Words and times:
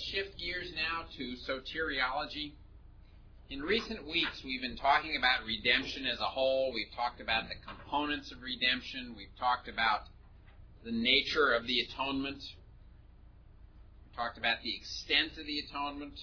let's 0.00 0.10
shift 0.10 0.38
gears 0.38 0.72
now 0.74 1.04
to 1.16 1.36
soteriology. 1.44 2.52
In 3.50 3.60
recent 3.60 4.06
weeks, 4.08 4.42
we've 4.44 4.62
been 4.62 4.76
talking 4.76 5.16
about 5.18 5.44
redemption 5.44 6.06
as 6.06 6.18
a 6.20 6.24
whole. 6.24 6.72
We've 6.72 6.94
talked 6.96 7.20
about 7.20 7.48
the 7.48 7.56
components 7.66 8.32
of 8.32 8.40
redemption. 8.40 9.14
We've 9.16 9.36
talked 9.38 9.68
about 9.68 10.08
the 10.84 10.92
nature 10.92 11.52
of 11.52 11.66
the 11.66 11.80
atonement. 11.80 12.38
We 12.38 14.16
talked 14.16 14.38
about 14.38 14.62
the 14.62 14.74
extent 14.74 15.32
of 15.38 15.46
the 15.46 15.58
atonement. 15.68 16.18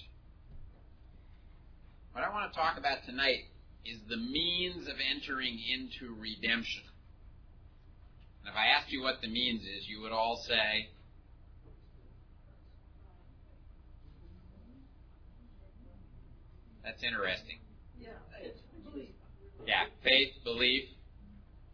What 2.14 2.24
I 2.24 2.30
want 2.32 2.52
to 2.52 2.58
talk 2.58 2.80
about 2.80 3.06
tonight 3.06 3.46
is 3.86 4.00
the 4.10 4.18
means 4.18 4.88
of 4.88 4.96
entering 5.14 5.60
into 5.72 6.16
redemption. 6.16 6.84
And 8.42 8.50
if 8.50 8.56
I 8.56 8.68
asked 8.68 8.92
you 8.92 9.04
what 9.04 9.22
the 9.22 9.30
means 9.30 9.62
is, 9.62 9.88
you 9.88 10.02
would 10.02 10.12
all 10.12 10.42
say, 10.48 10.90
That's 16.88 17.04
interesting. 17.04 17.60
Yeah, 18.00 18.08
it's 18.42 18.62
belief. 18.90 19.10
Yeah, 19.66 19.84
faith, 20.06 20.32
belief. 20.46 20.86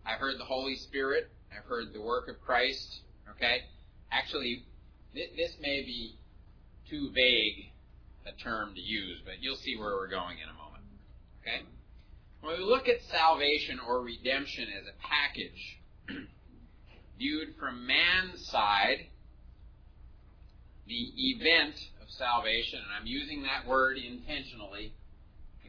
I've 0.03 0.19
heard 0.19 0.39
the 0.39 0.45
Holy 0.45 0.75
Spirit. 0.75 1.29
I've 1.55 1.65
heard 1.65 1.93
the 1.93 2.01
work 2.01 2.29
of 2.29 2.41
Christ. 2.41 3.01
Okay? 3.29 3.59
Actually, 4.11 4.65
th- 5.13 5.29
this 5.37 5.51
may 5.61 5.83
be 5.83 6.17
too 6.89 7.11
vague 7.13 7.69
a 8.25 8.31
term 8.41 8.73
to 8.73 8.81
use, 8.81 9.21
but 9.23 9.35
you'll 9.39 9.55
see 9.57 9.75
where 9.77 9.93
we're 9.93 10.09
going 10.09 10.37
in 10.39 10.49
a 10.49 10.53
moment. 10.53 10.83
Okay? 11.41 11.61
When 12.41 12.57
we 12.57 12.63
look 12.65 12.87
at 12.87 12.97
salvation 13.11 13.79
or 13.87 14.01
redemption 14.01 14.67
as 14.75 14.87
a 14.87 14.97
package, 15.07 15.79
viewed 17.19 17.49
from 17.59 17.85
man's 17.85 18.47
side, 18.47 19.05
the 20.87 21.11
event 21.15 21.75
of 22.01 22.09
salvation, 22.09 22.79
and 22.79 22.89
I'm 22.99 23.05
using 23.05 23.43
that 23.43 23.67
word 23.67 23.97
intentionally 23.97 24.93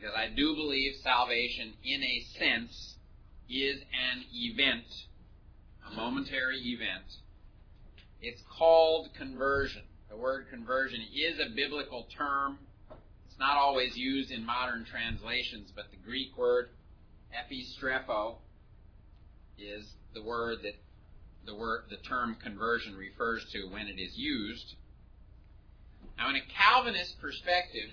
because 0.04 0.18
I 0.18 0.28
do 0.34 0.54
believe 0.54 0.96
salvation, 1.02 1.72
in 1.82 2.02
a 2.02 2.26
sense, 2.38 2.96
is 3.48 3.80
an 3.80 4.24
event, 4.34 4.84
a 5.90 5.94
momentary 5.94 6.58
event. 6.58 7.04
It's 8.20 8.42
called 8.58 9.08
conversion. 9.16 9.82
The 10.10 10.16
word 10.16 10.48
conversion 10.50 11.00
is 11.14 11.38
a 11.40 11.54
biblical 11.54 12.06
term. 12.16 12.58
It's 13.26 13.38
not 13.38 13.56
always 13.56 13.96
used 13.96 14.30
in 14.30 14.44
modern 14.44 14.84
translations, 14.84 15.72
but 15.74 15.86
the 15.90 15.96
Greek 15.96 16.36
word 16.36 16.68
epistrepho 17.32 18.36
is 19.58 19.86
the 20.12 20.22
word 20.22 20.58
that 20.64 20.74
the 21.46 21.54
word 21.54 21.84
the 21.88 21.96
term 21.96 22.36
conversion 22.42 22.94
refers 22.94 23.44
to 23.52 23.70
when 23.70 23.86
it 23.86 23.98
is 23.98 24.12
used. 24.16 24.74
Now 26.18 26.28
in 26.28 26.36
a 26.36 26.42
Calvinist 26.42 27.20
perspective, 27.20 27.90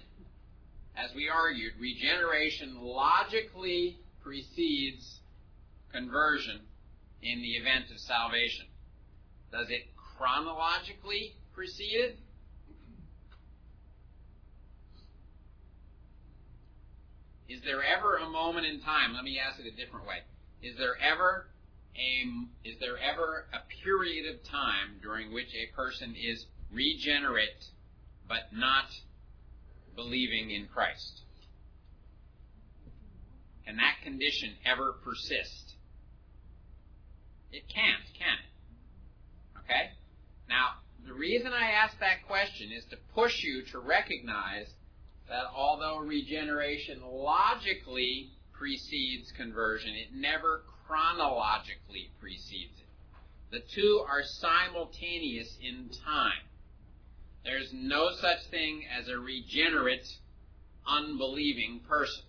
as 0.96 1.14
we 1.16 1.30
argued, 1.30 1.74
regeneration 1.80 2.78
logically 2.82 4.00
precedes 4.22 5.20
conversion 5.92 6.62
in 7.22 7.42
the 7.42 7.52
event 7.52 7.86
of 7.92 8.00
salvation. 8.00 8.66
Does 9.52 9.70
it 9.70 9.88
chronologically 10.18 11.36
precede 11.54 11.94
it? 11.94 12.20
Is 17.50 17.62
there 17.64 17.84
ever 17.84 18.18
a 18.18 18.30
moment 18.30 18.66
in 18.66 18.80
time, 18.80 19.14
let 19.14 19.24
me 19.24 19.38
ask 19.38 19.60
it 19.60 19.66
a 19.66 19.76
different 19.76 20.08
way. 20.08 20.20
Is 20.62 20.78
there 20.78 20.96
ever 21.02 21.48
a, 21.98 22.68
is 22.68 22.80
there 22.80 22.98
ever 22.98 23.46
a 23.52 23.60
period 23.84 24.34
of 24.34 24.42
time 24.44 25.00
during 25.02 25.34
which 25.34 25.54
a 25.54 25.76
person 25.76 26.16
is 26.16 26.46
regenerate 26.72 27.66
but 28.28 28.54
not 28.54 28.86
believing 29.96 30.52
in 30.52 30.68
Christ? 30.68 31.22
Can 33.66 33.78
that 33.78 34.04
condition 34.04 34.54
ever 34.66 34.94
persist? 35.04 35.76
It 37.52 37.64
can't, 37.68 38.04
can 38.18 38.38
it? 38.40 39.60
Okay? 39.60 39.92
Now, 40.50 40.82
the 41.06 41.14
reason 41.14 41.52
I 41.54 41.72
ask 41.72 42.00
that 42.00 42.26
question 42.28 42.72
is 42.72 42.86
to 42.86 42.98
push 43.14 43.44
you 43.44 43.64
to 43.72 43.80
recognize 43.80 44.68
that 45.30 45.46
although 45.56 45.98
regeneration 46.00 47.02
logically 47.02 48.32
precedes 48.52 49.32
conversion, 49.32 49.94
it 49.96 50.14
never 50.14 50.64
chronologically 50.86 52.12
precedes 52.20 52.78
it. 52.80 52.88
The 53.52 53.62
two 53.74 54.06
are 54.08 54.24
simultaneous 54.24 55.58
in 55.62 55.90
time. 56.06 56.44
There's 57.44 57.72
no 57.74 58.12
such 58.20 58.46
thing 58.52 58.86
as 58.86 59.08
a 59.08 59.18
regenerate, 59.18 60.08
unbelieving 60.88 61.82
person. 61.88 62.24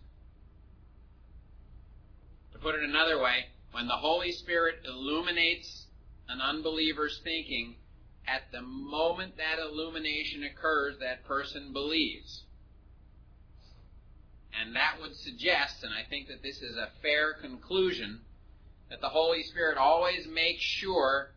To 2.52 2.58
put 2.58 2.74
it 2.74 2.82
another 2.82 3.20
way, 3.20 3.46
when 3.72 3.88
the 3.88 3.96
Holy 3.96 4.32
Spirit 4.32 4.76
illuminates 4.86 5.86
an 6.28 6.40
unbeliever's 6.40 7.20
thinking, 7.22 7.76
at 8.26 8.42
the 8.52 8.62
moment 8.62 9.36
that 9.36 9.58
illumination 9.58 10.44
occurs, 10.44 10.98
that 11.00 11.24
person 11.24 11.72
believes. 11.72 12.44
And 14.58 14.76
that 14.76 15.00
would 15.00 15.16
suggest, 15.16 15.82
and 15.82 15.92
I 15.92 16.08
think 16.08 16.28
that 16.28 16.42
this 16.42 16.62
is 16.62 16.76
a 16.76 16.90
fair 17.02 17.34
conclusion, 17.34 18.20
that 18.90 19.00
the 19.00 19.08
Holy 19.08 19.42
Spirit 19.42 19.76
always 19.76 20.26
makes 20.26 20.62
sure 20.62 21.31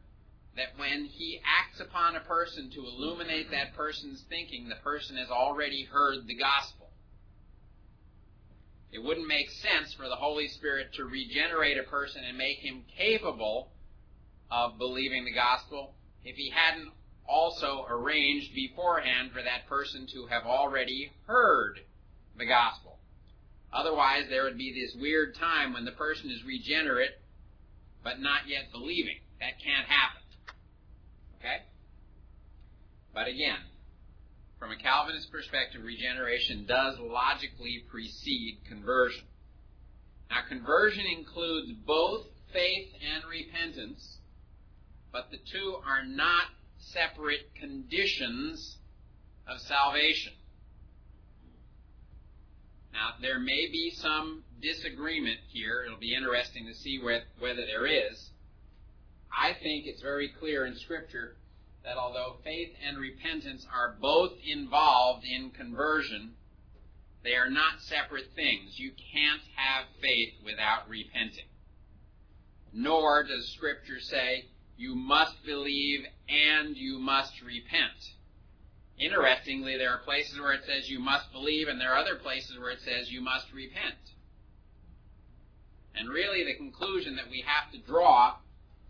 that 0.56 0.78
when 0.78 1.06
he 1.06 1.42
acts 1.44 1.80
upon 1.80 2.16
a 2.16 2.22
person 2.22 2.70
to 2.72 2.86
illuminate 2.86 3.52
that 3.52 3.76
person's 3.76 4.24
thinking, 4.30 4.70
the 4.70 4.76
person 4.84 5.18
has 5.18 5.30
already 5.30 5.84
heard 5.84 6.26
the 6.28 6.36
gospel. 6.36 6.90
It 8.92 9.04
wouldn't 9.04 9.28
make 9.28 9.50
sense 9.50 9.94
for 9.94 10.08
the 10.08 10.16
Holy 10.16 10.48
Spirit 10.48 10.94
to 10.94 11.04
regenerate 11.04 11.78
a 11.78 11.84
person 11.84 12.24
and 12.24 12.38
make 12.38 12.60
him 12.60 12.84
capable 12.98 13.72
of 14.50 14.78
believing 14.78 15.26
the 15.26 15.34
gospel 15.34 15.96
if 16.24 16.38
he 16.38 16.50
hadn't 16.50 16.92
also 17.28 17.86
arranged 17.90 18.54
beforehand 18.56 19.32
for 19.34 19.42
that 19.42 19.68
person 19.68 20.08
to 20.14 20.28
have 20.28 20.44
already 20.44 21.12
heard 21.28 21.80
the 22.38 22.46
gospel. 22.46 22.98
Otherwise, 23.74 24.24
there 24.30 24.44
would 24.44 24.58
be 24.58 24.72
this 24.72 24.96
weird 25.02 25.36
time 25.36 25.74
when 25.74 25.84
the 25.84 25.92
person 25.92 26.32
is 26.32 26.46
regenerate 26.46 27.12
but 28.04 28.22
not 28.22 28.48
yet 28.48 28.72
believing. 28.72 29.18
That 29.42 29.60
can't 29.60 29.88
happen. 29.88 30.22
Okay? 31.40 31.64
But 33.14 33.28
again, 33.28 33.60
from 34.60 34.72
a 34.72 34.78
Calvinist 34.78 35.32
perspective, 35.32 35.82
regeneration 35.84 36.66
does 36.66 36.98
logically 37.00 37.84
precede 37.90 38.60
conversion. 38.68 39.26
Now, 40.30 40.42
conversion 40.48 41.06
includes 41.06 41.72
both 41.86 42.26
faith 42.52 42.90
and 43.14 43.24
repentance, 43.30 44.18
but 45.12 45.30
the 45.32 45.38
two 45.52 45.78
are 45.86 46.06
not 46.06 46.46
separate 46.78 47.54
conditions 47.60 48.78
of 49.48 49.60
salvation. 49.62 50.34
Now, 52.92 53.12
there 53.22 53.40
may 53.40 53.68
be 53.72 53.92
some 53.96 54.44
disagreement 54.62 55.40
here. 55.50 55.84
It'll 55.86 56.00
be 56.00 56.16
interesting 56.16 56.66
to 56.66 56.74
see 56.74 57.00
whether 57.00 57.66
there 57.66 57.86
is. 57.86 58.30
I 59.38 59.54
think 59.54 59.86
it's 59.86 60.02
very 60.02 60.30
clear 60.30 60.66
in 60.66 60.76
Scripture 60.76 61.36
that 61.84 61.98
although 61.98 62.38
faith 62.44 62.74
and 62.86 62.98
repentance 62.98 63.66
are 63.74 63.96
both 64.02 64.34
involved 64.46 65.26
in 65.26 65.52
conversion, 65.52 66.34
they 67.24 67.36
are 67.36 67.50
not 67.50 67.82
separate 67.82 68.32
things. 68.36 68.80
You 68.80 68.92
can't 68.92 69.42
have 69.56 69.86
faith 70.02 70.34
without 70.44 70.88
repenting. 70.90 71.46
Nor 72.74 73.24
does 73.24 73.50
Scripture 73.50 74.00
say 74.00 74.46
you 74.78 74.96
must 74.96 75.44
believe 75.46 76.06
and 76.30 76.76
you 76.76 77.00
must 77.00 77.42
repent. 77.42 78.14
Interestingly, 78.98 79.78
there 79.78 79.92
are 79.92 80.00
places 80.00 80.40
where 80.40 80.54
it 80.54 80.64
says 80.66 80.90
you 80.90 81.00
must 81.00 81.32
believe, 81.32 81.68
and 81.68 81.80
there 81.80 81.94
are 81.94 81.98
other 81.98 82.16
places 82.16 82.58
where 82.58 82.72
it 82.72 82.80
says 82.82 83.12
you 83.12 83.22
must 83.22 83.52
repent. 83.54 83.96
And 85.96 86.10
really, 86.10 86.44
the 86.44 86.56
conclusion 86.56 87.16
that 87.18 87.30
we 87.30 87.44
have 87.46 87.72
to 87.72 87.78
draw 87.80 88.36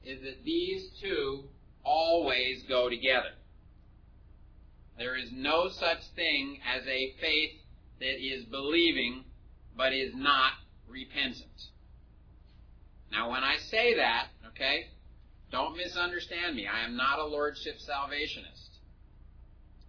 is 0.06 0.22
that 0.22 0.44
these 0.44 0.90
two 1.02 1.46
always 1.84 2.64
go 2.70 2.90
together. 2.90 3.32
There 4.98 5.16
is 5.16 5.30
no 5.32 5.70
such 5.70 6.00
thing 6.16 6.60
as 6.66 6.86
a 6.88 7.14
faith 7.20 7.52
that 8.00 8.24
is 8.24 8.46
believing 8.46 9.26
but 9.76 9.94
is 9.94 10.14
not 10.16 10.54
repentant. 10.88 11.70
Now, 13.12 13.32
when 13.32 13.44
I 13.44 13.58
say 13.70 13.96
that, 13.96 14.28
okay, 14.48 14.88
don't 15.52 15.78
misunderstand 15.78 16.56
me. 16.56 16.68
I 16.68 16.86
am 16.86 16.96
not 16.96 17.20
a 17.20 17.26
Lordship 17.26 17.76
salvationist. 17.80 18.80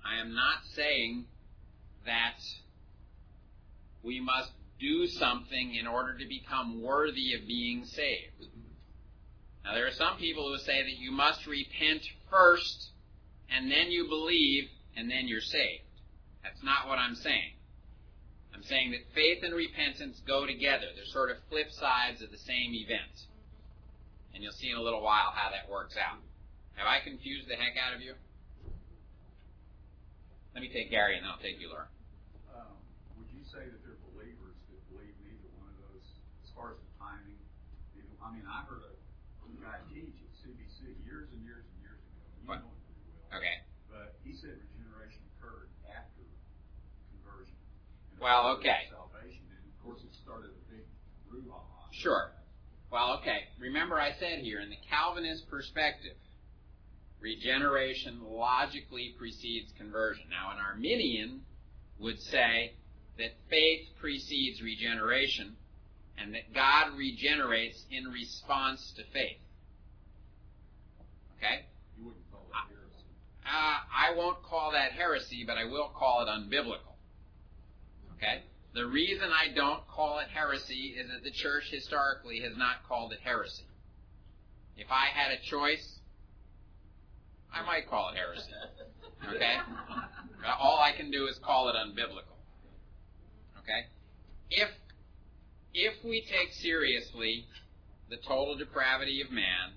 I 0.04 0.20
am 0.20 0.34
not 0.34 0.58
saying 0.74 1.26
that 2.04 2.38
we 4.02 4.20
must 4.20 4.50
do 4.78 5.06
something 5.06 5.74
in 5.74 5.86
order 5.86 6.16
to 6.18 6.26
become 6.26 6.82
worthy 6.82 7.34
of 7.34 7.46
being 7.46 7.84
saved. 7.84 8.46
Now, 9.66 9.74
there 9.74 9.86
are 9.88 9.98
some 9.98 10.16
people 10.16 10.46
who 10.46 10.58
say 10.62 10.78
that 10.86 10.94
you 10.94 11.10
must 11.10 11.44
repent 11.44 12.06
first 12.30 12.90
and 13.50 13.66
then 13.68 13.90
you 13.90 14.06
believe 14.06 14.70
and 14.96 15.10
then 15.10 15.26
you're 15.26 15.40
saved. 15.42 15.82
That's 16.44 16.62
not 16.62 16.86
what 16.86 17.02
I'm 17.02 17.16
saying. 17.16 17.58
I'm 18.54 18.62
saying 18.62 18.92
that 18.92 19.02
faith 19.12 19.42
and 19.42 19.52
repentance 19.52 20.22
go 20.24 20.46
together. 20.46 20.86
They're 20.94 21.10
sort 21.10 21.32
of 21.34 21.38
flip 21.50 21.66
sides 21.72 22.22
of 22.22 22.30
the 22.30 22.38
same 22.38 22.78
event. 22.78 23.26
And 24.32 24.42
you'll 24.44 24.54
see 24.54 24.70
in 24.70 24.76
a 24.78 24.82
little 24.82 25.02
while 25.02 25.34
how 25.34 25.50
that 25.50 25.68
works 25.68 25.96
out. 25.98 26.22
Have 26.78 26.86
I 26.86 27.02
confused 27.02 27.50
the 27.50 27.56
heck 27.58 27.74
out 27.74 27.92
of 27.92 28.00
you? 28.00 28.14
Let 30.54 30.62
me 30.62 30.70
take 30.70 30.94
Gary 30.94 31.18
and 31.18 31.26
then 31.26 31.32
I'll 31.34 31.42
take 31.42 31.58
you, 31.58 31.68
Laura. 31.74 31.90
Um, 32.54 32.70
would 33.18 33.28
you 33.34 33.42
say 33.50 33.66
that 33.66 33.82
they're 33.82 33.98
believers 34.14 34.54
that 34.70 34.78
believe 34.94 35.12
neither 35.26 35.50
one 35.58 35.68
of 35.74 35.76
those 35.90 36.06
as 36.46 36.54
far 36.54 36.70
as 36.70 36.78
the 36.78 36.90
timing? 37.02 37.34
I 38.22 38.30
mean, 38.32 38.46
I 38.46 38.62
heard 38.64 38.80
a 38.86 38.96
guy 39.66 39.82
teach 39.90 40.14
at 40.14 40.30
CBC 40.46 40.94
years 41.02 41.26
and 41.34 41.42
years 41.42 41.66
and 41.66 41.78
years 41.82 41.98
ago. 41.98 42.22
You 42.38 42.46
What? 42.46 42.62
know 42.62 42.70
him 42.70 42.78
pretty 42.86 43.02
well. 43.02 43.14
Okay. 43.34 43.56
But 43.90 44.14
he 44.24 44.34
said 44.34 44.58
regeneration 44.58 45.22
occurred 45.36 45.68
after 45.88 46.22
conversion. 47.10 47.56
Well, 48.20 48.58
okay. 48.58 48.90
Salvation, 48.90 49.44
and 49.50 49.64
of 49.66 49.76
course 49.84 50.02
it 50.02 50.14
started 50.14 50.50
a 50.50 50.62
big 50.70 50.84
brouhaha. 51.30 51.90
Sure. 51.92 52.30
Well, 52.90 53.18
okay. 53.20 53.48
Remember, 53.58 53.98
I 53.98 54.12
said 54.18 54.40
here, 54.40 54.60
in 54.60 54.70
the 54.70 54.78
Calvinist 54.88 55.48
perspective, 55.50 56.16
regeneration 57.20 58.20
logically 58.22 59.14
precedes 59.18 59.72
conversion. 59.76 60.24
Now, 60.30 60.52
an 60.52 60.58
Arminian 60.58 61.42
would 61.98 62.20
say 62.20 62.72
that 63.18 63.32
faith 63.48 63.88
precedes 64.00 64.62
regeneration 64.62 65.56
and 66.18 66.34
that 66.34 66.54
God 66.54 66.96
regenerates 66.96 67.84
in 67.90 68.04
response 68.04 68.92
to 68.96 69.02
faith. 69.12 69.40
Okay? 71.36 71.66
You 71.98 72.04
wouldn't 72.06 72.30
call 72.30 72.46
it 72.48 72.56
heresy. 72.68 73.04
Uh, 73.46 73.78
I 73.94 74.14
won't 74.16 74.42
call 74.42 74.72
that 74.72 74.92
heresy, 74.92 75.44
but 75.46 75.56
I 75.56 75.64
will 75.64 75.90
call 75.94 76.22
it 76.22 76.28
unbiblical. 76.28 76.96
Okay? 78.16 78.42
The 78.74 78.84
reason 78.86 79.28
I 79.30 79.54
don't 79.54 79.86
call 79.88 80.18
it 80.18 80.28
heresy 80.28 80.96
is 80.98 81.08
that 81.10 81.22
the 81.22 81.30
church 81.30 81.64
historically 81.70 82.40
has 82.40 82.56
not 82.56 82.86
called 82.88 83.12
it 83.12 83.20
heresy. 83.22 83.64
If 84.76 84.88
I 84.90 85.06
had 85.06 85.32
a 85.32 85.38
choice, 85.48 86.00
I 87.54 87.64
might 87.64 87.88
call 87.88 88.10
it 88.10 88.16
heresy. 88.16 88.50
Okay? 89.34 89.56
All 90.60 90.78
I 90.78 90.92
can 90.92 91.10
do 91.10 91.26
is 91.26 91.38
call 91.38 91.68
it 91.68 91.76
unbiblical. 91.76 92.36
Okay? 93.62 93.86
If 94.50 94.68
if 95.72 96.04
we 96.04 96.22
take 96.22 96.52
seriously 96.52 97.46
the 98.08 98.16
total 98.16 98.56
depravity 98.56 99.20
of 99.20 99.30
man, 99.30 99.74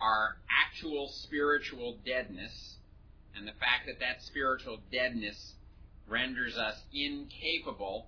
our 0.00 0.36
actual 0.48 1.08
spiritual 1.08 1.98
deadness, 2.04 2.76
and 3.36 3.46
the 3.46 3.52
fact 3.52 3.86
that 3.86 4.00
that 4.00 4.22
spiritual 4.22 4.78
deadness 4.92 5.54
renders 6.08 6.56
us 6.56 6.76
incapable 6.92 8.06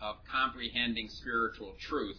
of 0.00 0.16
comprehending 0.30 1.08
spiritual 1.08 1.74
truth, 1.78 2.18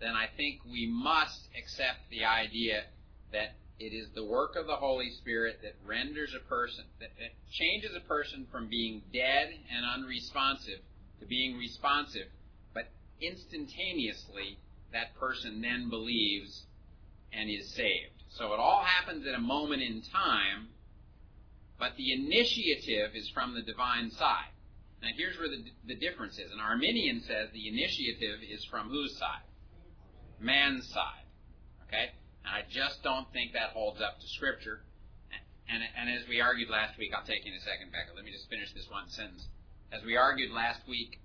then 0.00 0.14
I 0.14 0.26
think 0.36 0.60
we 0.70 0.86
must 0.86 1.48
accept 1.58 2.10
the 2.10 2.24
idea 2.24 2.84
that 3.32 3.54
it 3.78 3.92
is 3.92 4.08
the 4.14 4.24
work 4.24 4.56
of 4.56 4.66
the 4.66 4.76
Holy 4.76 5.10
Spirit 5.10 5.60
that 5.62 5.74
renders 5.86 6.34
a 6.34 6.48
person, 6.48 6.84
that, 7.00 7.10
that 7.18 7.32
changes 7.50 7.92
a 7.94 8.06
person 8.08 8.46
from 8.50 8.68
being 8.68 9.02
dead 9.12 9.50
and 9.74 9.84
unresponsive 9.94 10.80
to 11.20 11.26
being 11.26 11.56
responsive, 11.56 12.26
but 12.74 12.88
instantaneously 13.20 14.58
that 14.92 15.14
person 15.18 15.60
then 15.60 15.88
believes 15.90 16.65
and 17.36 17.50
is 17.50 17.68
saved. 17.74 18.22
So 18.28 18.52
it 18.52 18.60
all 18.60 18.82
happens 18.82 19.26
at 19.26 19.34
a 19.34 19.40
moment 19.40 19.82
in 19.82 20.02
time, 20.12 20.68
but 21.78 21.92
the 21.96 22.12
initiative 22.12 23.10
is 23.14 23.28
from 23.30 23.54
the 23.54 23.62
divine 23.62 24.10
side. 24.10 24.52
Now 25.02 25.08
here's 25.16 25.38
where 25.38 25.48
the, 25.48 25.64
the 25.86 25.94
difference 25.94 26.38
is. 26.38 26.50
An 26.52 26.60
Arminian 26.60 27.20
says 27.20 27.48
the 27.52 27.68
initiative 27.68 28.40
is 28.48 28.64
from 28.64 28.88
whose 28.88 29.16
side? 29.18 29.44
Man's 30.40 30.88
side. 30.88 31.24
Okay? 31.86 32.10
And 32.44 32.54
I 32.54 32.62
just 32.68 33.02
don't 33.02 33.30
think 33.32 33.52
that 33.52 33.70
holds 33.70 34.00
up 34.00 34.20
to 34.20 34.26
Scripture. 34.28 34.80
And, 35.68 35.82
and 35.98 36.08
as 36.10 36.28
we 36.28 36.40
argued 36.40 36.70
last 36.70 36.96
week, 36.98 37.10
I'll 37.16 37.26
take 37.26 37.44
you 37.44 37.52
in 37.52 37.58
a 37.58 37.60
second, 37.60 37.90
Becca. 37.90 38.14
Let 38.14 38.24
me 38.24 38.30
just 38.30 38.48
finish 38.48 38.72
this 38.72 38.86
one 38.88 39.08
sentence. 39.08 39.48
As 39.92 40.02
we 40.04 40.16
argued 40.16 40.52
last 40.52 40.80
week, 40.88 41.20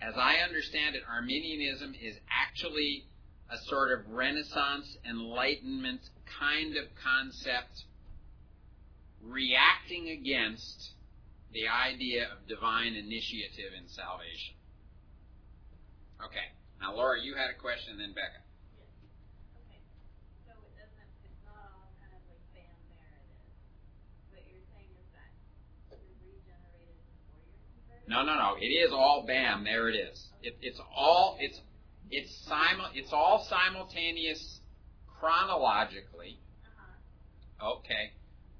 as 0.00 0.14
I 0.16 0.36
understand 0.44 0.96
it, 0.96 1.02
Arminianism 1.08 1.94
is 1.94 2.16
actually 2.28 3.06
a 3.52 3.58
sort 3.68 3.92
of 3.92 4.08
Renaissance 4.08 4.96
Enlightenment 5.08 6.00
kind 6.40 6.76
of 6.76 6.84
concept 6.96 7.84
reacting 9.20 10.08
against 10.08 10.92
the 11.52 11.68
idea 11.68 12.24
of 12.32 12.48
divine 12.48 12.94
initiative 12.94 13.76
in 13.76 13.86
salvation. 13.88 14.56
Okay. 16.24 16.48
Now, 16.80 16.96
Laura, 16.96 17.20
you 17.20 17.34
had 17.36 17.50
a 17.50 17.58
question, 17.60 17.98
then 17.98 18.16
Becca. 18.16 18.40
Okay, 19.68 19.84
so 20.48 20.56
it 20.64 20.72
doesn't, 20.72 21.12
it's 21.22 21.44
not 21.44 21.60
all 21.76 21.92
kind 22.00 22.16
of 22.16 22.24
like 22.24 22.40
bam, 22.56 22.72
there 22.88 23.20
it 23.20 23.28
is. 23.36 23.52
What 24.32 24.42
you're 24.48 24.64
saying 24.72 24.96
that 25.12 25.30
you're 25.92 26.24
regenerated 26.24 26.96
before 27.04 27.36
you're? 27.44 28.00
No, 28.08 28.24
no, 28.24 28.34
no. 28.34 28.56
It 28.56 28.72
is 28.72 28.96
all 28.96 29.28
bam. 29.28 29.62
There 29.62 29.92
it 29.92 29.94
is. 29.94 30.32
It, 30.40 30.56
it's 30.62 30.80
all 30.96 31.36
it's 31.38 31.60
it's 32.12 32.32
simul 32.46 32.86
it's 32.94 33.12
all 33.12 33.44
simultaneous 33.48 34.60
chronologically. 35.18 36.38
Uh-huh, 37.60 37.78
Okay, 37.78 38.12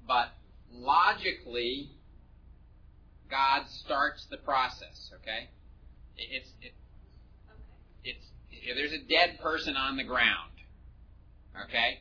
but 0.07 0.29
logically, 0.71 1.91
God 3.29 3.63
starts 3.67 4.25
the 4.29 4.37
process. 4.37 5.11
Okay, 5.21 5.49
it's 6.17 6.49
it, 6.61 6.73
okay, 7.49 8.09
it's 8.09 8.25
if 8.51 8.75
there's 8.75 8.93
a 8.93 9.03
dead 9.07 9.39
person 9.41 9.75
on 9.75 9.97
the 9.97 10.03
ground. 10.03 10.51
Okay, 11.67 11.99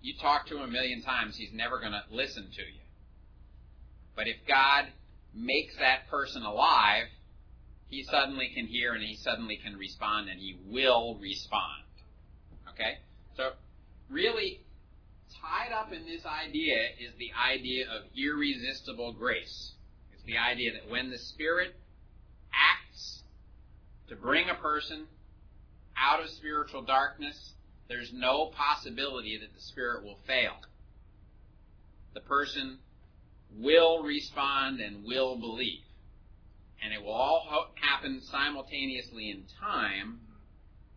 you 0.00 0.14
talk 0.20 0.46
to 0.46 0.56
him 0.56 0.62
a 0.62 0.68
million 0.68 1.02
times, 1.02 1.36
he's 1.36 1.52
never 1.52 1.80
going 1.80 1.92
to 1.92 2.02
listen 2.10 2.44
to 2.44 2.62
you. 2.62 2.80
But 4.14 4.28
if 4.28 4.36
God 4.46 4.86
makes 5.34 5.74
that 5.78 6.08
person 6.08 6.42
alive, 6.42 7.06
he 7.88 8.02
suddenly 8.04 8.50
can 8.54 8.66
hear 8.66 8.94
and 8.94 9.02
he 9.02 9.16
suddenly 9.16 9.56
can 9.56 9.76
respond 9.76 10.28
and 10.28 10.40
he 10.40 10.58
will 10.66 11.18
respond. 11.20 11.84
Okay? 12.70 12.98
So, 13.36 13.50
really, 14.10 14.60
tied 15.40 15.72
up 15.72 15.92
in 15.92 16.04
this 16.04 16.24
idea 16.26 16.76
is 17.00 17.12
the 17.18 17.30
idea 17.32 17.84
of 17.84 18.02
irresistible 18.16 19.12
grace. 19.12 19.72
It's 20.12 20.24
the 20.24 20.38
idea 20.38 20.72
that 20.72 20.90
when 20.90 21.10
the 21.10 21.18
Spirit 21.18 21.76
acts 22.52 23.22
to 24.08 24.16
bring 24.16 24.48
a 24.50 24.54
person 24.54 25.06
out 25.96 26.22
of 26.22 26.28
spiritual 26.30 26.82
darkness, 26.82 27.52
there's 27.88 28.12
no 28.12 28.46
possibility 28.46 29.38
that 29.38 29.54
the 29.54 29.60
Spirit 29.60 30.04
will 30.04 30.18
fail. 30.26 30.54
The 32.14 32.20
person 32.20 32.78
will 33.56 34.02
respond 34.02 34.80
and 34.80 35.04
will 35.04 35.36
believe. 35.36 35.85
And 36.82 36.92
it 36.92 37.02
will 37.02 37.12
all 37.12 37.44
ho- 37.46 37.70
happen 37.74 38.20
simultaneously 38.20 39.30
in 39.30 39.44
time, 39.60 40.20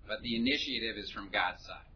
but 0.08 0.22
the 0.22 0.36
initiative 0.36 0.98
is 0.98 1.10
from 1.12 1.30
God's 1.32 1.64
side. 1.66 1.90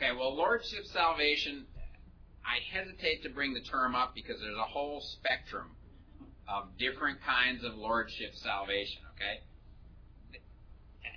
okay. 0.00 0.12
Well, 0.16 0.34
Lordship 0.34 0.86
salvation, 0.86 1.66
I 2.44 2.58
hesitate 2.74 3.22
to 3.24 3.28
bring 3.28 3.52
the 3.54 3.60
term 3.60 3.94
up 3.94 4.14
because 4.14 4.40
there's 4.40 4.56
a 4.56 4.70
whole 4.70 5.00
spectrum 5.00 5.76
of 6.48 6.76
different 6.78 7.18
kinds 7.22 7.64
of 7.64 7.74
Lordship 7.74 8.34
salvation, 8.34 9.02
okay? 9.14 9.40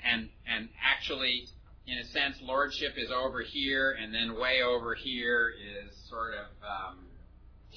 And, 0.05 0.29
and 0.45 0.69
actually, 0.83 1.47
in 1.87 1.97
a 1.97 2.05
sense, 2.07 2.35
Lordship 2.41 2.93
is 2.97 3.09
over 3.09 3.41
here, 3.41 3.97
and 3.99 4.13
then 4.13 4.37
way 4.39 4.61
over 4.61 4.95
here 4.95 5.49
is 5.49 5.95
sort 6.09 6.33
of 6.33 6.47
um, 6.61 7.05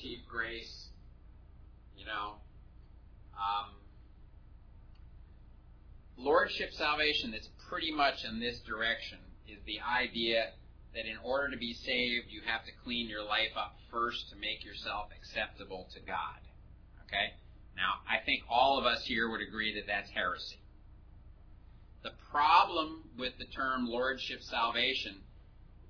cheap 0.01 0.27
grace, 0.29 0.89
you 1.97 2.05
know. 2.05 2.35
Um, 3.35 3.75
Lordship 6.17 6.73
salvation 6.73 7.33
that's 7.33 7.49
pretty 7.69 7.93
much 7.93 8.25
in 8.25 8.41
this 8.41 8.59
direction 8.61 9.19
is 9.49 9.59
the 9.67 9.81
idea 9.81 10.53
that 10.95 11.05
in 11.05 11.19
order 11.23 11.51
to 11.51 11.59
be 11.59 11.75
saved, 11.75 12.27
you 12.31 12.41
have 12.47 12.65
to 12.65 12.73
clean 12.85 13.09
your 13.09 13.23
life 13.23 13.53
up 13.57 13.77
first 13.91 14.31
to 14.31 14.37
make 14.37 14.65
yourself 14.65 15.09
acceptable 15.13 15.87
to 15.93 16.01
God. 16.01 16.41
Okay? 17.07 17.37
Now, 17.77 18.01
I 18.09 18.25
think 18.25 18.43
all 18.49 18.79
of 18.79 18.87
us 18.87 19.05
here 19.05 19.31
would 19.31 19.43
agree 19.43 19.75
that 19.75 19.87
that's 19.87 20.11
heresy. 20.11 20.59
The 22.03 22.13
problem 22.31 23.05
with 23.19 23.37
the 23.39 23.45
term 23.45 23.87
Lordship 23.87 24.41
salvation 24.43 25.21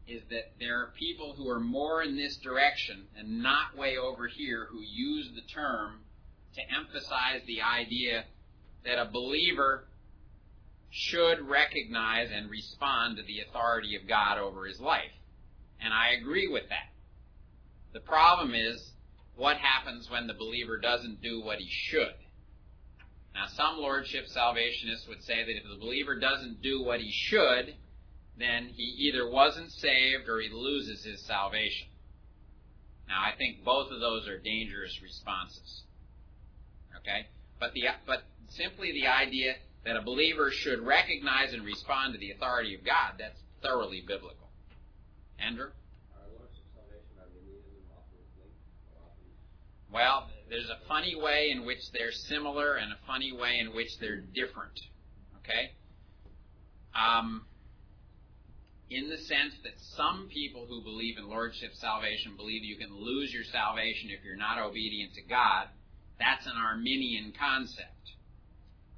is 0.09 0.23
that 0.31 0.53
there 0.61 0.81
are 0.81 0.93
people 0.99 1.35
who 1.37 1.49
are 1.49 1.61
more 1.61 2.03
in 2.03 2.17
this 2.17 2.37
direction 2.37 3.05
and 3.19 3.43
not 3.43 3.77
way 3.77 3.97
over 3.97 4.29
here 4.29 4.69
who 4.71 4.81
use 4.81 5.31
the 5.35 5.43
term 5.53 6.01
to 6.55 6.61
emphasize 6.75 7.43
the 7.47 7.61
idea 7.61 8.25
that 8.85 9.01
a 9.01 9.11
believer 9.11 9.85
should 10.91 11.41
recognize 11.41 12.31
and 12.33 12.49
respond 12.49 13.17
to 13.17 13.23
the 13.25 13.41
authority 13.41 13.97
of 13.97 14.09
God 14.09 14.39
over 14.39 14.65
his 14.67 14.81
life. 14.81 15.13
And 15.81 15.93
I 15.93 16.11
agree 16.21 16.49
with 16.49 16.69
that. 16.69 16.93
The 17.93 18.01
problem 18.01 18.55
is 18.55 18.93
what 19.35 19.57
happens 19.57 20.09
when 20.11 20.27
the 20.27 20.35
believer 20.35 20.79
doesn't 20.79 21.21
do 21.21 21.43
what 21.43 21.59
he 21.59 21.69
should. 21.69 22.15
Now, 23.35 23.47
some 23.49 23.77
Lordship 23.77 24.27
salvationists 24.29 25.07
would 25.09 25.23
say 25.23 25.45
that 25.45 25.57
if 25.57 25.65
the 25.69 25.79
believer 25.79 26.19
doesn't 26.19 26.63
do 26.63 26.83
what 26.83 27.01
he 27.01 27.11
should, 27.11 27.75
then 28.39 28.69
he 28.75 28.83
either 28.83 29.29
wasn't 29.29 29.73
saved 29.73 30.29
or 30.29 30.41
he 30.41 30.49
loses 30.51 31.05
his 31.05 31.23
salvation. 31.23 31.89
Now, 33.09 33.23
I 33.23 33.37
think 33.37 33.65
both 33.65 33.91
of 33.91 34.01
those 34.01 34.27
are 34.29 34.39
dangerous 34.39 35.01
responses. 35.03 35.83
Okay? 36.99 37.29
But 37.61 37.73
the 37.73 37.85
but 38.07 38.25
simply 38.51 38.93
the 38.93 39.07
idea 39.07 39.55
that 39.85 39.97
a 39.97 40.03
believer 40.03 40.51
should 40.51 40.81
recognize 40.81 41.55
and 41.55 41.65
respond 41.65 42.15
to 42.15 42.19
the 42.19 42.33
authority 42.33 42.75
of 42.75 42.85
God, 42.85 43.15
that's 43.19 43.39
thoroughly 43.63 44.03
biblical. 44.07 44.51
Andrew? 45.39 45.71
Well, 49.93 50.29
there's 50.51 50.69
a 50.69 50.79
funny 50.89 51.15
way 51.15 51.51
in 51.51 51.65
which 51.65 51.91
they're 51.93 52.13
similar 52.13 52.75
and 52.75 52.93
a 52.93 52.99
funny 53.07 53.33
way 53.33 53.59
in 53.61 53.75
which 53.75 53.99
they're 53.99 54.21
different. 54.21 54.79
Okay? 55.39 55.73
Um, 56.95 57.47
in 58.91 59.09
the 59.11 59.19
sense 59.19 59.55
that 59.65 59.75
some 59.97 60.29
people 60.33 60.67
who 60.69 60.81
believe 60.83 61.19
in 61.19 61.29
Lordship 61.29 61.73
salvation 61.75 62.37
believe 62.37 62.63
you 62.63 62.77
can 62.77 62.95
lose 62.95 63.33
your 63.33 63.43
salvation 63.51 64.11
if 64.11 64.25
you're 64.25 64.37
not 64.37 64.59
obedient 64.59 65.15
to 65.15 65.23
God. 65.23 65.67
That's 66.19 66.47
an 66.47 66.57
Arminian 66.57 67.33
concept. 67.39 68.15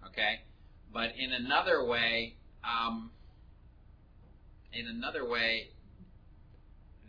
Okay? 0.07 0.41
But 0.93 1.17
in 1.19 1.33
another 1.33 1.85
way, 1.85 2.37
um, 2.65 3.11
in 4.73 4.87
another 4.87 5.27
way, 5.27 5.69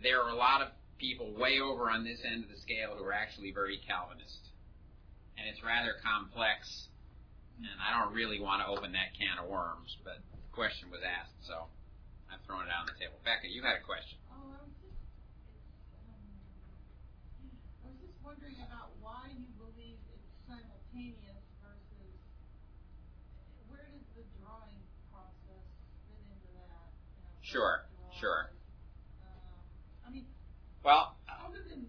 there 0.01 0.23
are 0.23 0.29
a 0.29 0.35
lot 0.35 0.61
of 0.61 0.69
people 0.97 1.33
way 1.35 1.59
over 1.59 1.89
on 1.89 2.03
this 2.03 2.19
end 2.23 2.43
of 2.43 2.49
the 2.49 2.59
scale 2.59 2.95
who 2.97 3.03
are 3.03 3.13
actually 3.13 3.51
very 3.51 3.79
Calvinist. 3.87 4.39
And 5.37 5.47
it's 5.47 5.63
rather 5.63 5.95
complex, 6.03 6.87
and 7.59 7.67
I 7.79 7.99
don't 7.99 8.13
really 8.13 8.39
want 8.39 8.63
to 8.63 8.67
open 8.67 8.91
that 8.93 9.15
can 9.19 9.39
of 9.43 9.49
worms, 9.49 9.95
but 10.03 10.19
the 10.31 10.51
question 10.51 10.91
was 10.91 10.99
asked, 11.03 11.35
so 11.47 11.67
I've 12.49 12.65
it 12.65 12.73
out 12.73 12.81
on 12.81 12.89
the 12.89 12.97
table. 12.97 13.21
Becca, 13.21 13.45
you 13.45 13.61
had 13.61 13.77
a 13.77 13.85
question. 13.85 14.17
Oh, 14.33 14.49
I 14.49 14.65
was 14.65 14.73
just, 14.81 14.97
um, 16.01 16.17
I 17.85 17.93
was 17.93 18.01
just 18.01 18.17
wondering 18.25 18.57
about 18.65 18.89
why 18.97 19.29
you 19.37 19.53
believe 19.61 20.01
it's 20.09 20.25
simultaneous 20.49 21.45
versus 21.61 22.09
where 23.69 23.85
does 23.93 24.01
the 24.17 24.25
drawing 24.41 24.81
process 25.13 25.61
fit 26.09 26.17
into 26.25 26.49
that? 26.57 26.89
You 27.13 27.21
know, 27.21 27.37
Sure, 27.45 27.85
sure. 28.17 28.49
Um, 29.21 29.61
I 30.01 30.09
mean, 30.09 30.25
Well, 30.81 31.21
other 31.29 31.61
than 31.69 31.85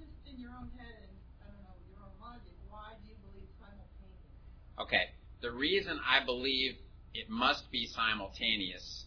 just 0.00 0.16
in 0.24 0.40
your 0.40 0.56
own 0.56 0.72
head 0.80 0.96
and 0.96 1.12
I 1.44 1.52
don't 1.52 1.60
know 1.60 1.76
your 1.92 2.00
own 2.00 2.16
logic, 2.24 2.56
why 2.72 2.96
do 2.96 3.04
you 3.04 3.20
believe 3.20 3.52
simultaneous? 3.60 4.32
Okay. 4.80 5.12
The 5.44 5.52
reason 5.52 6.00
I 6.00 6.24
believe 6.24 6.80
it 7.12 7.28
must 7.28 7.68
be 7.68 7.84
simultaneous 7.84 8.99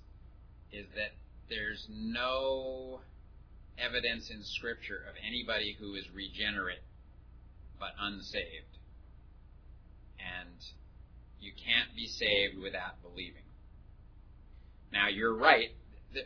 is 0.73 0.87
that 0.95 1.13
there's 1.49 1.87
no 1.89 2.99
evidence 3.77 4.29
in 4.29 4.43
Scripture 4.43 5.05
of 5.09 5.15
anybody 5.25 5.77
who 5.79 5.95
is 5.95 6.05
regenerate 6.13 6.83
but 7.79 7.89
unsaved. 7.99 8.77
And 10.19 10.57
you 11.39 11.51
can't 11.51 11.95
be 11.95 12.07
saved 12.07 12.57
without 12.61 13.01
believing. 13.01 13.43
Now, 14.91 15.07
you're 15.07 15.35
right. 15.35 15.69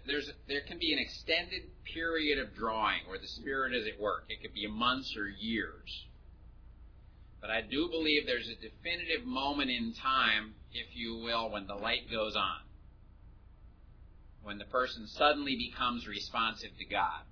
There's, 0.05 0.29
there 0.47 0.61
can 0.67 0.77
be 0.79 0.93
an 0.93 0.99
extended 0.99 1.63
period 1.93 2.39
of 2.39 2.53
drawing 2.53 3.07
where 3.07 3.17
the 3.17 3.27
Spirit 3.27 3.73
is 3.73 3.87
at 3.87 3.99
work. 3.99 4.25
It 4.29 4.41
could 4.41 4.53
be 4.53 4.67
months 4.67 5.15
or 5.17 5.27
years. 5.27 6.05
But 7.39 7.49
I 7.49 7.61
do 7.61 7.87
believe 7.89 8.25
there's 8.25 8.49
a 8.49 8.55
definitive 8.55 9.25
moment 9.25 9.69
in 9.69 9.93
time, 9.93 10.55
if 10.73 10.87
you 10.93 11.15
will, 11.15 11.49
when 11.49 11.65
the 11.67 11.75
light 11.75 12.11
goes 12.11 12.35
on. 12.35 12.66
When 14.47 14.59
the 14.59 14.63
person 14.63 15.07
suddenly 15.07 15.57
becomes 15.57 16.07
responsive 16.07 16.69
to 16.79 16.85
God. 16.85 17.23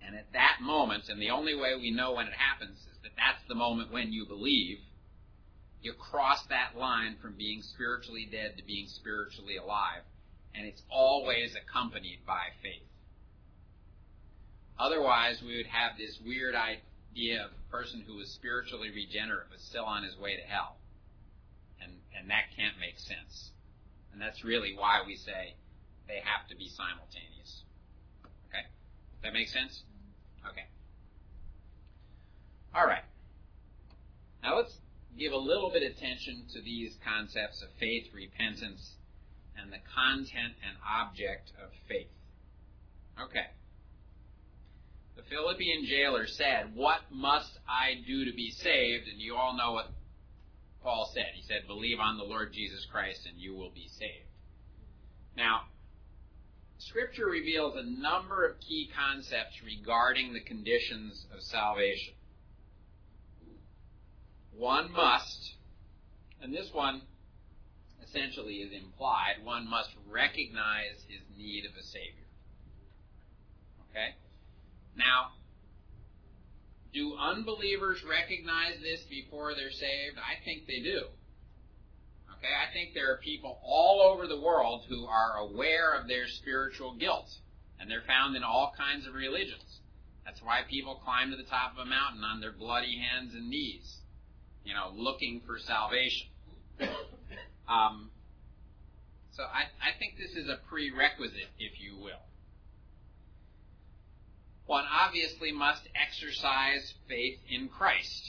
And 0.00 0.16
at 0.16 0.32
that 0.32 0.56
moment, 0.62 1.10
and 1.10 1.20
the 1.20 1.28
only 1.28 1.54
way 1.54 1.76
we 1.76 1.90
know 1.90 2.14
when 2.14 2.26
it 2.26 2.32
happens 2.32 2.78
is 2.78 2.96
that 3.02 3.12
that's 3.14 3.46
the 3.46 3.54
moment 3.54 3.92
when 3.92 4.10
you 4.10 4.24
believe, 4.24 4.78
you 5.82 5.92
cross 5.92 6.46
that 6.46 6.78
line 6.78 7.16
from 7.20 7.34
being 7.36 7.60
spiritually 7.60 8.26
dead 8.32 8.56
to 8.56 8.64
being 8.64 8.86
spiritually 8.86 9.58
alive. 9.58 10.00
And 10.54 10.66
it's 10.66 10.80
always 10.90 11.54
accompanied 11.54 12.20
by 12.26 12.56
faith. 12.62 12.88
Otherwise, 14.78 15.42
we 15.42 15.58
would 15.58 15.66
have 15.66 15.98
this 15.98 16.18
weird 16.24 16.54
idea 16.54 17.44
of 17.44 17.50
a 17.50 17.70
person 17.70 18.02
who 18.06 18.16
was 18.16 18.30
spiritually 18.30 18.88
regenerate 18.90 19.48
but 19.50 19.60
still 19.60 19.84
on 19.84 20.04
his 20.04 20.16
way 20.16 20.36
to 20.36 20.42
hell. 20.42 20.76
And, 21.82 21.92
and 22.18 22.30
that 22.30 22.44
can't 22.56 22.80
make 22.80 22.98
sense. 22.98 23.50
And 24.10 24.22
that's 24.22 24.42
really 24.42 24.74
why 24.74 25.02
we 25.06 25.14
say 25.14 25.52
they 26.08 26.20
have 26.24 26.48
to 26.48 26.56
be 26.56 26.68
simultaneous. 26.68 27.62
Okay? 28.48 28.64
That 29.22 29.32
makes 29.32 29.52
sense? 29.52 29.84
Mm-hmm. 29.84 30.48
Okay. 30.50 30.66
All 32.74 32.86
right. 32.86 33.04
Now 34.42 34.56
let's 34.56 34.74
give 35.18 35.32
a 35.32 35.36
little 35.36 35.70
bit 35.70 35.82
of 35.82 35.96
attention 35.96 36.44
to 36.54 36.62
these 36.62 36.96
concepts 37.04 37.62
of 37.62 37.68
faith, 37.78 38.06
repentance, 38.14 38.94
and 39.60 39.72
the 39.72 39.78
content 39.94 40.54
and 40.64 40.76
object 40.82 41.52
of 41.62 41.70
faith. 41.88 42.10
Okay. 43.20 43.46
The 45.16 45.22
Philippian 45.24 45.84
jailer 45.84 46.26
said, 46.26 46.70
What 46.74 47.00
must 47.10 47.58
I 47.68 48.00
do 48.06 48.24
to 48.24 48.32
be 48.32 48.50
saved? 48.50 49.08
And 49.08 49.20
you 49.20 49.34
all 49.34 49.56
know 49.56 49.72
what 49.72 49.90
Paul 50.82 51.10
said. 51.12 51.26
He 51.34 51.42
said, 51.42 51.66
Believe 51.66 51.98
on 51.98 52.16
the 52.16 52.24
Lord 52.24 52.52
Jesus 52.52 52.86
Christ 52.90 53.26
and 53.26 53.36
you 53.36 53.54
will 53.54 53.70
be 53.70 53.88
saved. 53.88 54.30
Now, 55.36 55.62
Scripture 56.78 57.26
reveals 57.26 57.74
a 57.76 57.82
number 57.82 58.46
of 58.46 58.60
key 58.60 58.88
concepts 58.96 59.60
regarding 59.64 60.32
the 60.32 60.40
conditions 60.40 61.26
of 61.34 61.42
salvation. 61.42 62.14
One 64.56 64.92
must, 64.92 65.54
and 66.40 66.54
this 66.54 66.68
one 66.72 67.02
essentially 68.02 68.54
is 68.54 68.72
implied, 68.72 69.44
one 69.44 69.68
must 69.68 69.90
recognize 70.08 70.94
his 71.08 71.20
need 71.36 71.64
of 71.64 71.76
a 71.76 71.82
Savior. 71.82 72.26
Okay? 73.90 74.14
Now, 74.96 75.32
do 76.92 77.16
unbelievers 77.16 78.02
recognize 78.08 78.80
this 78.82 79.00
before 79.10 79.54
they're 79.54 79.70
saved? 79.70 80.16
I 80.16 80.42
think 80.44 80.66
they 80.66 80.80
do. 80.80 81.06
Okay, 82.38 82.54
I 82.54 82.72
think 82.72 82.94
there 82.94 83.12
are 83.12 83.16
people 83.16 83.58
all 83.64 84.00
over 84.00 84.28
the 84.28 84.40
world 84.40 84.84
who 84.88 85.06
are 85.06 85.38
aware 85.38 85.94
of 85.94 86.06
their 86.06 86.28
spiritual 86.28 86.94
guilt, 86.94 87.28
and 87.80 87.90
they're 87.90 88.06
found 88.06 88.36
in 88.36 88.44
all 88.44 88.72
kinds 88.76 89.06
of 89.08 89.14
religions. 89.14 89.80
That's 90.24 90.40
why 90.42 90.60
people 90.68 91.00
climb 91.04 91.30
to 91.30 91.36
the 91.36 91.48
top 91.48 91.72
of 91.72 91.78
a 91.78 91.84
mountain 91.84 92.22
on 92.22 92.40
their 92.40 92.52
bloody 92.52 92.96
hands 92.96 93.34
and 93.34 93.50
knees, 93.50 93.98
you 94.64 94.72
know, 94.72 94.92
looking 94.94 95.42
for 95.46 95.58
salvation. 95.58 96.28
Um, 97.68 98.08
so 99.32 99.42
I, 99.42 99.68
I 99.84 99.92
think 99.98 100.16
this 100.16 100.32
is 100.32 100.48
a 100.48 100.56
prerequisite, 100.70 101.52
if 101.58 101.78
you 101.78 101.98
will. 102.00 102.24
One 104.64 104.84
obviously 104.88 105.52
must 105.52 105.82
exercise 105.94 106.94
faith 107.08 107.38
in 107.48 107.68
Christ. 107.68 108.24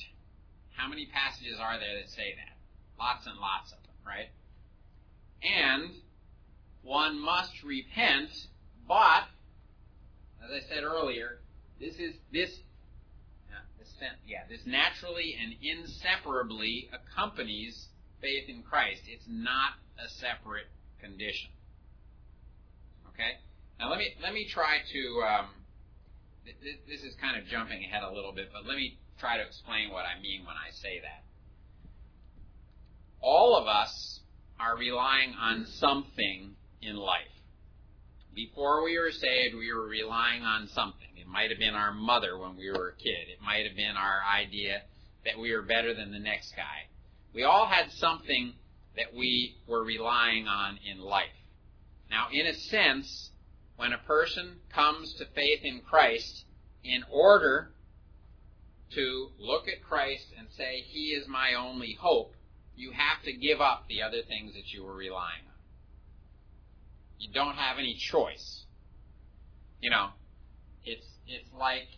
How 0.76 0.90
many 0.90 1.06
passages 1.06 1.56
are 1.58 1.80
there 1.80 2.02
that 2.02 2.10
say 2.10 2.36
that? 2.36 2.60
Lots 3.00 3.28
and 3.28 3.40
lots 3.40 3.72
of 3.72 3.79
right? 4.10 4.30
And 5.44 5.92
one 6.82 7.20
must 7.24 7.64
repent, 7.64 8.32
but 8.88 9.30
as 10.44 10.52
I 10.52 10.68
said 10.68 10.84
earlier, 10.84 11.40
this 11.80 11.96
is 11.96 12.16
this 12.34 12.50
this, 13.78 14.10
yeah, 14.28 14.44
this 14.50 14.62
naturally 14.66 15.38
and 15.42 15.54
inseparably 15.62 16.90
accompanies 16.92 17.88
faith 18.22 18.50
in 18.50 18.64
Christ. 18.64 19.02
It's 19.08 19.26
not 19.28 19.74
a 20.04 20.10
separate 20.10 20.68
condition. 21.00 21.50
Okay? 23.14 23.40
Now 23.80 23.90
let 23.90 24.00
me 24.00 24.16
let 24.22 24.34
me 24.34 24.48
try 24.50 24.78
to 24.92 25.24
um, 25.24 25.48
this 26.88 27.04
is 27.04 27.16
kind 27.22 27.38
of 27.38 27.46
jumping 27.48 27.84
ahead 27.84 28.04
a 28.04 28.14
little 28.14 28.34
bit, 28.34 28.50
but 28.52 28.66
let 28.66 28.76
me 28.76 28.98
try 29.20 29.38
to 29.38 29.44
explain 29.44 29.92
what 29.92 30.06
I 30.06 30.20
mean 30.22 30.42
when 30.42 30.56
I 30.56 30.72
say 30.72 31.00
that. 31.04 31.29
All 33.22 33.56
of 33.58 33.68
us 33.68 34.20
are 34.60 34.78
relying 34.78 35.34
on 35.34 35.66
something 35.66 36.56
in 36.82 36.96
life. 36.96 37.28
Before 38.34 38.84
we 38.84 38.98
were 38.98 39.12
saved, 39.12 39.56
we 39.56 39.74
were 39.74 39.88
relying 39.88 40.44
on 40.44 40.68
something. 40.68 41.08
It 41.18 41.28
might 41.28 41.50
have 41.50 41.60
been 41.60 41.76
our 41.76 41.94
mother 41.94 42.38
when 42.38 42.56
we 42.56 42.70
were 42.72 42.90
a 42.90 42.96
kid. 42.96 43.28
It 43.30 43.42
might 43.42 43.66
have 43.66 43.76
been 43.76 43.98
our 43.98 44.22
idea 44.24 44.84
that 45.26 45.38
we 45.40 45.54
were 45.54 45.62
better 45.62 45.94
than 45.94 46.12
the 46.12 46.20
next 46.20 46.56
guy. 46.56 46.88
We 47.34 47.44
all 47.44 47.68
had 47.68 47.92
something 47.92 48.54
that 48.96 49.14
we 49.14 49.58
were 49.68 49.84
relying 49.84 50.48
on 50.48 50.80
in 50.90 51.00
life. 51.00 51.28
Now, 52.10 52.28
in 52.32 52.48
a 52.48 52.54
sense, 52.54 53.32
when 53.76 53.94
a 53.94 53.98
person 54.00 54.60
comes 54.74 55.14
to 55.16 55.26
faith 55.36 55.62
in 55.64 55.82
Christ, 55.82 56.46
in 56.84 57.04
order 57.12 57.72
to 58.92 59.30
look 59.38 59.68
at 59.68 59.84
Christ 59.84 60.28
and 60.38 60.48
say, 60.52 60.82
He 60.82 61.10
is 61.10 61.28
my 61.28 61.54
only 61.54 61.98
hope, 62.00 62.34
you 62.80 62.92
have 62.92 63.22
to 63.26 63.34
give 63.34 63.60
up 63.60 63.86
the 63.90 64.02
other 64.02 64.22
things 64.26 64.54
that 64.54 64.72
you 64.72 64.86
were 64.86 64.96
relying 64.96 65.44
on. 65.46 65.60
You 67.20 67.30
don't 67.34 67.56
have 67.56 67.78
any 67.78 67.94
choice. 67.96 68.64
You 69.82 69.90
know, 69.90 70.10
it's 70.86 71.06
it's 71.28 71.50
like, 71.54 71.90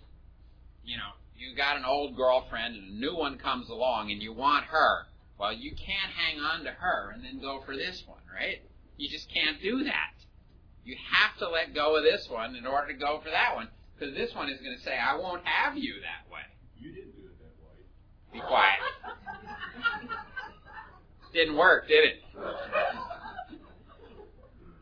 you 0.83 0.97
know, 0.97 1.13
you 1.37 1.55
got 1.55 1.77
an 1.77 1.85
old 1.85 2.17
girlfriend 2.17 2.75
and 2.75 2.93
a 2.93 2.99
new 2.99 3.15
one 3.15 3.37
comes 3.37 3.69
along 3.69 4.11
and 4.11 4.23
you 4.23 4.33
want 4.33 4.65
her. 4.65 5.05
Well, 5.39 5.53
you 5.53 5.71
can't 5.71 6.11
hang 6.11 6.39
on 6.39 6.63
to 6.63 6.71
her 6.71 7.11
and 7.11 7.23
then 7.23 7.39
go 7.39 7.61
for 7.63 7.75
this 7.75 8.03
one, 8.07 8.21
right? 8.33 8.61
You 8.97 9.07
just 9.07 9.31
can't 9.31 9.61
do 9.61 9.83
that. 9.83 10.13
You 10.83 10.95
have 11.13 11.37
to 11.37 11.49
let 11.49 11.75
go 11.75 11.95
of 11.95 12.03
this 12.03 12.27
one 12.27 12.55
in 12.55 12.65
order 12.65 12.91
to 12.91 12.97
go 12.97 13.19
for 13.23 13.29
that 13.29 13.55
one 13.55 13.69
because 13.93 14.15
this 14.15 14.33
one 14.33 14.49
is 14.49 14.59
going 14.61 14.75
to 14.75 14.83
say, 14.83 14.97
I 14.97 15.15
won't 15.15 15.45
have 15.45 15.77
you 15.77 15.93
that 16.01 16.31
way. 16.31 16.41
You 16.79 16.91
didn't 16.91 17.15
do 17.15 17.27
it 17.27 17.37
that 17.37 17.55
way. 17.63 17.85
Be 18.33 18.39
quiet. 18.39 18.79
Didn't 21.33 21.55
work, 21.57 21.87
did 21.87 22.05
it? 22.05 22.23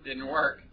Didn't 0.04 0.28
work. 0.28 0.64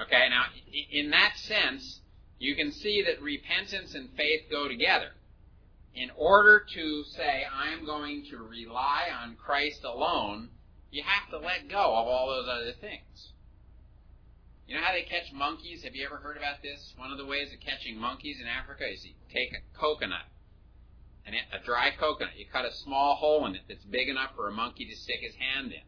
Okay, 0.00 0.28
now, 0.30 0.44
in 0.90 1.10
that 1.10 1.36
sense, 1.36 2.00
you 2.38 2.56
can 2.56 2.72
see 2.72 3.02
that 3.06 3.22
repentance 3.22 3.94
and 3.94 4.08
faith 4.16 4.42
go 4.50 4.66
together. 4.68 5.10
In 5.94 6.10
order 6.16 6.64
to 6.74 7.04
say, 7.04 7.44
I'm 7.52 7.84
going 7.84 8.24
to 8.30 8.38
rely 8.38 9.08
on 9.22 9.36
Christ 9.36 9.84
alone, 9.84 10.48
you 10.90 11.02
have 11.04 11.28
to 11.30 11.38
let 11.38 11.68
go 11.68 11.78
of 11.78 12.06
all 12.06 12.28
those 12.28 12.48
other 12.48 12.72
things. 12.80 13.32
You 14.66 14.76
know 14.76 14.82
how 14.82 14.92
they 14.92 15.02
catch 15.02 15.32
monkeys? 15.34 15.84
Have 15.84 15.94
you 15.94 16.06
ever 16.06 16.16
heard 16.16 16.38
about 16.38 16.62
this? 16.62 16.94
One 16.96 17.12
of 17.12 17.18
the 17.18 17.26
ways 17.26 17.52
of 17.52 17.60
catching 17.60 17.98
monkeys 17.98 18.40
in 18.40 18.46
Africa 18.46 18.84
is 18.90 19.04
you 19.04 19.12
take 19.28 19.52
a 19.52 19.60
coconut, 19.78 20.31
and 21.26 21.36
a 21.36 21.64
dry 21.64 21.90
coconut. 21.98 22.36
You 22.36 22.46
cut 22.52 22.64
a 22.64 22.72
small 22.72 23.16
hole 23.16 23.46
in 23.46 23.54
it 23.54 23.62
that's 23.68 23.84
big 23.84 24.08
enough 24.08 24.30
for 24.34 24.48
a 24.48 24.52
monkey 24.52 24.84
to 24.86 24.96
stick 24.96 25.20
his 25.20 25.34
hand 25.34 25.72
in. 25.72 25.82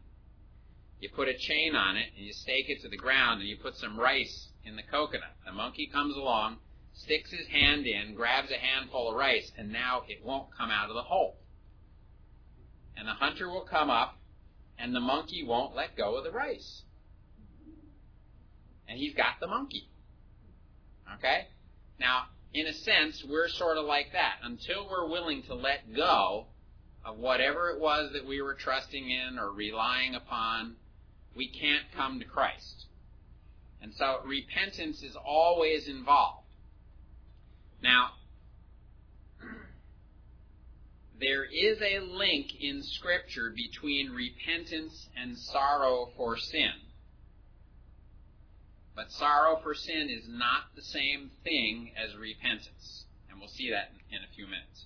You 0.99 1.09
put 1.09 1.27
a 1.27 1.37
chain 1.37 1.75
on 1.75 1.97
it, 1.97 2.07
and 2.15 2.25
you 2.25 2.33
stake 2.33 2.69
it 2.69 2.81
to 2.81 2.89
the 2.89 2.97
ground, 2.97 3.41
and 3.41 3.49
you 3.49 3.57
put 3.57 3.75
some 3.75 3.99
rice 3.99 4.49
in 4.63 4.75
the 4.75 4.83
coconut. 4.83 5.35
The 5.45 5.51
monkey 5.51 5.87
comes 5.91 6.15
along, 6.15 6.57
sticks 6.93 7.31
his 7.31 7.47
hand 7.47 7.85
in, 7.85 8.15
grabs 8.15 8.49
a 8.49 8.57
handful 8.57 9.09
of 9.09 9.15
rice, 9.15 9.51
and 9.57 9.71
now 9.71 10.03
it 10.07 10.23
won't 10.23 10.55
come 10.57 10.71
out 10.71 10.89
of 10.89 10.95
the 10.95 11.03
hole. 11.03 11.37
And 12.95 13.07
the 13.07 13.13
hunter 13.13 13.49
will 13.49 13.65
come 13.65 13.89
up, 13.89 14.17
and 14.79 14.95
the 14.95 15.01
monkey 15.01 15.43
won't 15.43 15.75
let 15.75 15.97
go 15.97 16.15
of 16.15 16.23
the 16.23 16.31
rice. 16.31 16.83
And 18.87 18.97
he's 18.97 19.13
got 19.13 19.39
the 19.41 19.47
monkey. 19.47 19.89
Okay? 21.17 21.47
Now, 21.99 22.25
in 22.55 22.67
a 22.67 22.73
sense, 22.73 23.21
we're 23.27 23.49
sort 23.49 23.77
of 23.77 23.85
like 23.85 24.13
that. 24.13 24.35
Until 24.41 24.87
we're 24.89 25.09
willing 25.09 25.43
to 25.43 25.55
let 25.55 25.93
go 25.93 26.45
of 27.03 27.17
whatever 27.17 27.69
it 27.69 27.81
was 27.81 28.13
that 28.13 28.25
we 28.25 28.41
were 28.41 28.53
trusting 28.53 29.09
in 29.09 29.37
or 29.37 29.51
relying 29.51 30.15
upon, 30.15 30.77
we 31.35 31.49
can't 31.49 31.83
come 31.93 32.19
to 32.19 32.25
Christ. 32.25 32.85
And 33.81 33.93
so 33.93 34.21
repentance 34.25 35.03
is 35.03 35.17
always 35.17 35.89
involved. 35.89 36.47
Now, 37.83 38.11
there 41.19 41.43
is 41.43 41.77
a 41.81 41.99
link 41.99 42.47
in 42.61 42.81
Scripture 42.83 43.53
between 43.53 44.11
repentance 44.11 45.07
and 45.21 45.37
sorrow 45.37 46.09
for 46.15 46.37
sin. 46.37 46.71
But 48.95 49.11
sorrow 49.11 49.59
for 49.61 49.73
sin 49.75 50.09
is 50.09 50.23
not 50.27 50.73
the 50.75 50.81
same 50.81 51.31
thing 51.43 51.91
as 51.97 52.15
repentance. 52.15 53.05
And 53.29 53.39
we'll 53.39 53.49
see 53.49 53.69
that 53.71 53.91
in, 54.09 54.23
a 54.23 54.33
few 54.33 54.45
minutes. 54.45 54.85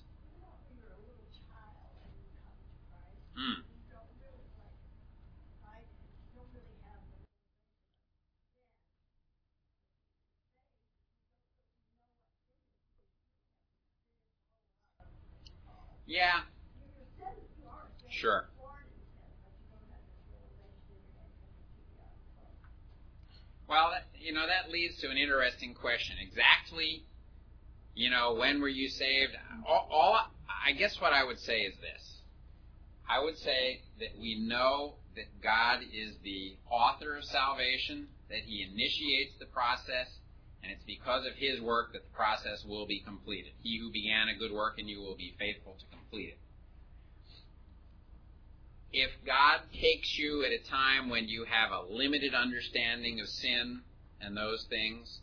Hmm. 3.36 3.60
Yeah. 16.06 16.40
Sure. 18.08 18.48
Well, 23.70 23.90
that, 23.92 24.06
you 24.20 24.32
know, 24.32 24.48
that 24.48 24.72
leads 24.72 24.98
to 24.98 25.10
an 25.10 25.16
interesting 25.16 25.74
question. 25.74 26.16
Exactly, 26.20 27.04
you 27.94 28.10
know, 28.10 28.34
when 28.34 28.60
were 28.60 28.68
you 28.68 28.88
saved? 28.88 29.30
All, 29.64 29.88
all, 29.92 30.18
I 30.66 30.72
guess 30.72 31.00
what 31.00 31.12
I 31.12 31.22
would 31.22 31.38
say 31.38 31.60
is 31.60 31.74
this. 31.76 32.18
I 33.08 33.22
would 33.22 33.38
say 33.38 33.82
that 34.00 34.18
we 34.20 34.40
know 34.40 34.94
that 35.14 35.40
God 35.40 35.82
is 35.94 36.16
the 36.24 36.56
author 36.68 37.16
of 37.16 37.22
salvation, 37.22 38.08
that 38.28 38.42
He 38.44 38.66
initiates 38.66 39.38
the 39.38 39.46
process, 39.46 40.18
and 40.64 40.72
it's 40.72 40.82
because 40.82 41.24
of 41.24 41.34
His 41.36 41.60
work 41.60 41.92
that 41.92 42.02
the 42.02 42.16
process 42.16 42.64
will 42.66 42.88
be 42.88 42.98
completed. 42.98 43.52
He 43.62 43.78
who 43.78 43.92
began 43.92 44.28
a 44.28 44.36
good 44.36 44.50
work 44.50 44.80
in 44.80 44.88
you 44.88 45.00
will 45.00 45.16
be 45.16 45.36
faithful 45.38 45.76
to 45.78 45.96
complete 45.96 46.30
it 46.30 46.38
if 48.92 49.10
God 49.24 49.60
takes 49.72 50.18
you 50.18 50.44
at 50.44 50.52
a 50.52 50.68
time 50.68 51.08
when 51.08 51.28
you 51.28 51.44
have 51.44 51.70
a 51.70 51.92
limited 51.92 52.34
understanding 52.34 53.20
of 53.20 53.28
sin 53.28 53.82
and 54.20 54.36
those 54.36 54.66
things, 54.68 55.20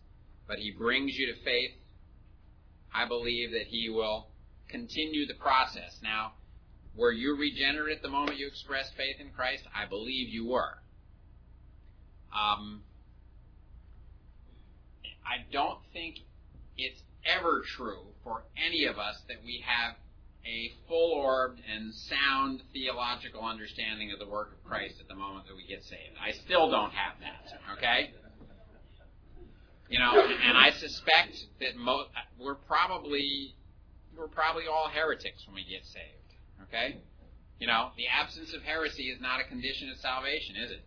but 0.48 0.60
He 0.60 0.72
brings 0.72 1.18
you 1.18 1.28
to 1.28 1.44
faith, 1.44 1.72
I 2.94 3.06
believe 3.06 3.52
that 3.52 3.68
He 3.68 3.90
will 3.90 4.28
continue 4.70 5.26
the 5.26 5.34
process. 5.34 6.00
Now, 6.02 6.34
were 6.96 7.12
you 7.12 7.36
regenerate 7.36 7.98
at 7.98 8.02
the 8.02 8.10
moment 8.10 8.40
you 8.40 8.48
expressed 8.48 8.96
faith 8.96 9.18
in 9.20 9.30
Christ? 9.30 9.64
I 9.76 9.86
believe 9.86 10.30
you 10.30 10.48
were. 10.48 10.80
Um, 12.34 12.84
I 15.26 15.46
don't 15.52 15.80
think 15.94 16.20
it's 16.78 17.02
ever 17.26 17.64
true 17.76 18.08
for 18.24 18.44
any 18.58 18.86
of 18.86 18.98
us 18.98 19.22
that 19.28 19.38
we 19.44 19.64
have 19.66 19.96
a 20.48 20.72
full 20.88 21.12
orbed 21.12 21.60
and 21.72 21.94
sound 21.94 22.64
theological 22.72 23.42
understanding 23.44 24.12
of 24.12 24.20
the 24.20 24.28
work 24.28 24.54
of 24.54 24.64
Christ 24.64 24.96
at 25.02 25.08
the 25.08 25.16
moment 25.16 25.46
that 25.48 25.56
we 25.56 25.68
get 25.68 25.84
saved. 25.84 26.16
I 26.22 26.32
still 26.32 26.70
don't 26.70 26.92
have 26.92 27.20
that, 27.20 27.78
okay? 27.78 28.12
You 29.90 30.00
know, 30.00 30.20
and 30.20 30.58
I 30.58 30.72
suspect 30.72 31.36
that 31.60 31.76
mo- 31.76 32.08
we're 32.40 32.56
probably 32.56 33.56
we're 34.18 34.28
probably 34.28 34.64
all 34.68 34.90
heretics 34.90 35.46
when 35.46 35.56
we 35.56 35.64
get 35.64 35.86
saved, 35.86 36.34
okay? 36.64 36.98
You 37.60 37.68
know, 37.68 37.92
the 37.98 38.08
absence 38.08 38.54
of 38.54 38.64
heresy 38.64 39.04
is 39.10 39.22
not 39.22 39.40
a 39.40 39.44
condition 39.44 39.90
of 39.90 39.98
salvation, 39.98 40.56
is 40.56 40.72
it? 40.72 40.86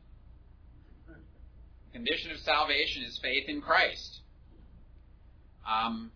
The 1.06 1.92
condition 1.92 2.30
of 2.30 2.38
salvation 2.38 3.02
is 3.04 3.18
faith 3.22 3.48
in 3.48 3.60
Christ. 3.60 4.20
Um, 5.68 6.12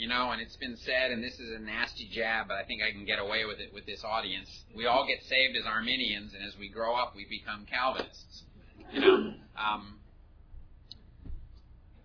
you 0.00 0.08
know, 0.08 0.30
and 0.32 0.40
it's 0.40 0.56
been 0.56 0.78
said, 0.78 1.10
and 1.10 1.22
this 1.22 1.38
is 1.38 1.52
a 1.54 1.58
nasty 1.58 2.08
jab, 2.10 2.48
but 2.48 2.56
I 2.56 2.64
think 2.64 2.80
I 2.80 2.90
can 2.90 3.04
get 3.04 3.18
away 3.18 3.44
with 3.44 3.60
it 3.60 3.68
with 3.74 3.84
this 3.84 4.02
audience. 4.02 4.48
We 4.74 4.86
all 4.86 5.06
get 5.06 5.18
saved 5.28 5.58
as 5.60 5.66
Arminians, 5.66 6.32
and 6.32 6.42
as 6.42 6.56
we 6.58 6.70
grow 6.70 6.96
up, 6.96 7.12
we 7.14 7.26
become 7.28 7.66
Calvinists. 7.68 8.44
You 8.92 9.00
know, 9.02 9.14
um, 9.60 10.00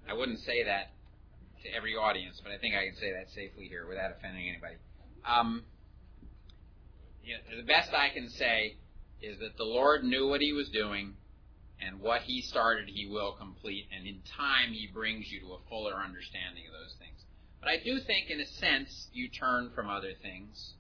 I 0.10 0.13
wouldn't 0.13 0.39
say 0.39 0.65
that 0.65 0.91
to 1.63 1.73
every 1.73 1.95
audience, 1.95 2.41
but 2.43 2.51
I 2.51 2.58
think 2.58 2.75
I 2.75 2.84
can 2.86 2.95
say 2.97 3.13
that 3.13 3.31
safely 3.34 3.69
here 3.69 3.88
without 3.88 4.12
offending 4.12 4.49
anybody. 4.49 4.75
Um, 5.25 5.63
you 7.23 7.34
know, 7.34 7.62
the 7.62 7.65
best 7.65 7.93
I 7.93 8.10
can 8.10 8.27
say 8.29 8.75
is 9.21 9.39
that 9.39 9.55
the 9.55 9.63
Lord 9.63 10.03
knew 10.03 10.27
what 10.27 10.41
He 10.41 10.51
was 10.51 10.67
doing, 10.67 11.13
and 11.79 12.01
what 12.01 12.23
He 12.23 12.41
started, 12.41 12.89
He 12.89 13.08
will 13.08 13.38
complete, 13.39 13.88
and 13.95 14.05
in 14.05 14.19
time, 14.36 14.73
He 14.73 14.89
brings 14.93 15.31
you 15.31 15.39
to 15.47 15.53
a 15.53 15.60
fuller 15.69 15.95
understanding 15.95 16.67
of 16.67 16.73
those 16.73 16.93
things. 16.99 17.04
But 17.65 17.71
I 17.73 17.78
do 17.84 17.99
think, 17.99 18.30
in 18.30 18.39
a 18.39 18.45
sense, 18.45 19.10
you 19.12 19.28
turn 19.28 19.71
from 19.73 19.89
other 19.89 20.13
things, 20.21 20.75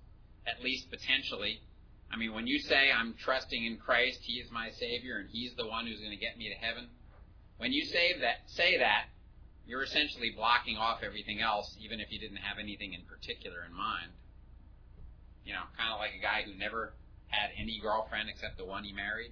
at 0.45 0.63
least 0.63 0.91
potentially. 0.91 1.61
I 2.13 2.15
mean, 2.15 2.31
when 2.31 2.45
you 2.45 2.59
say, 2.59 2.91
I'm 2.95 3.15
trusting 3.15 3.65
in 3.65 3.77
Christ, 3.77 4.19
He 4.21 4.33
is 4.33 4.51
my 4.51 4.69
Savior, 4.69 5.17
and 5.17 5.27
He's 5.31 5.55
the 5.55 5.65
one 5.65 5.87
who's 5.87 5.97
going 5.97 6.11
to 6.11 6.23
get 6.23 6.37
me 6.37 6.47
to 6.47 6.53
heaven, 6.53 6.89
when 7.57 7.73
you 7.73 7.85
say 7.85 8.13
that, 8.21 8.45
say 8.45 8.77
that, 8.77 9.05
you're 9.65 9.81
essentially 9.81 10.31
blocking 10.37 10.77
off 10.77 10.99
everything 11.01 11.41
else, 11.41 11.75
even 11.81 11.99
if 11.99 12.11
you 12.11 12.19
didn't 12.19 12.37
have 12.37 12.59
anything 12.59 12.93
in 12.93 13.01
particular 13.09 13.65
in 13.65 13.73
mind. 13.75 14.11
You 15.43 15.53
know, 15.53 15.63
kind 15.79 15.91
of 15.91 15.97
like 15.97 16.11
a 16.13 16.21
guy 16.21 16.43
who 16.45 16.53
never 16.53 16.93
had 17.29 17.49
any 17.57 17.79
girlfriend 17.81 18.29
except 18.29 18.59
the 18.59 18.65
one 18.65 18.83
he 18.83 18.93
married. 18.93 19.31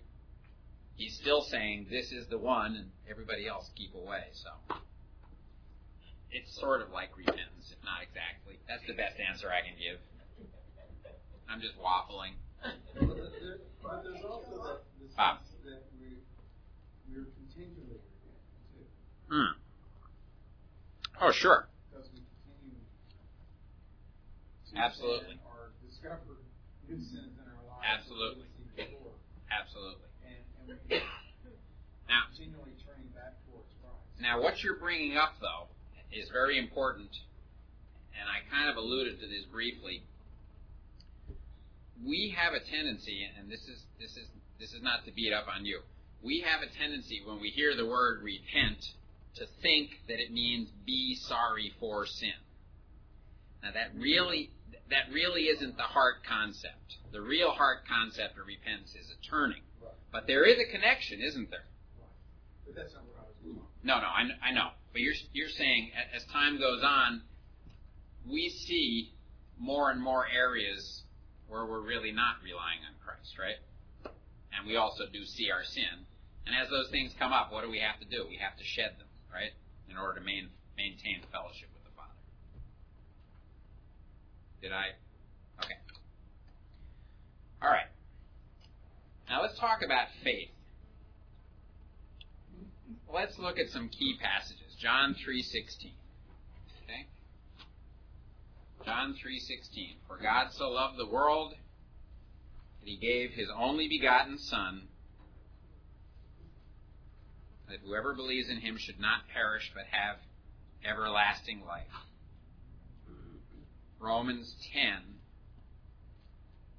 He's 0.95 1.15
still 1.21 1.43
saying, 1.43 1.85
This 1.91 2.11
is 2.11 2.25
the 2.29 2.39
one, 2.39 2.75
and 2.75 2.89
everybody 3.07 3.47
else 3.47 3.69
keep 3.75 3.93
away. 3.93 4.23
So 4.33 4.49
it's 6.33 6.51
sort 6.59 6.81
of 6.81 6.91
like 6.91 7.15
repentance, 7.15 7.69
if 7.71 7.77
not 7.85 8.01
exactly. 8.01 8.57
That's 8.67 8.81
the 8.89 8.93
best 8.97 9.21
answer 9.21 9.47
I 9.53 9.61
can 9.61 9.77
give. 9.77 10.01
I'm 11.49 11.61
just 11.61 11.77
waffling. 11.77 12.33
But, 12.63 14.03
there's 14.03 14.23
also 14.23 14.55
that, 14.63 14.79
this 14.97 15.11
Bob. 15.15 15.43
that 15.67 15.83
we 15.99 16.23
we're 17.11 17.27
continually 17.35 17.99
repent 17.99 18.39
too, 18.71 18.87
Hmm. 19.29 19.53
Oh, 21.21 21.31
sure. 21.31 21.67
because 21.91 22.07
we 22.15 22.23
continue 22.47 22.79
to 24.71 24.77
Absolutely. 24.79 25.35
or 25.45 25.75
discover 25.85 26.39
new 26.87 26.95
sins 26.97 27.35
in 27.35 27.45
our 27.45 27.61
lives. 27.67 27.83
Absolutely. 27.83 28.47
Absolutely. 29.51 30.07
And, 30.25 30.39
and 30.63 30.79
we 30.89 31.03
continually 32.31 32.73
turning 32.87 33.11
back 33.13 33.37
towards 33.45 33.67
Christ. 33.83 34.23
now 34.23 34.41
what 34.41 34.63
you're 34.63 34.79
bringing 34.79 35.17
up, 35.17 35.35
though, 35.43 35.67
is 36.15 36.29
very 36.29 36.57
important, 36.57 37.09
and 38.19 38.29
I 38.29 38.45
kind 38.53 38.69
of 38.69 38.77
alluded 38.77 39.19
to 39.19 39.27
this 39.27 39.45
briefly. 39.51 40.03
We 42.05 42.35
have 42.37 42.53
a 42.53 42.59
tendency, 42.59 43.25
and 43.37 43.49
this 43.49 43.61
is 43.61 43.83
this 43.99 44.11
is 44.17 44.27
this 44.59 44.73
is 44.73 44.81
not 44.81 45.05
to 45.05 45.11
beat 45.11 45.33
up 45.33 45.45
on 45.53 45.65
you. 45.65 45.81
We 46.21 46.41
have 46.41 46.61
a 46.61 46.77
tendency 46.77 47.21
when 47.25 47.41
we 47.41 47.49
hear 47.49 47.75
the 47.75 47.85
word 47.85 48.23
repent 48.23 48.79
to 49.35 49.45
think 49.61 49.89
that 50.07 50.19
it 50.19 50.31
means 50.31 50.69
be 50.85 51.15
sorry 51.15 51.73
for 51.79 52.05
sin. 52.05 52.37
Now 53.61 53.71
that 53.73 53.91
really 53.97 54.51
that 54.89 55.11
really 55.13 55.43
isn't 55.43 55.77
the 55.77 55.83
heart 55.83 56.23
concept. 56.27 56.97
The 57.11 57.21
real 57.21 57.51
heart 57.51 57.87
concept 57.87 58.37
of 58.37 58.47
repentance 58.47 58.95
is 58.95 59.09
a 59.09 59.29
turning. 59.29 59.61
Right. 59.81 59.93
But 60.11 60.27
there 60.27 60.45
is 60.45 60.57
a 60.59 60.71
connection, 60.71 61.21
isn't 61.21 61.49
there? 61.49 61.65
Right. 61.99 62.09
But 62.65 62.75
that's 62.75 62.93
not 62.93 63.03
I 63.17 63.23
was. 63.23 63.55
No, 63.83 63.99
no, 63.99 64.07
I, 64.07 64.49
I 64.49 64.53
know. 64.53 64.69
But 64.93 65.01
you're 65.01 65.17
you're 65.33 65.49
saying 65.49 65.91
as 66.15 66.23
time 66.31 66.59
goes 66.59 66.83
on, 66.83 67.23
we 68.29 68.49
see 68.49 69.11
more 69.57 69.89
and 69.91 70.01
more 70.01 70.25
areas 70.27 71.03
where 71.47 71.65
we're 71.65 71.81
really 71.81 72.11
not 72.11 72.35
relying 72.43 72.79
on 72.87 72.93
Christ, 73.03 73.37
right? 73.37 73.57
And 74.55 74.67
we 74.67 74.77
also 74.77 75.05
do 75.11 75.25
see 75.25 75.49
our 75.51 75.63
sin. 75.63 76.05
And 76.45 76.55
as 76.55 76.69
those 76.69 76.89
things 76.91 77.13
come 77.17 77.33
up, 77.33 77.51
what 77.51 77.63
do 77.63 77.69
we 77.69 77.79
have 77.79 77.99
to 77.99 78.05
do? 78.05 78.25
We 78.29 78.37
have 78.37 78.57
to 78.57 78.63
shed 78.63 78.91
them, 78.99 79.07
right? 79.33 79.51
In 79.89 79.97
order 79.97 80.19
to 80.19 80.25
main, 80.25 80.49
maintain 80.77 81.21
fellowship 81.31 81.69
with 81.73 81.83
the 81.83 81.93
Father. 81.95 82.13
Did 84.61 84.71
I? 84.71 84.93
Okay. 85.63 85.77
All 87.61 87.69
right. 87.69 87.87
Now 89.29 89.41
let's 89.41 89.57
talk 89.57 89.81
about 89.83 90.07
faith. 90.23 90.49
Let's 93.11 93.37
look 93.39 93.57
at 93.57 93.69
some 93.69 93.89
key 93.89 94.17
passages. 94.21 94.62
John 94.83 95.15
3:16. 95.15 95.93
Okay? 96.83 97.07
John 98.83 99.13
3:16. 99.13 99.95
For 100.05 100.17
God 100.17 100.51
so 100.51 100.71
loved 100.71 100.97
the 100.97 101.07
world 101.07 101.55
that 102.81 102.89
he 102.89 102.97
gave 102.97 103.31
his 103.31 103.47
only 103.55 103.87
begotten 103.87 104.37
son 104.37 104.89
that 107.69 107.79
whoever 107.79 108.13
believes 108.13 108.49
in 108.49 108.57
him 108.57 108.77
should 108.77 108.99
not 108.99 109.29
perish 109.29 109.71
but 109.73 109.85
have 109.85 110.17
everlasting 110.83 111.63
life. 111.65 111.87
Romans 113.99 114.53
10 114.73 115.21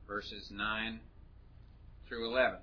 verses 0.06 0.50
9 0.50 1.00
through 2.06 2.30
11. 2.30 2.58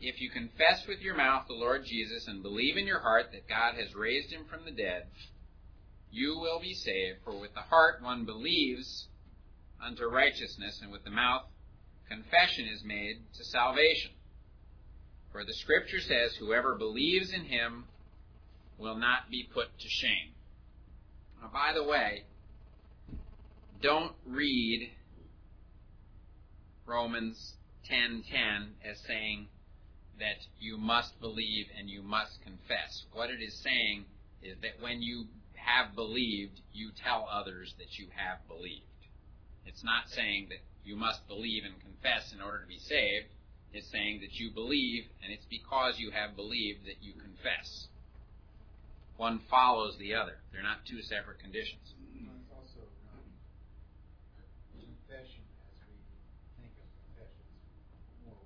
If 0.00 0.20
you 0.20 0.30
confess 0.30 0.86
with 0.86 1.00
your 1.00 1.16
mouth 1.16 1.46
the 1.48 1.54
Lord 1.54 1.84
Jesus 1.84 2.28
and 2.28 2.42
believe 2.42 2.76
in 2.76 2.86
your 2.86 3.00
heart 3.00 3.26
that 3.32 3.48
God 3.48 3.74
has 3.74 3.94
raised 3.94 4.32
him 4.32 4.44
from 4.48 4.64
the 4.64 4.70
dead, 4.70 5.06
you 6.10 6.38
will 6.38 6.60
be 6.60 6.74
saved. 6.74 7.18
For 7.24 7.38
with 7.38 7.54
the 7.54 7.60
heart 7.60 8.02
one 8.02 8.24
believes 8.24 9.08
unto 9.84 10.04
righteousness, 10.04 10.80
and 10.82 10.92
with 10.92 11.04
the 11.04 11.10
mouth 11.10 11.42
confession 12.08 12.66
is 12.66 12.82
made 12.84 13.16
to 13.34 13.44
salvation. 13.44 14.12
For 15.32 15.44
the 15.44 15.52
Scripture 15.54 16.00
says, 16.00 16.34
Whoever 16.36 16.74
believes 16.76 17.32
in 17.32 17.44
him 17.44 17.84
will 18.78 18.96
not 18.96 19.30
be 19.30 19.48
put 19.52 19.78
to 19.78 19.88
shame. 19.88 20.32
Now, 21.40 21.50
by 21.52 21.72
the 21.74 21.84
way, 21.84 22.24
don't 23.82 24.14
read 24.26 24.90
Romans 26.86 27.54
10:10 27.90 28.74
as 28.84 28.98
saying 29.06 29.48
that 30.18 30.46
you 30.58 30.76
must 30.76 31.20
believe 31.20 31.66
and 31.78 31.88
you 31.88 32.02
must 32.02 32.42
confess. 32.42 33.04
What 33.12 33.30
it 33.30 33.40
is 33.42 33.54
saying 33.62 34.04
is 34.42 34.56
that 34.62 34.80
when 34.80 35.02
you 35.02 35.26
have 35.54 35.94
believed, 35.94 36.60
you 36.72 36.90
tell 37.04 37.28
others 37.30 37.74
that 37.78 37.98
you 37.98 38.06
have 38.16 38.38
believed. 38.48 38.84
It's 39.66 39.84
not 39.84 40.08
saying 40.08 40.48
that 40.48 40.58
you 40.84 40.96
must 40.96 41.26
believe 41.28 41.64
and 41.64 41.74
confess 41.80 42.32
in 42.32 42.40
order 42.40 42.60
to 42.60 42.66
be 42.66 42.78
saved. 42.78 43.26
It's 43.72 43.86
saying 43.92 44.20
that 44.22 44.32
you 44.40 44.50
believe, 44.50 45.04
and 45.22 45.30
it's 45.30 45.44
because 45.50 45.98
you 45.98 46.10
have 46.10 46.34
believed 46.36 46.86
that 46.86 47.02
you 47.02 47.12
confess. 47.12 47.88
One 49.18 49.40
follows 49.50 49.98
the 49.98 50.14
other. 50.14 50.38
They're 50.52 50.62
not 50.62 50.86
two 50.88 51.02
separate 51.02 51.38
conditions. 51.40 51.82
Well, 52.16 52.32
It's 52.38 52.48
also 52.54 52.80
um, 53.12 53.28
confession 54.78 55.44
as 55.68 55.90
we 55.90 56.00
think 56.56 56.72
of 56.80 56.88
confession. 57.12 57.44
It's 57.92 58.16
more 58.24 58.40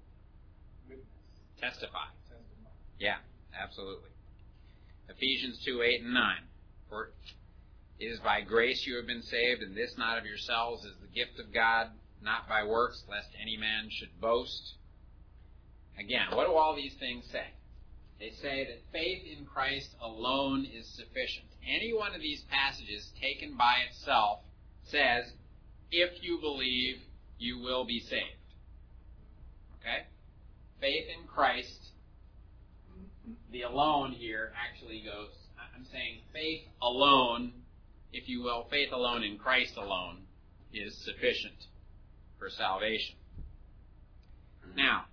witness, 0.88 1.28
Testify. 1.62 2.10
Yeah, 2.98 3.18
absolutely. 3.56 4.10
Ephesians 5.08 5.62
2 5.64 5.82
8 5.82 6.02
and 6.02 6.12
9. 6.12 6.36
For 6.88 7.12
it 8.00 8.04
is 8.04 8.18
by 8.18 8.40
grace 8.40 8.84
you 8.84 8.96
have 8.96 9.06
been 9.06 9.22
saved, 9.22 9.62
and 9.62 9.76
this 9.76 9.94
not 9.96 10.18
of 10.18 10.26
yourselves 10.26 10.84
is 10.84 10.94
the 11.00 11.06
gift 11.14 11.38
of 11.38 11.54
God, 11.54 11.86
not 12.20 12.48
by 12.48 12.64
works, 12.64 13.04
lest 13.08 13.28
any 13.40 13.56
man 13.56 13.88
should 13.90 14.20
boast. 14.20 14.74
Again, 15.96 16.26
what 16.32 16.48
do 16.48 16.54
all 16.54 16.74
these 16.74 16.94
things 16.98 17.24
say? 17.30 17.46
They 18.18 18.30
say 18.30 18.66
that 18.66 18.82
faith 18.92 19.22
in 19.24 19.44
Christ 19.46 19.94
alone 20.02 20.64
is 20.64 20.86
sufficient. 20.88 21.46
Any 21.64 21.92
one 21.92 22.12
of 22.12 22.20
these 22.20 22.42
passages 22.50 23.12
taken 23.20 23.56
by 23.56 23.76
itself 23.88 24.40
says, 24.84 25.32
if 25.92 26.22
you 26.22 26.38
believe, 26.40 26.96
you 27.38 27.58
will 27.60 27.84
be 27.84 28.00
saved. 28.00 28.42
Okay? 29.80 30.06
Faith 30.82 31.06
in 31.16 31.26
Christ 31.28 31.92
the 33.52 33.62
alone 33.62 34.12
here 34.12 34.52
actually 34.56 35.02
goes, 35.04 35.28
I'm 35.76 35.84
saying 35.84 36.22
faith 36.32 36.62
alone, 36.80 37.52
if 38.12 38.28
you 38.28 38.42
will, 38.42 38.66
faith 38.70 38.92
alone 38.92 39.22
in 39.22 39.38
Christ 39.38 39.76
alone 39.76 40.22
is 40.72 40.96
sufficient 41.04 41.66
for 42.38 42.48
salvation. 42.48 43.16
Mm-hmm. 44.66 44.78
Now, 44.78 45.04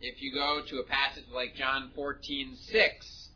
if 0.00 0.20
you 0.20 0.32
go 0.32 0.60
to 0.68 0.78
a 0.78 0.84
passage 0.84 1.24
like 1.32 1.54
John 1.54 1.90
14, 1.94 2.56
6, 2.70 3.28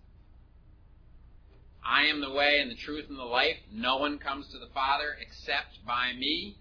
I 1.85 2.05
am 2.05 2.21
the 2.21 2.33
way 2.33 2.59
and 2.61 2.71
the 2.71 2.77
truth 2.77 3.07
and 3.09 3.19
the 3.19 3.25
life. 3.25 3.57
No 3.73 3.97
one 3.97 4.19
comes 4.19 4.49
to 4.53 4.59
the 4.59 4.73
Father 4.75 5.17
except 5.21 5.85
by 5.87 6.13
me. 6.17 6.59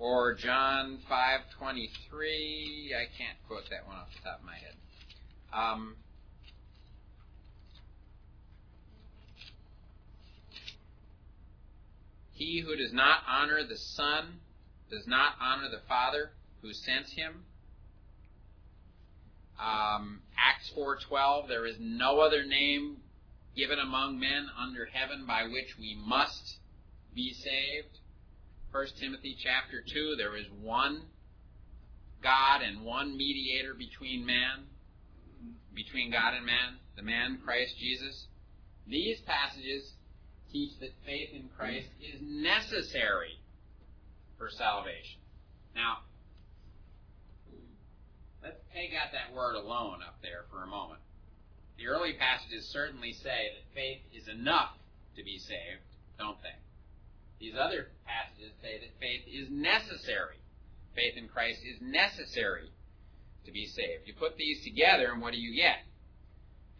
Or 0.00 0.32
John 0.32 0.98
5:23. 1.10 2.94
I 2.94 3.04
can't 3.18 3.36
quote 3.46 3.68
that 3.68 3.86
one 3.86 3.96
off 3.96 4.08
the 4.14 4.22
top 4.22 4.38
of 4.38 4.46
my 4.46 4.56
head. 4.56 4.74
Um, 5.52 5.96
he 12.32 12.60
who 12.60 12.76
does 12.76 12.94
not 12.94 13.24
honor 13.28 13.62
the 13.62 13.76
Son 13.76 14.40
does 14.90 15.06
not 15.06 15.34
honor 15.38 15.68
the 15.68 15.82
Father 15.86 16.32
who 16.62 16.72
sent 16.72 17.08
him. 17.08 17.44
Um, 19.58 20.22
Acts 20.38 20.70
4:12. 20.70 21.46
There 21.46 21.66
is 21.66 21.76
no 21.78 22.20
other 22.20 22.42
name 22.42 23.02
given 23.54 23.78
among 23.78 24.18
men 24.18 24.48
under 24.56 24.86
heaven 24.86 25.26
by 25.26 25.44
which 25.44 25.76
we 25.78 25.94
must 25.94 26.56
be 27.14 27.34
saved. 27.34 27.99
1 28.72 28.86
Timothy 29.00 29.36
chapter 29.42 29.82
2, 29.82 30.14
there 30.16 30.36
is 30.36 30.46
one 30.62 31.02
God 32.22 32.62
and 32.62 32.84
one 32.84 33.16
mediator 33.16 33.74
between 33.74 34.24
man, 34.24 34.66
between 35.74 36.12
God 36.12 36.34
and 36.34 36.46
man, 36.46 36.78
the 36.96 37.02
man 37.02 37.40
Christ 37.44 37.74
Jesus. 37.78 38.26
These 38.86 39.20
passages 39.26 39.94
teach 40.52 40.78
that 40.80 40.90
faith 41.04 41.30
in 41.34 41.48
Christ 41.56 41.88
is 42.00 42.20
necessary 42.22 43.38
for 44.38 44.50
salvation. 44.50 45.20
Now, 45.74 45.98
let's 48.42 48.60
take 48.72 48.90
out 48.94 49.10
that 49.12 49.34
word 49.34 49.56
alone 49.56 49.98
up 50.06 50.16
there 50.22 50.44
for 50.50 50.62
a 50.62 50.66
moment. 50.66 51.00
The 51.76 51.88
early 51.88 52.12
passages 52.12 52.68
certainly 52.68 53.14
say 53.14 53.50
that 53.50 53.74
faith 53.74 54.02
is 54.14 54.28
enough 54.28 54.76
to 55.16 55.24
be 55.24 55.38
saved, 55.38 55.82
don't 56.18 56.40
they? 56.42 56.54
These 57.40 57.54
other 57.58 57.88
passages 58.04 58.52
say 58.60 58.78
that 58.78 59.00
faith 59.00 59.22
is 59.26 59.48
necessary. 59.50 60.36
Faith 60.94 61.16
in 61.16 61.26
Christ 61.26 61.60
is 61.64 61.80
necessary 61.80 62.70
to 63.46 63.50
be 63.50 63.66
saved. 63.66 64.06
You 64.06 64.12
put 64.12 64.36
these 64.36 64.62
together, 64.62 65.10
and 65.10 65.22
what 65.22 65.32
do 65.32 65.40
you 65.40 65.56
get? 65.56 65.78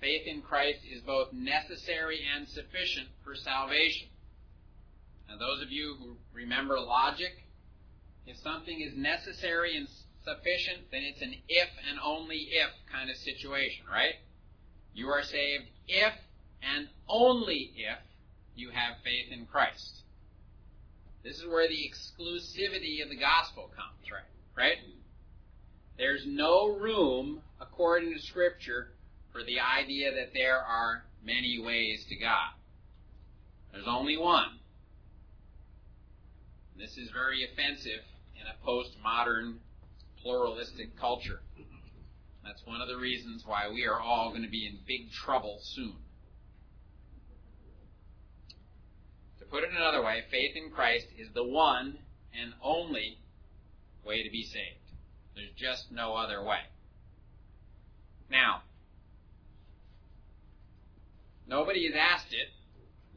Faith 0.00 0.26
in 0.26 0.42
Christ 0.42 0.80
is 0.84 1.00
both 1.00 1.32
necessary 1.32 2.20
and 2.36 2.46
sufficient 2.46 3.08
for 3.24 3.34
salvation. 3.34 4.08
Now, 5.28 5.38
those 5.38 5.62
of 5.62 5.70
you 5.70 5.96
who 5.98 6.16
remember 6.34 6.78
logic, 6.78 7.44
if 8.26 8.36
something 8.38 8.80
is 8.80 8.94
necessary 8.96 9.76
and 9.76 9.88
sufficient, 10.24 10.90
then 10.90 11.02
it's 11.02 11.22
an 11.22 11.34
if 11.48 11.68
and 11.88 11.98
only 12.04 12.48
if 12.50 12.70
kind 12.92 13.08
of 13.08 13.16
situation, 13.16 13.86
right? 13.90 14.16
You 14.92 15.08
are 15.08 15.22
saved 15.22 15.64
if 15.88 16.12
and 16.62 16.88
only 17.08 17.72
if 17.76 17.98
you 18.54 18.70
have 18.70 18.96
faith 19.02 19.32
in 19.32 19.46
Christ. 19.46 20.02
This 21.22 21.36
is 21.36 21.46
where 21.46 21.68
the 21.68 21.74
exclusivity 21.74 23.02
of 23.02 23.10
the 23.10 23.16
gospel 23.16 23.70
comes, 23.76 24.10
right? 24.10 24.24
Right? 24.56 24.78
There's 25.98 26.24
no 26.26 26.68
room, 26.68 27.42
according 27.60 28.14
to 28.14 28.20
Scripture, 28.20 28.92
for 29.32 29.44
the 29.44 29.60
idea 29.60 30.10
that 30.12 30.32
there 30.32 30.58
are 30.58 31.04
many 31.22 31.60
ways 31.62 32.06
to 32.08 32.16
God. 32.16 32.52
There's 33.72 33.86
only 33.86 34.16
one. 34.16 34.58
This 36.76 36.96
is 36.96 37.10
very 37.10 37.44
offensive 37.44 38.00
in 38.34 38.46
a 38.46 38.66
postmodern 38.66 39.56
pluralistic 40.22 40.98
culture. 40.98 41.40
That's 42.42 42.62
one 42.64 42.80
of 42.80 42.88
the 42.88 42.96
reasons 42.96 43.44
why 43.46 43.68
we 43.68 43.86
are 43.86 44.00
all 44.00 44.30
going 44.30 44.42
to 44.42 44.48
be 44.48 44.66
in 44.66 44.78
big 44.86 45.12
trouble 45.12 45.58
soon. 45.60 45.96
To 49.38 49.39
put 49.50 49.64
it 49.64 49.70
another 49.76 50.02
way, 50.02 50.22
faith 50.30 50.56
in 50.56 50.70
Christ 50.70 51.06
is 51.18 51.28
the 51.34 51.44
one 51.44 51.98
and 52.38 52.52
only 52.62 53.18
way 54.04 54.22
to 54.22 54.30
be 54.30 54.44
saved. 54.44 54.76
There's 55.34 55.50
just 55.56 55.90
no 55.90 56.14
other 56.14 56.42
way. 56.42 56.60
Now, 58.30 58.62
nobody 61.46 61.86
has 61.86 61.94
asked 61.98 62.32
it, 62.32 62.48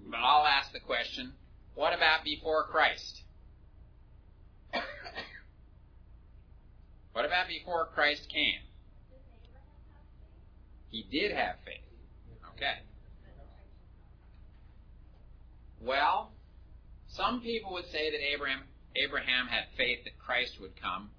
but 0.10 0.17
I'll 0.17 0.46
ask 0.46 0.72
the 0.72 0.80
question 0.80 1.34
what 1.76 1.93
about 1.93 2.24
before 2.24 2.65
Christ? 2.65 3.22
what 7.13 7.26
about 7.26 7.48
before 7.48 7.88
Christ 7.93 8.30
came? 8.30 8.60
He 10.89 11.04
did 11.12 11.32
have 11.32 11.56
faith. 11.65 11.82
Okay. 12.56 12.80
Well, 15.84 16.32
some 17.10 17.41
people 17.41 17.74
would 17.74 17.89
say 17.91 18.10
that 18.10 18.22
Abraham 18.34 18.63
Abraham 18.96 19.48
had 19.48 19.65
faith 19.76 20.04
that 20.06 20.17
Christ 20.19 20.58
would 20.62 20.80
come. 20.80 21.10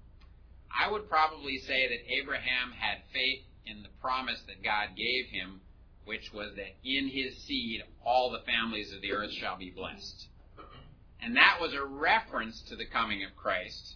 I 0.71 0.89
would 0.89 1.09
probably 1.09 1.59
say 1.59 1.87
that 1.87 2.13
Abraham 2.21 2.71
had 2.71 2.99
faith 3.13 3.43
in 3.65 3.83
the 3.83 3.89
promise 4.01 4.41
that 4.47 4.63
God 4.63 4.95
gave 4.95 5.25
him, 5.27 5.61
which 6.05 6.31
was 6.33 6.55
that 6.55 6.75
in 6.83 7.09
his 7.09 7.37
seed 7.45 7.83
all 8.05 8.31
the 8.31 8.45
families 8.45 8.93
of 8.93 9.01
the 9.01 9.11
earth 9.11 9.31
shall 9.33 9.57
be 9.57 9.71
blessed. 9.71 10.27
And 11.21 11.35
that 11.35 11.59
was 11.59 11.73
a 11.73 11.83
reference 11.83 12.61
to 12.69 12.75
the 12.75 12.85
coming 12.85 13.23
of 13.23 13.35
Christ, 13.35 13.95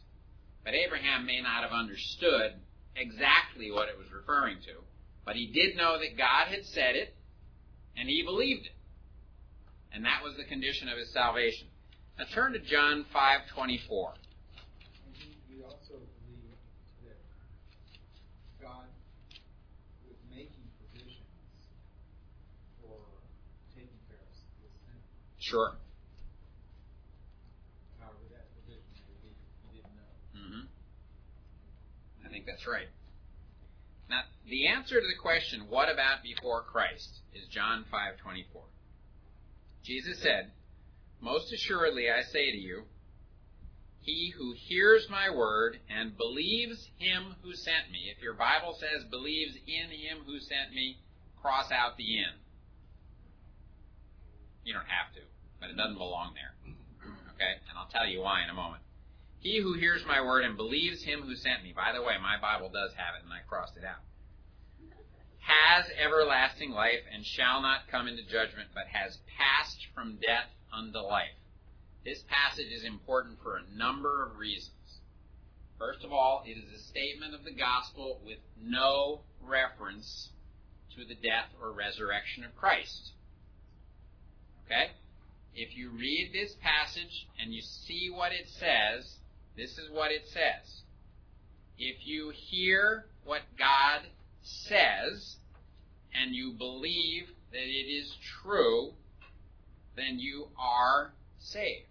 but 0.63 0.73
Abraham 0.73 1.25
may 1.25 1.41
not 1.41 1.63
have 1.63 1.71
understood 1.71 2.53
exactly 2.95 3.71
what 3.71 3.87
it 3.89 3.97
was 3.97 4.11
referring 4.11 4.57
to. 4.65 4.83
But 5.25 5.35
he 5.35 5.47
did 5.47 5.77
know 5.77 5.97
that 5.99 6.17
God 6.17 6.47
had 6.47 6.65
said 6.65 6.95
it, 6.95 7.15
and 7.95 8.09
he 8.09 8.23
believed 8.23 8.65
it. 8.65 8.78
And 9.93 10.05
that 10.05 10.21
was 10.23 10.35
the 10.37 10.43
condition 10.43 10.87
of 10.87 10.97
his 10.97 11.11
salvation. 11.11 11.67
Now 12.17 12.25
turn 12.33 12.53
to 12.53 12.59
John 12.59 13.05
5:24. 13.13 14.13
And 15.05 15.15
we 15.49 15.63
also 15.63 15.97
believe 15.97 16.53
that 17.05 17.17
God 18.61 18.85
was 20.05 20.17
making 20.29 20.69
provisions 20.77 21.25
for 22.81 22.99
taking 23.73 23.99
care 24.07 24.19
of 24.19 24.29
this 24.61 24.71
sin. 24.85 24.99
Sure. 25.39 25.73
However, 27.99 28.27
that 28.31 28.45
provision 28.53 28.83
he 29.71 29.77
didn't 29.79 29.95
know. 29.95 30.13
hmm 30.35 30.65
I 32.25 32.29
think 32.29 32.45
that's 32.45 32.67
right. 32.67 32.89
Now, 34.09 34.21
the 34.47 34.67
answer 34.67 34.99
to 34.99 35.07
the 35.07 35.19
question, 35.21 35.67
what 35.69 35.89
about 35.89 36.21
before 36.23 36.63
Christ, 36.63 37.21
is 37.33 37.47
John 37.47 37.85
5:24. 37.91 38.63
Jesus 39.83 40.19
said, 40.21 40.51
"Most 41.21 41.51
assuredly 41.53 42.09
I 42.09 42.21
say 42.21 42.51
to 42.51 42.57
you, 42.57 42.85
he 44.01 44.33
who 44.37 44.53
hears 44.55 45.07
my 45.09 45.29
word 45.29 45.79
and 45.89 46.17
believes 46.17 46.89
him 46.97 47.35
who 47.43 47.53
sent 47.53 47.91
me, 47.91 48.11
if 48.15 48.23
your 48.23 48.33
Bible 48.33 48.75
says 48.79 49.03
believes 49.09 49.55
in 49.67 49.91
him 49.91 50.23
who 50.25 50.39
sent 50.39 50.73
me, 50.73 50.97
cross 51.41 51.71
out 51.71 51.97
the 51.97 52.17
in. 52.17 52.33
You 54.63 54.73
don't 54.73 54.87
have 54.87 55.13
to, 55.15 55.21
but 55.59 55.69
it 55.69 55.77
doesn't 55.77 55.97
belong 55.97 56.33
there. 56.33 56.55
Okay? 57.35 57.53
And 57.69 57.77
I'll 57.77 57.89
tell 57.89 58.07
you 58.07 58.21
why 58.21 58.43
in 58.43 58.49
a 58.49 58.53
moment. 58.53 58.81
He 59.39 59.61
who 59.61 59.73
hears 59.73 60.03
my 60.05 60.21
word 60.21 60.43
and 60.43 60.57
believes 60.57 61.03
him 61.03 61.21
who 61.21 61.35
sent 61.35 61.63
me. 61.63 61.73
By 61.73 61.93
the 61.93 62.01
way, 62.01 62.15
my 62.21 62.35
Bible 62.41 62.69
does 62.69 62.91
have 62.95 63.15
it, 63.15 63.23
and 63.23 63.31
I 63.31 63.39
crossed 63.47 63.77
it 63.77 63.85
out. 63.85 64.03
Has 65.39 65.85
everlasting 65.97 66.71
life 66.71 67.01
and 67.13 67.25
shall 67.25 67.61
not 67.61 67.87
come 67.89 68.07
into 68.07 68.23
judgment, 68.23 68.69
but 68.73 68.87
has 68.91 69.17
passed 69.37 69.87
from 69.93 70.19
death 70.21 70.49
unto 70.71 70.99
life. 70.99 71.35
This 72.05 72.23
passage 72.29 72.71
is 72.71 72.83
important 72.83 73.39
for 73.41 73.57
a 73.57 73.77
number 73.77 74.25
of 74.25 74.37
reasons. 74.37 74.73
First 75.77 76.03
of 76.03 76.11
all, 76.11 76.43
it 76.45 76.57
is 76.57 76.71
a 76.75 76.83
statement 76.83 77.33
of 77.33 77.43
the 77.43 77.53
gospel 77.53 78.19
with 78.25 78.39
no 78.61 79.21
reference 79.41 80.29
to 80.95 81.05
the 81.05 81.15
death 81.15 81.49
or 81.61 81.71
resurrection 81.71 82.43
of 82.43 82.55
Christ. 82.55 83.11
Okay? 84.65 84.91
If 85.55 85.75
you 85.75 85.89
read 85.89 86.31
this 86.33 86.55
passage 86.61 87.27
and 87.41 87.53
you 87.53 87.61
see 87.61 88.09
what 88.09 88.31
it 88.31 88.47
says, 88.47 89.15
this 89.57 89.77
is 89.77 89.89
what 89.91 90.11
it 90.11 90.27
says. 90.27 90.81
If 91.77 92.05
you 92.05 92.31
hear 92.33 93.05
what 93.23 93.41
God 93.57 94.01
says 94.41 95.37
and 96.13 96.33
you 96.33 96.53
believe 96.53 97.29
that 97.51 97.63
it 97.63 97.87
is 97.89 98.15
true, 98.41 98.93
then 99.95 100.19
you 100.19 100.47
are 100.57 101.13
saved. 101.39 101.85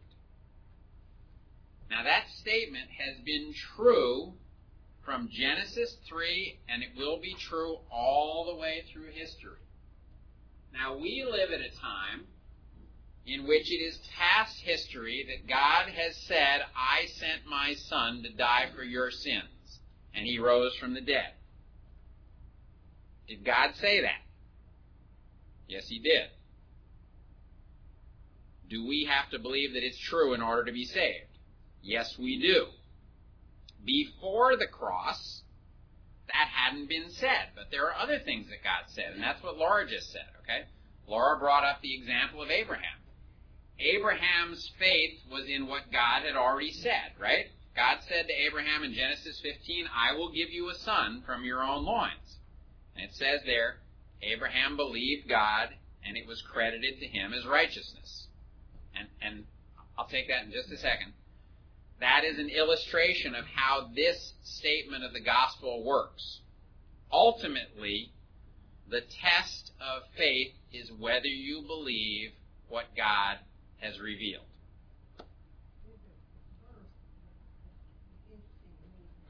Now 1.90 2.02
that 2.02 2.28
statement 2.30 2.88
has 2.98 3.16
been 3.24 3.54
true 3.76 4.34
from 5.04 5.30
Genesis 5.32 5.96
3 6.06 6.58
and 6.68 6.82
it 6.82 6.90
will 6.96 7.18
be 7.20 7.34
true 7.34 7.78
all 7.90 8.44
the 8.46 8.60
way 8.60 8.84
through 8.92 9.10
history. 9.12 9.60
Now 10.72 10.96
we 10.96 11.24
live 11.24 11.50
at 11.50 11.60
a 11.60 11.70
time 11.80 12.26
in 13.26 13.46
which 13.46 13.70
it 13.70 13.82
is 13.82 13.98
past 14.16 14.60
history 14.60 15.24
that 15.28 15.48
God 15.48 15.88
has 15.90 16.16
said, 16.16 16.62
I 16.74 17.06
sent 17.06 17.46
my 17.46 17.74
Son 17.74 18.22
to 18.22 18.30
die 18.30 18.70
for 18.74 18.82
your 18.82 19.10
sins, 19.10 19.80
and 20.14 20.24
he 20.24 20.38
rose 20.38 20.74
from 20.76 20.94
the 20.94 21.00
dead. 21.02 21.34
Did 23.28 23.44
God 23.44 23.74
say 23.74 24.00
that? 24.00 24.22
Yes, 25.68 25.86
he 25.88 25.98
did. 25.98 26.30
Do 28.70 28.86
we 28.86 29.04
have 29.04 29.30
to 29.30 29.38
believe 29.38 29.74
that 29.74 29.84
it's 29.84 29.98
true 29.98 30.34
in 30.34 30.42
order 30.42 30.64
to 30.64 30.72
be 30.72 30.84
saved? 30.84 31.26
Yes, 31.82 32.16
we 32.18 32.40
do. 32.40 32.66
Before 33.84 34.56
the 34.56 34.66
cross, 34.66 35.42
that 36.26 36.48
hadn't 36.52 36.88
been 36.88 37.10
said, 37.10 37.50
but 37.54 37.70
there 37.70 37.86
are 37.86 37.94
other 37.94 38.18
things 38.18 38.48
that 38.48 38.64
God 38.64 38.84
said, 38.88 39.12
and 39.14 39.22
that's 39.22 39.42
what 39.42 39.56
Laura 39.56 39.86
just 39.88 40.12
said, 40.12 40.28
okay? 40.42 40.64
Laura 41.06 41.38
brought 41.38 41.64
up 41.64 41.80
the 41.80 41.94
example 41.94 42.42
of 42.42 42.50
Abraham. 42.50 42.98
Abraham's 43.78 44.70
faith 44.78 45.20
was 45.30 45.46
in 45.48 45.66
what 45.66 45.92
God 45.92 46.22
had 46.24 46.36
already 46.36 46.72
said, 46.72 47.12
right? 47.18 47.46
God 47.76 47.98
said 48.08 48.26
to 48.26 48.32
Abraham 48.32 48.82
in 48.82 48.92
Genesis 48.92 49.40
15, 49.40 49.86
I 49.94 50.14
will 50.16 50.32
give 50.32 50.50
you 50.50 50.68
a 50.68 50.74
son 50.74 51.22
from 51.24 51.44
your 51.44 51.62
own 51.62 51.84
loins. 51.84 52.27
And 52.98 53.08
it 53.08 53.14
says 53.14 53.40
there, 53.46 53.76
Abraham 54.22 54.76
believed 54.76 55.28
God, 55.28 55.68
and 56.04 56.16
it 56.16 56.26
was 56.26 56.42
credited 56.42 56.98
to 56.98 57.06
him 57.06 57.32
as 57.32 57.46
righteousness. 57.46 58.26
And, 58.98 59.08
and 59.22 59.44
I'll 59.96 60.08
take 60.08 60.26
that 60.28 60.44
in 60.44 60.50
just 60.50 60.72
a 60.72 60.76
second. 60.76 61.12
That 62.00 62.24
is 62.24 62.38
an 62.40 62.48
illustration 62.48 63.36
of 63.36 63.44
how 63.54 63.90
this 63.94 64.32
statement 64.42 65.04
of 65.04 65.12
the 65.12 65.20
gospel 65.20 65.84
works. 65.84 66.40
Ultimately, 67.12 68.10
the 68.90 69.00
test 69.00 69.70
of 69.80 70.02
faith 70.16 70.52
is 70.72 70.90
whether 70.98 71.26
you 71.26 71.62
believe 71.62 72.32
what 72.68 72.84
God 72.96 73.38
has 73.78 74.00
revealed. 74.00 74.44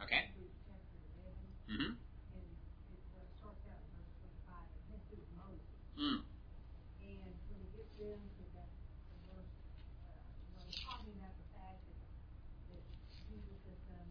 Okay. 0.02 0.30
Mm-hmm. 1.70 1.92
Mm. 5.98 6.22
And 7.02 7.34
when 7.50 7.58
it 7.58 7.74
gets 7.74 7.90
into 7.98 8.44
that 8.54 8.70
verse, 9.26 9.50
uh, 10.06 10.14
when 10.54 10.62
it's 10.70 10.78
talking 10.86 11.10
about 11.18 11.34
the 11.34 11.48
fact 11.50 11.82
that, 11.90 11.98
that 12.70 12.82
Jesus 13.26 13.58
has 13.66 13.82
done 13.90 14.06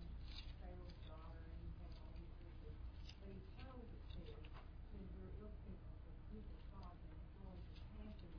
Pharaoh's 0.60 1.00
daughter 1.08 1.48
and 1.48 1.56
he's 1.64 1.80
done 1.80 1.96
all 2.04 2.12
these 2.20 2.36
things, 2.44 2.76
but 3.24 3.32
he 3.32 3.40
tells 3.56 3.88
it 3.88 4.04
to, 4.20 4.24
when 4.92 5.08
you're 5.16 5.32
looking 5.40 5.80
at 5.88 5.96
the 6.04 6.12
people 6.28 6.60
saw 6.76 6.92
him 7.08 7.16
going 7.40 7.64
to 7.72 7.78
happen, 8.04 8.36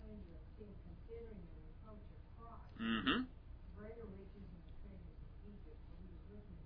when 0.00 0.16
you 0.16 0.32
have 0.32 0.48
seen 0.56 0.72
considering 0.88 1.44
the 1.52 1.60
reproach 1.68 2.08
of 2.16 2.22
Christ, 2.40 2.80
Mm-hmm. 2.80 3.28
greater 3.76 4.08
riches 4.08 4.48
and 4.48 4.62
the 4.64 4.74
treasures 4.80 5.20
of 5.20 5.32
Egypt, 5.44 5.80
for 5.84 6.00
he 6.00 6.08
was 6.16 6.24
looking 6.32 6.60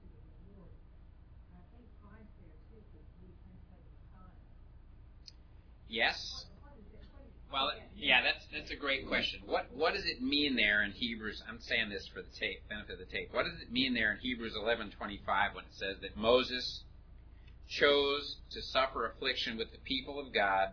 to 0.00 0.04
the 0.08 0.24
Yes. 5.94 6.46
Well, 7.52 7.70
yeah, 7.96 8.20
that's 8.20 8.44
that's 8.52 8.72
a 8.72 8.76
great 8.76 9.06
question. 9.06 9.42
What 9.46 9.66
what 9.72 9.94
does 9.94 10.04
it 10.06 10.20
mean 10.20 10.56
there 10.56 10.82
in 10.82 10.90
Hebrews? 10.90 11.40
I'm 11.48 11.60
saying 11.60 11.88
this 11.88 12.08
for 12.12 12.20
the 12.20 12.36
tape 12.36 12.68
benefit 12.68 12.94
of 12.94 12.98
the 12.98 13.04
tape. 13.04 13.28
What 13.32 13.44
does 13.44 13.62
it 13.62 13.70
mean 13.70 13.94
there 13.94 14.10
in 14.10 14.18
Hebrews 14.18 14.54
11:25 14.56 15.54
when 15.54 15.64
it 15.64 15.70
says 15.70 15.98
that 16.02 16.16
Moses 16.16 16.82
chose 17.68 18.38
to 18.50 18.60
suffer 18.60 19.06
affliction 19.06 19.56
with 19.56 19.70
the 19.70 19.78
people 19.78 20.18
of 20.18 20.34
God 20.34 20.70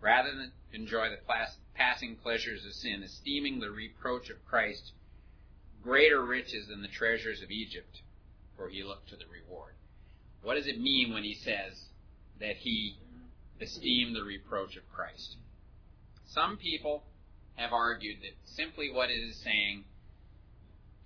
rather 0.00 0.30
than 0.30 0.52
enjoy 0.72 1.10
the 1.10 1.18
plas- 1.26 1.58
passing 1.74 2.16
pleasures 2.16 2.64
of 2.64 2.72
sin, 2.72 3.02
esteeming 3.02 3.60
the 3.60 3.70
reproach 3.70 4.30
of 4.30 4.42
Christ 4.46 4.92
greater 5.82 6.24
riches 6.24 6.68
than 6.68 6.80
the 6.80 6.88
treasures 6.88 7.42
of 7.42 7.50
Egypt, 7.50 8.00
for 8.56 8.70
he 8.70 8.82
looked 8.82 9.10
to 9.10 9.16
the 9.16 9.26
reward. 9.26 9.74
What 10.42 10.54
does 10.54 10.66
it 10.66 10.80
mean 10.80 11.12
when 11.12 11.22
he 11.22 11.34
says 11.34 11.84
that 12.40 12.56
he 12.56 12.96
esteemed 13.60 14.14
the 14.14 14.22
reproach 14.22 14.76
of 14.76 14.82
Christ? 14.92 15.36
Some 16.26 16.56
people 16.56 17.04
have 17.54 17.72
argued 17.72 18.18
that 18.20 18.36
simply 18.44 18.90
what 18.92 19.10
it 19.10 19.20
is 19.20 19.36
saying 19.42 19.84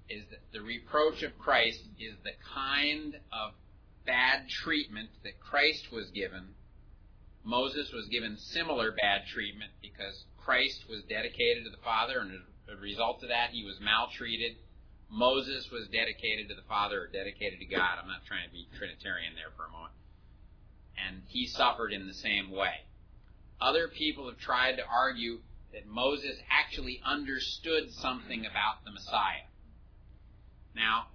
is 0.08 0.24
that 0.30 0.42
the 0.52 0.60
reproach 0.60 1.22
of 1.22 1.38
Christ 1.38 1.80
is 1.98 2.14
the 2.24 2.34
kind 2.54 3.14
of 3.32 3.52
bad 4.04 4.48
treatment 4.48 5.10
that 5.22 5.38
Christ 5.38 5.92
was 5.92 6.10
given. 6.10 6.54
Moses 7.44 7.92
was 7.92 8.08
given 8.08 8.36
similar 8.36 8.90
bad 8.90 9.22
treatment 9.32 9.70
because 9.80 10.24
Christ 10.36 10.84
was 10.90 11.02
dedicated 11.08 11.64
to 11.64 11.70
the 11.70 11.82
Father, 11.84 12.18
and 12.18 12.32
as 12.32 12.76
a 12.76 12.80
result 12.80 13.22
of 13.22 13.28
that, 13.28 13.50
he 13.50 13.64
was 13.64 13.78
maltreated. 13.80 14.56
Moses 15.08 15.70
was 15.70 15.86
dedicated 15.88 16.48
to 16.48 16.54
the 16.54 16.66
Father 16.68 17.02
or 17.02 17.06
dedicated 17.06 17.60
to 17.60 17.66
God. 17.66 18.02
I'm 18.02 18.08
not 18.08 18.26
trying 18.26 18.46
to 18.46 18.52
be 18.52 18.66
Trinitarian 18.76 19.34
there 19.34 19.54
for 19.56 19.66
a 19.66 19.70
moment. 19.70 19.94
And 20.96 21.22
he 21.26 21.46
suffered 21.46 21.92
in 21.92 22.07
the 22.07 22.14
same 22.14 22.50
way. 22.50 22.85
Other 23.61 23.88
people 23.88 24.29
have 24.29 24.38
tried 24.38 24.76
to 24.76 24.83
argue 24.87 25.40
that 25.72 25.87
Moses 25.87 26.37
actually 26.50 27.00
understood 27.05 27.92
something 27.92 28.40
about 28.46 28.85
the 28.85 28.90
Messiah. 28.90 29.46
Now, 30.74 31.07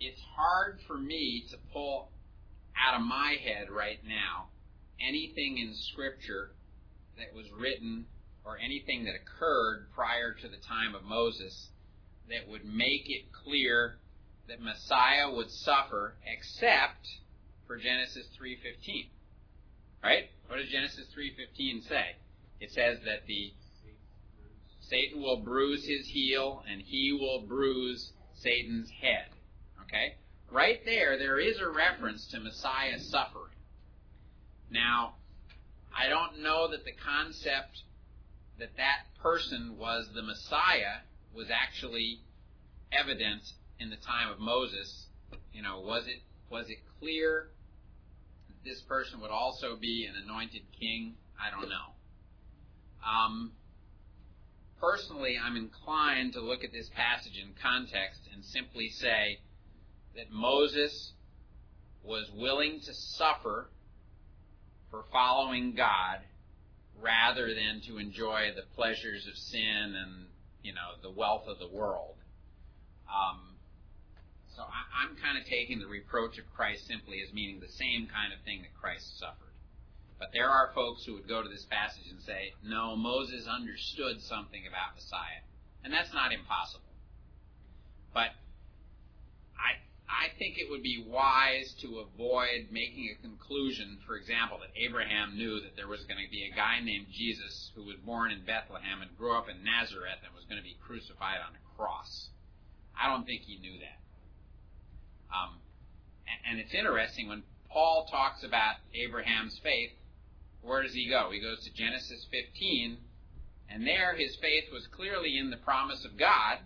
it's 0.00 0.20
hard 0.36 0.80
for 0.86 0.98
me 0.98 1.44
to 1.50 1.56
pull 1.72 2.10
out 2.76 3.00
of 3.00 3.06
my 3.06 3.36
head 3.42 3.70
right 3.70 3.98
now 4.06 4.48
anything 5.00 5.58
in 5.58 5.74
Scripture 5.74 6.50
that 7.18 7.34
was 7.34 7.46
written 7.58 8.06
or 8.44 8.58
anything 8.58 9.04
that 9.04 9.14
occurred 9.14 9.86
prior 9.94 10.32
to 10.32 10.48
the 10.48 10.56
time 10.56 10.94
of 10.94 11.02
Moses 11.02 11.70
that 12.28 12.48
would 12.48 12.64
make 12.64 13.08
it 13.08 13.32
clear 13.32 13.98
that 14.48 14.60
Messiah 14.60 15.30
would 15.30 15.50
suffer 15.50 16.14
except 16.24 17.08
for 17.66 17.76
Genesis 17.76 18.26
3:15. 18.38 19.08
Right? 20.02 20.30
What 20.48 20.56
does 20.56 20.68
Genesis 20.68 21.08
3:15 21.14 21.82
say? 21.82 22.16
It 22.60 22.70
says 22.70 23.00
that 23.04 23.26
the 23.26 23.52
Satan 24.80 25.20
will 25.20 25.38
bruise 25.38 25.84
his 25.84 26.06
heel 26.06 26.64
and 26.68 26.80
he 26.80 27.12
will 27.12 27.40
bruise 27.40 28.12
Satan's 28.34 28.90
head. 28.90 29.30
Okay? 29.82 30.16
Right 30.50 30.84
there, 30.84 31.18
there 31.18 31.40
is 31.40 31.58
a 31.58 31.68
reference 31.68 32.26
to 32.28 32.40
Messiah 32.40 33.00
suffering. 33.00 33.52
Now, 34.70 35.14
I 35.94 36.08
don't 36.08 36.40
know 36.40 36.68
that 36.70 36.84
the 36.84 36.92
concept 36.92 37.82
that 38.58 38.76
that 38.76 39.06
person 39.20 39.76
was 39.76 40.08
the 40.14 40.22
Messiah 40.22 41.00
was 41.34 41.50
actually 41.50 42.20
evident 42.92 43.42
in 43.78 43.90
the 43.90 43.96
time 43.96 44.30
of 44.30 44.38
Moses. 44.38 45.06
You 45.52 45.62
know, 45.62 45.80
was 45.80 46.06
it 46.06 46.22
was 46.48 46.70
it 46.70 46.78
clear 47.00 47.48
this 48.66 48.82
person 48.82 49.20
would 49.20 49.30
also 49.30 49.76
be 49.76 50.06
an 50.06 50.14
anointed 50.22 50.62
king? 50.78 51.14
I 51.40 51.50
don't 51.50 51.68
know. 51.68 51.94
Um, 53.06 53.52
personally, 54.80 55.36
I'm 55.42 55.56
inclined 55.56 56.32
to 56.34 56.40
look 56.40 56.64
at 56.64 56.72
this 56.72 56.90
passage 56.94 57.38
in 57.40 57.50
context 57.62 58.20
and 58.34 58.44
simply 58.44 58.88
say 58.88 59.38
that 60.16 60.30
Moses 60.30 61.12
was 62.02 62.30
willing 62.34 62.80
to 62.80 62.94
suffer 62.94 63.68
for 64.90 65.04
following 65.12 65.74
God 65.74 66.20
rather 67.00 67.48
than 67.54 67.80
to 67.86 67.98
enjoy 67.98 68.52
the 68.54 68.62
pleasures 68.74 69.26
of 69.26 69.36
sin 69.36 69.94
and 69.96 70.26
you 70.62 70.72
know 70.72 70.96
the 71.02 71.10
wealth 71.10 71.46
of 71.46 71.58
the 71.58 71.68
world. 71.68 72.14
Um, 73.08 73.55
so 74.56 74.62
I, 74.64 75.04
I'm 75.04 75.14
kind 75.20 75.36
of 75.36 75.44
taking 75.44 75.78
the 75.78 75.86
reproach 75.86 76.38
of 76.38 76.48
Christ 76.56 76.88
simply 76.88 77.20
as 77.20 77.32
meaning 77.32 77.60
the 77.60 77.68
same 77.68 78.08
kind 78.08 78.32
of 78.32 78.40
thing 78.48 78.62
that 78.62 78.72
Christ 78.80 79.20
suffered. 79.20 79.52
But 80.18 80.32
there 80.32 80.48
are 80.48 80.72
folks 80.74 81.04
who 81.04 81.12
would 81.12 81.28
go 81.28 81.42
to 81.42 81.48
this 81.48 81.68
passage 81.68 82.08
and 82.08 82.20
say, 82.24 82.56
no, 82.64 82.96
Moses 82.96 83.46
understood 83.46 84.22
something 84.22 84.64
about 84.66 84.96
Messiah. 84.96 85.44
And 85.84 85.92
that's 85.92 86.12
not 86.16 86.32
impossible. 86.32 86.88
But 88.14 88.32
I, 89.60 89.76
I 90.08 90.32
think 90.38 90.56
it 90.56 90.70
would 90.72 90.82
be 90.82 91.04
wise 91.06 91.76
to 91.84 92.00
avoid 92.00 92.72
making 92.72 93.12
a 93.12 93.20
conclusion, 93.20 94.00
for 94.08 94.16
example, 94.16 94.56
that 94.64 94.72
Abraham 94.72 95.36
knew 95.36 95.60
that 95.60 95.76
there 95.76 95.86
was 95.86 96.00
going 96.08 96.24
to 96.24 96.30
be 96.32 96.48
a 96.48 96.56
guy 96.56 96.80
named 96.80 97.12
Jesus 97.12 97.72
who 97.76 97.84
was 97.84 97.96
born 98.08 98.32
in 98.32 98.40
Bethlehem 98.40 99.04
and 99.04 99.12
grew 99.18 99.36
up 99.36 99.52
in 99.52 99.60
Nazareth 99.62 100.24
and 100.24 100.32
was 100.32 100.48
going 100.48 100.56
to 100.56 100.64
be 100.64 100.80
crucified 100.80 101.44
on 101.44 101.52
a 101.52 101.62
cross. 101.76 102.30
I 102.96 103.12
don't 103.12 103.26
think 103.28 103.42
he 103.42 103.60
knew 103.60 103.76
that. 103.84 104.00
Um, 105.30 105.58
and, 106.26 106.52
and 106.52 106.60
it's 106.60 106.74
interesting 106.74 107.28
when 107.28 107.42
Paul 107.70 108.06
talks 108.10 108.42
about 108.42 108.76
Abraham's 108.94 109.58
faith, 109.62 109.90
where 110.62 110.82
does 110.82 110.94
he 110.94 111.08
go? 111.08 111.30
He 111.30 111.40
goes 111.40 111.62
to 111.64 111.72
Genesis 111.72 112.26
15, 112.30 112.98
and 113.68 113.86
there 113.86 114.14
his 114.16 114.36
faith 114.36 114.64
was 114.72 114.86
clearly 114.88 115.38
in 115.38 115.50
the 115.50 115.56
promise 115.56 116.04
of 116.04 116.16
God, 116.18 116.58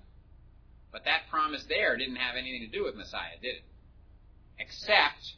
but 0.92 1.04
that 1.04 1.28
promise 1.30 1.64
there 1.68 1.96
didn't 1.96 2.16
have 2.16 2.36
anything 2.36 2.68
to 2.68 2.78
do 2.78 2.84
with 2.84 2.94
Messiah, 2.94 3.38
did 3.40 3.56
it? 3.56 3.64
Except 4.58 5.34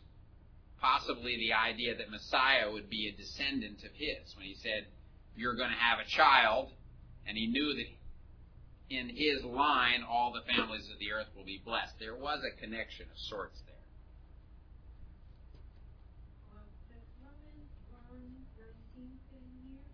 possibly 0.81 1.37
the 1.37 1.53
idea 1.53 1.97
that 1.97 2.11
Messiah 2.11 2.71
would 2.71 2.91
be 2.91 3.09
a 3.09 3.17
descendant 3.17 3.85
of 3.85 3.93
his. 3.95 4.35
When 4.37 4.47
he 4.47 4.55
said, 4.55 4.87
You're 5.37 5.55
going 5.55 5.71
to 5.71 5.77
have 5.77 5.99
a 6.01 6.09
child, 6.09 6.71
and 7.27 7.37
he 7.37 7.47
knew 7.47 7.75
that 7.75 7.87
in 8.93 9.09
his 9.09 9.43
line 9.45 10.05
all 10.05 10.33
the 10.33 10.45
families 10.45 10.85
of 10.93 10.99
the 11.01 11.13
earth 11.13 11.29
will 11.35 11.49
be 11.49 11.61
blessed. 11.65 11.97
There 11.99 12.15
was 12.17 12.45
a 12.45 12.53
connection 12.61 13.07
of 13.09 13.17
sorts 13.17 13.57
there. 13.65 13.81
Um, 16.53 16.69
does 16.93 17.09
Romans 17.25 17.73
one 17.89 18.45
nineteen 18.61 19.17
fit 19.33 19.41
in 19.41 19.49
here? 19.73 19.89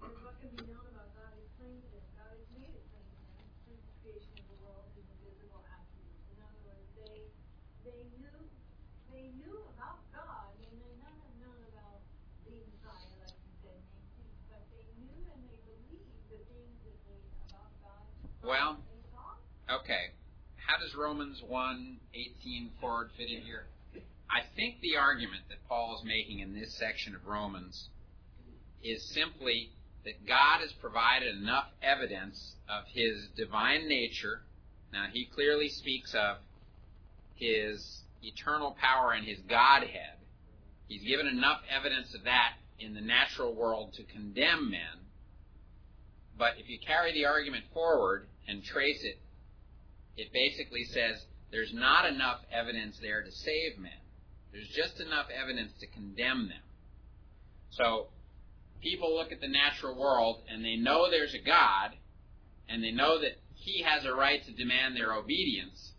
And 0.00 0.16
what 0.24 0.40
can 0.40 0.48
be 0.56 0.64
known 0.64 0.88
about 0.88 1.12
God 1.12 1.36
is 1.36 1.48
plain 1.60 1.76
to 1.76 1.88
them, 1.92 2.08
God 2.16 2.32
has 2.32 2.48
made 2.56 2.72
it 2.72 2.84
plain 2.88 3.04
to 3.04 3.24
them, 3.36 3.44
since 3.68 3.80
the 3.84 3.94
creation 4.00 4.32
of 4.40 4.46
the 4.48 4.58
world, 4.64 4.88
his 4.96 5.04
invisible 5.20 5.60
attributes. 5.68 6.24
In 6.32 6.38
other 6.40 6.60
words, 6.64 6.88
they, 6.96 7.28
they 7.84 8.00
knew, 8.16 8.38
they 9.12 9.28
knew 9.36 9.60
about 9.76 10.00
God, 10.16 10.56
and 10.56 10.72
they 10.80 10.94
not 11.04 11.12
have 11.12 11.36
known 11.36 11.60
about 11.68 12.00
the 12.48 12.64
Messiah, 12.64 13.12
like 13.20 13.36
you 13.44 13.52
said, 13.60 13.76
Nancy, 13.92 14.24
but 14.48 14.64
they 14.72 14.88
knew 15.04 15.20
and 15.36 15.40
they 15.52 15.60
believed 15.68 16.16
the 16.32 16.40
things 16.48 16.76
that 16.88 16.96
they, 17.04 17.20
about 17.52 17.68
God. 17.84 18.08
Well, 18.40 18.80
They 18.80 19.02
saw. 19.12 19.36
Okay. 19.82 20.16
How 20.56 20.80
does 20.80 20.87
Romans 20.98 21.40
1 21.46 21.96
18 22.12 22.70
forward 22.80 23.10
fit 23.16 23.30
in 23.30 23.40
here? 23.42 23.66
I 24.28 24.40
think 24.56 24.80
the 24.80 24.96
argument 24.96 25.42
that 25.48 25.66
Paul 25.68 25.96
is 25.96 26.04
making 26.04 26.40
in 26.40 26.58
this 26.58 26.74
section 26.74 27.14
of 27.14 27.24
Romans 27.24 27.88
is 28.82 29.02
simply 29.14 29.70
that 30.04 30.26
God 30.26 30.60
has 30.60 30.72
provided 30.72 31.36
enough 31.36 31.66
evidence 31.82 32.54
of 32.68 32.84
his 32.92 33.28
divine 33.36 33.88
nature. 33.88 34.40
Now, 34.92 35.06
he 35.12 35.26
clearly 35.26 35.68
speaks 35.68 36.14
of 36.14 36.38
his 37.36 38.00
eternal 38.22 38.76
power 38.80 39.12
and 39.12 39.24
his 39.24 39.38
Godhead. 39.48 40.16
He's 40.88 41.04
given 41.04 41.28
enough 41.28 41.60
evidence 41.70 42.12
of 42.14 42.24
that 42.24 42.54
in 42.80 42.94
the 42.94 43.00
natural 43.00 43.54
world 43.54 43.94
to 43.94 44.02
condemn 44.02 44.70
men. 44.70 45.06
But 46.36 46.54
if 46.58 46.68
you 46.68 46.78
carry 46.84 47.12
the 47.12 47.26
argument 47.26 47.64
forward 47.72 48.26
and 48.48 48.64
trace 48.64 49.04
it, 49.04 49.18
it 50.18 50.32
basically 50.32 50.84
says 50.84 51.24
there's 51.50 51.72
not 51.72 52.04
enough 52.04 52.40
evidence 52.52 52.98
there 53.00 53.22
to 53.22 53.30
save 53.30 53.78
men. 53.78 54.02
There's 54.52 54.68
just 54.68 55.00
enough 55.00 55.26
evidence 55.30 55.72
to 55.80 55.86
condemn 55.86 56.48
them. 56.48 56.66
So 57.70 58.08
people 58.82 59.14
look 59.14 59.30
at 59.30 59.40
the 59.40 59.48
natural 59.48 59.98
world 59.98 60.42
and 60.50 60.64
they 60.64 60.76
know 60.76 61.08
there's 61.08 61.34
a 61.34 61.44
God 61.44 61.92
and 62.68 62.82
they 62.82 62.90
know 62.90 63.20
that 63.20 63.38
he 63.54 63.82
has 63.82 64.04
a 64.04 64.12
right 64.12 64.44
to 64.44 64.52
demand 64.52 64.96
their 64.96 65.14
obedience, 65.14 65.92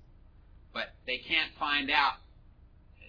but 0.74 0.94
they 1.08 1.18
can't 1.18 1.52
find 1.58 1.90
out, 1.90 2.14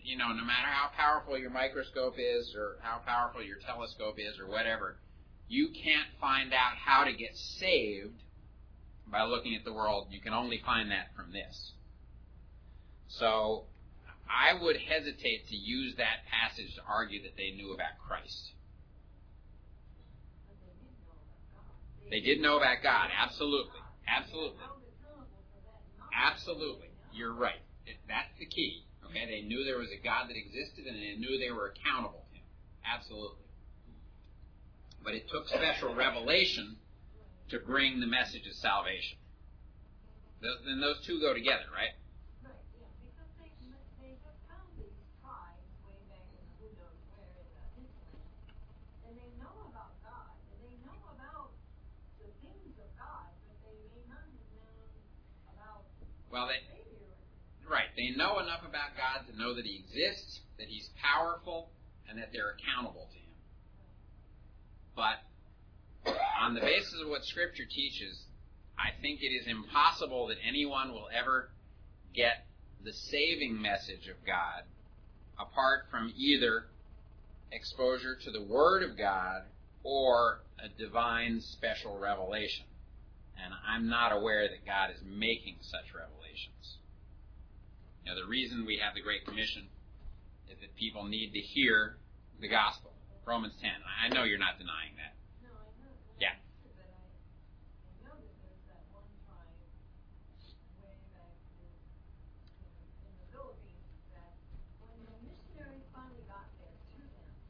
you 0.04 0.16
know, 0.16 0.28
no 0.28 0.44
matter 0.44 0.68
how 0.68 0.90
powerful 0.96 1.36
your 1.36 1.50
microscope 1.50 2.14
is 2.18 2.54
or 2.56 2.76
how 2.80 3.00
powerful 3.04 3.42
your 3.42 3.58
telescope 3.58 4.18
is 4.18 4.38
or 4.38 4.48
whatever, 4.48 4.96
you 5.48 5.68
can't 5.68 6.08
find 6.20 6.52
out 6.52 6.76
how 6.76 7.04
to 7.04 7.12
get 7.12 7.34
saved 7.34 8.22
by 9.10 9.24
looking 9.24 9.54
at 9.54 9.64
the 9.64 9.72
world. 9.72 10.08
You 10.10 10.20
can 10.20 10.32
only 10.32 10.62
find 10.64 10.90
that 10.90 11.14
from 11.16 11.32
this. 11.32 11.72
So 13.08 13.64
I 14.28 14.54
would 14.62 14.76
hesitate 14.76 15.48
to 15.48 15.56
use 15.56 15.96
that 15.96 16.24
passage 16.30 16.74
to 16.76 16.82
argue 16.88 17.22
that 17.24 17.36
they 17.36 17.50
knew 17.50 17.72
about 17.74 17.98
Christ. 18.06 18.52
They 22.10 22.20
did 22.20 22.40
know 22.40 22.56
about 22.56 22.82
God. 22.82 23.10
Know 23.10 23.14
about 23.14 23.14
God, 23.14 23.38
absolutely. 23.38 23.80
Absolutely. 24.06 24.58
They 24.58 24.66
were 24.66 24.66
held 24.66 24.82
accountable 24.90 25.42
for 25.50 25.60
that 25.62 25.82
knowledge. 25.94 26.10
Absolutely. 26.10 26.90
You're 27.12 27.34
right. 27.34 27.62
That's 28.08 28.34
the 28.38 28.46
key. 28.46 28.86
Okay, 29.06 29.26
they 29.26 29.42
knew 29.46 29.64
there 29.64 29.78
was 29.78 29.90
a 29.90 30.02
God 30.02 30.30
that 30.30 30.36
existed 30.38 30.86
and 30.86 30.94
they 30.94 31.18
knew 31.18 31.38
they 31.38 31.50
were 31.50 31.74
accountable 31.74 32.26
to 32.30 32.38
him. 32.38 32.46
Absolutely. 32.86 33.46
But 35.02 35.14
it 35.14 35.30
took 35.30 35.48
special 35.48 35.94
revelation 35.94 36.76
to 37.50 37.58
bring 37.58 38.00
the 38.00 38.06
message 38.06 38.46
of 38.46 38.54
salvation. 38.54 39.18
Th- 40.42 40.58
Then 40.64 40.80
those 40.80 41.00
two 41.04 41.20
go 41.20 41.34
together, 41.34 41.66
right? 41.74 41.92
Right, 42.46 42.54
yeah, 42.78 42.88
because 43.02 43.30
they, 43.42 43.50
they 44.00 44.14
have 44.24 44.38
found 44.48 44.70
these 44.78 44.94
tribes 45.20 45.66
way 45.84 45.98
back 46.08 46.24
in 46.32 46.42
who 46.62 46.66
knows 46.78 46.98
where 47.12 47.26
in 47.42 47.48
the 47.50 47.64
hinterland, 47.76 48.30
and 49.06 49.12
they 49.18 49.30
know 49.42 49.54
about 49.68 49.98
God, 50.06 50.32
and 50.54 50.58
they 50.64 50.76
know 50.86 50.98
about 51.12 51.50
the 52.22 52.30
things 52.40 52.74
of 52.78 52.90
God, 52.96 53.28
but 53.50 53.56
they 53.66 53.76
may 53.92 54.02
not 54.08 54.24
have 54.24 54.46
known 54.54 54.86
about 55.52 55.84
Well, 56.30 56.46
they, 56.48 56.62
Savior. 56.70 57.10
right. 57.66 57.90
They 57.98 58.14
know 58.14 58.38
enough 58.38 58.62
about 58.62 58.94
God 58.94 59.26
to 59.26 59.32
know 59.36 59.52
that 59.58 59.66
He 59.66 59.82
exists, 59.82 60.40
that 60.56 60.70
He's 60.70 60.88
powerful, 61.02 61.74
and 62.08 62.14
that 62.22 62.30
they're 62.32 62.54
accountable 62.56 63.10
to 63.10 63.18
Him. 63.18 63.34
But 64.96 65.20
on 66.06 66.54
the 66.54 66.60
basis 66.60 66.94
of 67.02 67.08
what 67.08 67.24
Scripture 67.24 67.64
teaches, 67.68 68.24
I 68.78 68.90
think 69.00 69.20
it 69.22 69.26
is 69.28 69.46
impossible 69.46 70.28
that 70.28 70.36
anyone 70.46 70.92
will 70.92 71.08
ever 71.12 71.50
get 72.14 72.46
the 72.82 72.92
saving 72.92 73.60
message 73.60 74.08
of 74.08 74.16
God 74.26 74.64
apart 75.38 75.86
from 75.90 76.12
either 76.16 76.64
exposure 77.52 78.16
to 78.24 78.30
the 78.30 78.42
Word 78.42 78.82
of 78.82 78.96
God 78.96 79.42
or 79.82 80.40
a 80.62 80.68
divine 80.80 81.40
special 81.40 81.98
revelation. 81.98 82.66
And 83.42 83.54
I'm 83.66 83.88
not 83.88 84.12
aware 84.12 84.48
that 84.48 84.64
God 84.66 84.90
is 84.90 85.00
making 85.04 85.56
such 85.60 85.94
revelations. 85.94 86.78
Know, 88.06 88.16
the 88.16 88.26
reason 88.28 88.66
we 88.66 88.78
have 88.82 88.94
the 88.94 89.00
Great 89.02 89.24
Commission 89.24 89.68
is 90.50 90.58
that 90.60 90.74
people 90.74 91.04
need 91.04 91.30
to 91.32 91.40
hear 91.40 91.96
the 92.40 92.48
gospel. 92.48 92.90
Romans 93.24 93.54
10. 93.60 93.70
I 93.70 94.08
know 94.08 94.24
you're 94.24 94.40
not 94.40 94.58
denying 94.58 94.96
that. 94.98 95.14
No, 95.44 95.52
I 95.54 95.70
know. 95.78 95.94
I 95.94 96.18
Yeah. 96.18 96.34
understand, 96.34 96.74
But 96.74 96.90
I, 96.90 97.06
I 97.86 97.92
know 98.02 98.16
that 98.18 98.34
there's 98.42 98.64
that 98.66 98.82
one 98.90 99.06
tribe 99.28 99.54
way 100.82 100.96
back 101.14 101.38
in, 101.60 101.70
in 103.06 103.12
the 103.14 103.26
Philippines 103.30 103.86
that 104.10 104.34
when 104.82 104.98
the 105.06 105.14
missionaries 105.22 105.86
finally 105.94 106.26
got 106.26 106.50
there 106.58 106.74
to 106.74 106.98
them, 106.98 106.98
They 106.98 106.98
realize, 106.98 106.98
They 106.98 106.98
related 106.98 106.98
to 106.98 106.98
them 106.98 106.98
sure, 106.98 106.98
about 106.98 106.98
the 106.98 106.98
story 106.98 106.98
about 106.98 106.98
Jesus, 106.98 106.98
but 106.98 106.98
they 106.98 106.98
didn't 106.98 106.98
have 106.98 106.98
the 106.98 106.98
words, 106.98 106.98
and 106.98 106.98
they 106.98 106.98
go, 106.98 106.98
"How 106.98 106.98
did 106.98 106.98
you 106.98 106.98
know?" 107.00 107.14
They 107.14 107.18
said, 107.20 107.28
"We 107.30 107.48
just, 107.48 107.48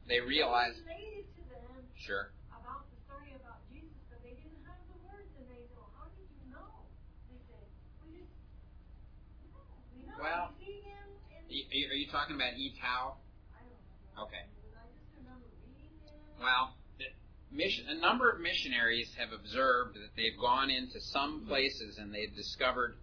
know, 6.51 6.67
we 9.95 10.03
know. 10.03 10.19
Well, 10.19 10.51
we 10.59 10.65
see 10.65 10.81
him." 10.83 11.07
And 11.47 11.47
are 11.47 11.95
you, 11.95 12.07
talking 12.11 12.35
about 12.35 12.59
E 12.59 12.75
Etau? 12.75 13.15
I 13.55 13.63
don't 13.63 13.71
know. 14.19 14.23
Okay. 14.27 14.43
But 14.67 14.83
I 14.83 14.91
just 14.99 15.15
remember 15.15 15.47
reading 15.63 15.95
them. 16.03 16.43
Well, 16.43 16.75
mission, 17.51 17.87
a 17.87 17.95
number 17.95 18.29
of 18.29 18.39
missionaries 18.39 19.13
have 19.17 19.31
observed 19.31 19.95
that 19.95 20.15
they've 20.15 20.39
gone 20.39 20.69
into 20.69 20.99
some 20.99 21.45
places 21.47 21.97
and 21.99 22.13
they've 22.13 22.35
discovered, 22.35 22.97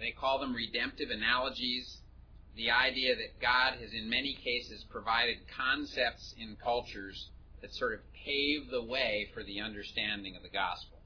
they 0.00 0.12
call 0.12 0.40
them 0.40 0.54
redemptive 0.54 1.10
analogies, 1.10 2.00
the 2.56 2.70
idea 2.70 3.14
that 3.14 3.40
God 3.40 3.74
has 3.80 3.92
in 3.92 4.08
many 4.08 4.34
cases 4.34 4.84
provided 4.90 5.36
concepts 5.56 6.34
in 6.40 6.56
cultures 6.56 7.28
that 7.60 7.72
sort 7.74 7.92
of 7.94 8.00
pave 8.24 8.70
the 8.70 8.82
way 8.82 9.28
for 9.34 9.42
the 9.42 9.60
understanding 9.60 10.36
of 10.36 10.42
the 10.42 10.48
gospel. 10.48 10.98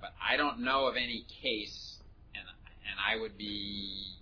But 0.00 0.10
I 0.18 0.36
don't 0.36 0.60
know 0.60 0.86
of 0.86 0.96
any 0.96 1.24
case, 1.42 1.98
and, 2.34 2.42
and 2.42 2.98
I 2.98 3.20
would 3.20 3.38
be 3.38 4.18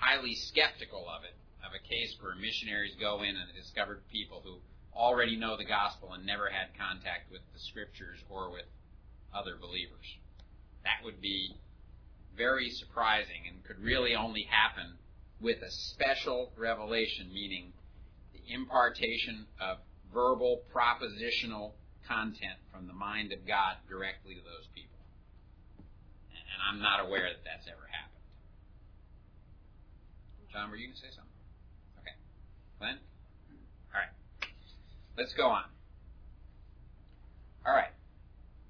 highly 0.00 0.34
skeptical 0.34 1.04
of 1.08 1.24
it, 1.24 1.36
of 1.60 1.72
a 1.76 1.88
case 1.88 2.16
where 2.20 2.34
missionaries 2.34 2.96
go 2.98 3.22
in 3.22 3.36
and 3.36 3.54
discovered 3.54 4.00
people 4.10 4.40
who 4.42 4.56
already 4.96 5.36
know 5.36 5.56
the 5.56 5.64
gospel 5.64 6.14
and 6.14 6.24
never 6.24 6.48
had 6.48 6.68
contact 6.78 7.30
with 7.30 7.42
the 7.52 7.60
scriptures 7.60 8.18
or 8.30 8.50
with 8.50 8.64
other 9.34 9.56
believers. 9.60 10.08
That 10.84 11.04
would 11.04 11.20
be 11.20 11.54
very 12.36 12.70
surprising 12.70 13.46
and 13.48 13.64
could 13.64 13.78
really 13.82 14.14
only 14.14 14.46
happen 14.50 14.98
with 15.40 15.58
a 15.62 15.70
special 15.70 16.52
revelation, 16.56 17.32
meaning 17.32 17.72
the 18.32 18.52
impartation 18.52 19.46
of 19.60 19.78
verbal, 20.12 20.62
propositional 20.74 21.72
content 22.06 22.58
from 22.72 22.86
the 22.86 22.92
mind 22.92 23.32
of 23.32 23.46
God 23.46 23.76
directly 23.88 24.34
to 24.34 24.40
those 24.40 24.66
people. 24.74 24.98
And 26.28 26.60
I'm 26.68 26.82
not 26.82 27.00
aware 27.00 27.28
that 27.28 27.44
that's 27.44 27.66
ever 27.68 27.86
happened. 27.90 28.10
John, 30.52 30.70
were 30.70 30.76
you 30.76 30.88
going 30.88 30.96
to 30.96 31.00
say 31.00 31.14
something? 31.14 31.30
Okay. 32.02 32.16
Glenn? 32.78 32.98
All 33.94 34.00
right. 34.00 34.10
Let's 35.16 35.32
go 35.34 35.48
on. 35.48 35.64
All 37.64 37.72
right. 37.72 37.92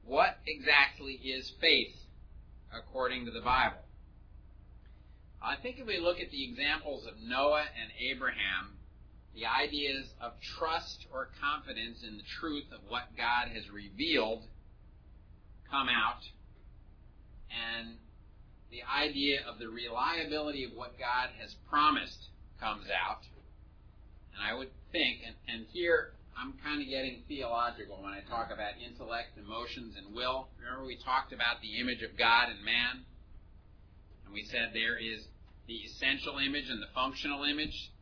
What 0.04 0.38
exactly 0.46 1.14
is 1.14 1.52
faith 1.60 1.94
according 2.72 3.24
to 3.26 3.30
the 3.30 3.40
Bible? 3.40 3.78
I 5.42 5.56
think 5.56 5.78
if 5.78 5.86
we 5.86 5.98
look 5.98 6.20
at 6.20 6.30
the 6.30 6.44
examples 6.44 7.06
of 7.06 7.14
Noah 7.22 7.64
and 7.80 7.90
Abraham, 7.98 8.76
the 9.34 9.46
ideas 9.46 10.06
of 10.20 10.32
trust 10.40 11.06
or 11.12 11.30
confidence 11.40 12.02
in 12.06 12.16
the 12.16 12.22
truth 12.40 12.66
of 12.72 12.80
what 12.88 13.16
God 13.16 13.48
has 13.54 13.70
revealed 13.70 14.42
come 15.70 15.88
out, 15.88 16.22
and 17.50 17.96
the 18.70 18.82
idea 18.82 19.40
of 19.48 19.58
the 19.58 19.68
reliability 19.68 20.64
of 20.64 20.72
what 20.72 20.98
God 20.98 21.30
has 21.40 21.54
promised 21.68 22.28
comes 22.60 22.86
out. 22.90 23.22
And 24.34 24.42
I 24.44 24.54
would 24.54 24.70
think, 24.92 25.20
and, 25.24 25.34
and 25.48 25.66
here 25.72 26.12
I'm 26.40 26.54
kind 26.64 26.80
of 26.80 26.88
getting 26.88 27.20
theological 27.28 28.00
when 28.00 28.16
I 28.16 28.24
talk 28.24 28.48
about 28.48 28.80
intellect, 28.80 29.36
emotions, 29.36 29.92
and 30.00 30.16
will. 30.16 30.48
Remember, 30.56 30.86
we 30.86 30.96
talked 30.96 31.36
about 31.36 31.60
the 31.60 31.76
image 31.76 32.00
of 32.00 32.16
God 32.16 32.48
in 32.48 32.64
man? 32.64 33.04
And 34.24 34.32
we 34.32 34.48
said 34.48 34.72
there 34.72 34.96
is 34.96 35.28
the 35.68 35.76
essential 35.84 36.38
image 36.40 36.64
and 36.70 36.80
the 36.80 36.88
functional 36.94 37.44
image. 37.44 37.92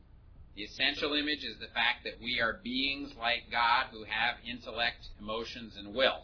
The 0.54 0.62
essential 0.62 1.14
image 1.14 1.42
is 1.42 1.58
the 1.58 1.74
fact 1.74 2.06
that 2.06 2.22
we 2.22 2.38
are 2.38 2.60
beings 2.62 3.10
like 3.18 3.50
God 3.50 3.90
who 3.90 4.06
have 4.06 4.38
intellect, 4.46 5.02
emotions, 5.18 5.74
and 5.76 5.92
will. 5.92 6.22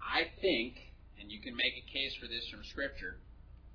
I 0.00 0.32
think, 0.40 0.80
and 1.20 1.30
you 1.30 1.42
can 1.44 1.54
make 1.54 1.76
a 1.76 1.92
case 1.92 2.16
for 2.16 2.26
this 2.26 2.48
from 2.48 2.64
Scripture, 2.64 3.20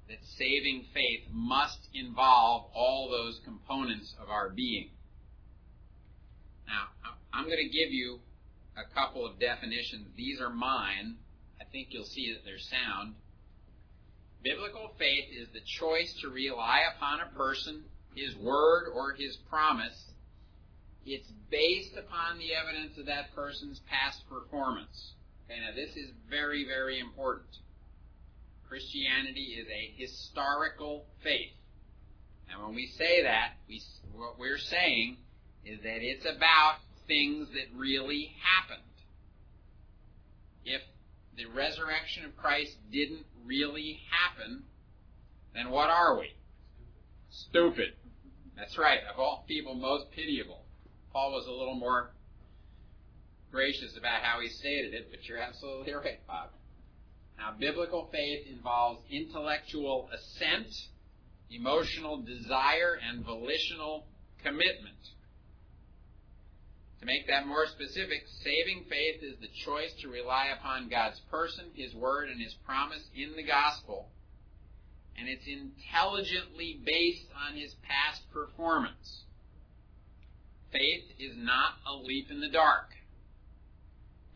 that 0.10 0.18
saving 0.42 0.86
faith 0.92 1.30
must 1.30 1.86
involve 1.94 2.66
all 2.74 3.14
those 3.14 3.40
components 3.46 4.16
of 4.20 4.30
our 4.32 4.50
being. 4.50 4.90
I'm 7.34 7.46
going 7.46 7.58
to 7.58 7.70
give 7.70 7.92
you 7.92 8.20
a 8.78 8.94
couple 8.94 9.26
of 9.26 9.40
definitions. 9.40 10.08
These 10.16 10.40
are 10.40 10.50
mine. 10.50 11.16
I 11.60 11.64
think 11.72 11.88
you'll 11.90 12.06
see 12.06 12.32
that 12.34 12.46
they're 12.46 12.60
sound. 12.60 13.16
Biblical 14.44 14.92
faith 15.00 15.26
is 15.32 15.48
the 15.54 15.62
choice 15.62 16.14
to 16.22 16.30
rely 16.30 16.82
upon 16.96 17.22
a 17.22 17.36
person, 17.36 17.84
his 18.14 18.36
word, 18.36 18.88
or 18.94 19.14
his 19.14 19.38
promise. 19.50 20.12
It's 21.06 21.32
based 21.50 21.96
upon 21.98 22.38
the 22.38 22.54
evidence 22.54 22.98
of 22.98 23.08
that 23.08 23.34
person's 23.34 23.82
past 23.90 24.28
performance. 24.30 25.14
Okay, 25.46 25.60
now 25.60 25.76
this 25.76 25.96
is 25.96 26.12
very, 26.30 26.66
very 26.66 27.00
important. 27.00 27.50
Christianity 28.68 29.58
is 29.60 29.68
a 29.68 29.94
historical 29.98 31.06
faith. 31.24 31.52
And 32.52 32.62
when 32.62 32.76
we 32.76 32.88
say 32.98 33.24
that, 33.24 33.54
we, 33.68 33.82
what 34.14 34.38
we're 34.38 34.58
saying 34.58 35.18
is 35.66 35.80
that 35.84 36.02
it's 36.02 36.26
about 36.26 36.78
things 37.08 37.48
that 37.50 37.78
really 37.78 38.32
happened. 38.42 38.82
If 40.66 40.82
the 41.38 41.46
resurrection 41.46 42.26
of 42.26 42.36
Christ 42.38 42.76
didn't 42.92 43.26
really 43.46 44.00
happen, 44.10 44.64
then 45.54 45.70
what 45.70 45.90
are 45.90 46.18
we? 46.18 46.30
Stupid. 47.30 47.94
That's 48.56 48.78
right. 48.78 49.00
Of 49.12 49.20
all 49.20 49.44
people, 49.48 49.74
most 49.74 50.12
pitiable. 50.12 50.62
Paul 51.12 51.32
was 51.32 51.48
a 51.48 51.52
little 51.52 51.76
more 51.76 52.12
gracious 53.52 53.96
about 53.98 54.22
how 54.22 54.42
he 54.42 54.50
stated 54.50 54.94
it, 54.94 55.08
but 55.12 55.28
you're 55.28 55.38
absolutely 55.38 55.94
right, 55.94 56.26
Bob. 56.28 56.50
Now, 57.38 57.54
biblical 57.60 58.10
faith 58.12 58.48
involves 58.50 59.02
intellectual 59.12 60.10
assent, 60.14 60.68
emotional 61.50 62.22
desire, 62.22 63.00
and 63.08 63.26
volitional 63.26 64.06
commitment. 64.44 64.98
To 67.04 67.08
make 67.08 67.28
that 67.28 67.46
more 67.46 67.66
specific, 67.68 68.24
saving 68.46 68.86
faith 68.90 69.22
is 69.22 69.36
the 69.42 69.52
choice 69.66 69.92
to 70.00 70.08
rely 70.08 70.56
upon 70.58 70.88
God's 70.88 71.20
person, 71.30 71.66
His 71.76 71.94
word, 71.94 72.30
and 72.30 72.42
His 72.42 72.54
promise 72.66 73.04
in 73.14 73.36
the 73.36 73.44
gospel, 73.44 74.08
and 75.18 75.28
it's 75.28 75.46
intelligently 75.46 76.80
based 76.86 77.28
on 77.36 77.58
his 77.58 77.76
past 77.84 78.22
performance. 78.32 79.24
Faith 80.72 81.04
is 81.20 81.36
not 81.36 81.74
a 81.86 81.94
leap 81.94 82.32
in 82.32 82.40
the 82.40 82.48
dark. 82.48 82.88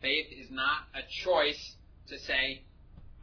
Faith 0.02 0.26
is 0.30 0.50
not 0.50 0.88
a 0.94 1.00
choice 1.24 1.72
to 2.08 2.18
say, 2.18 2.64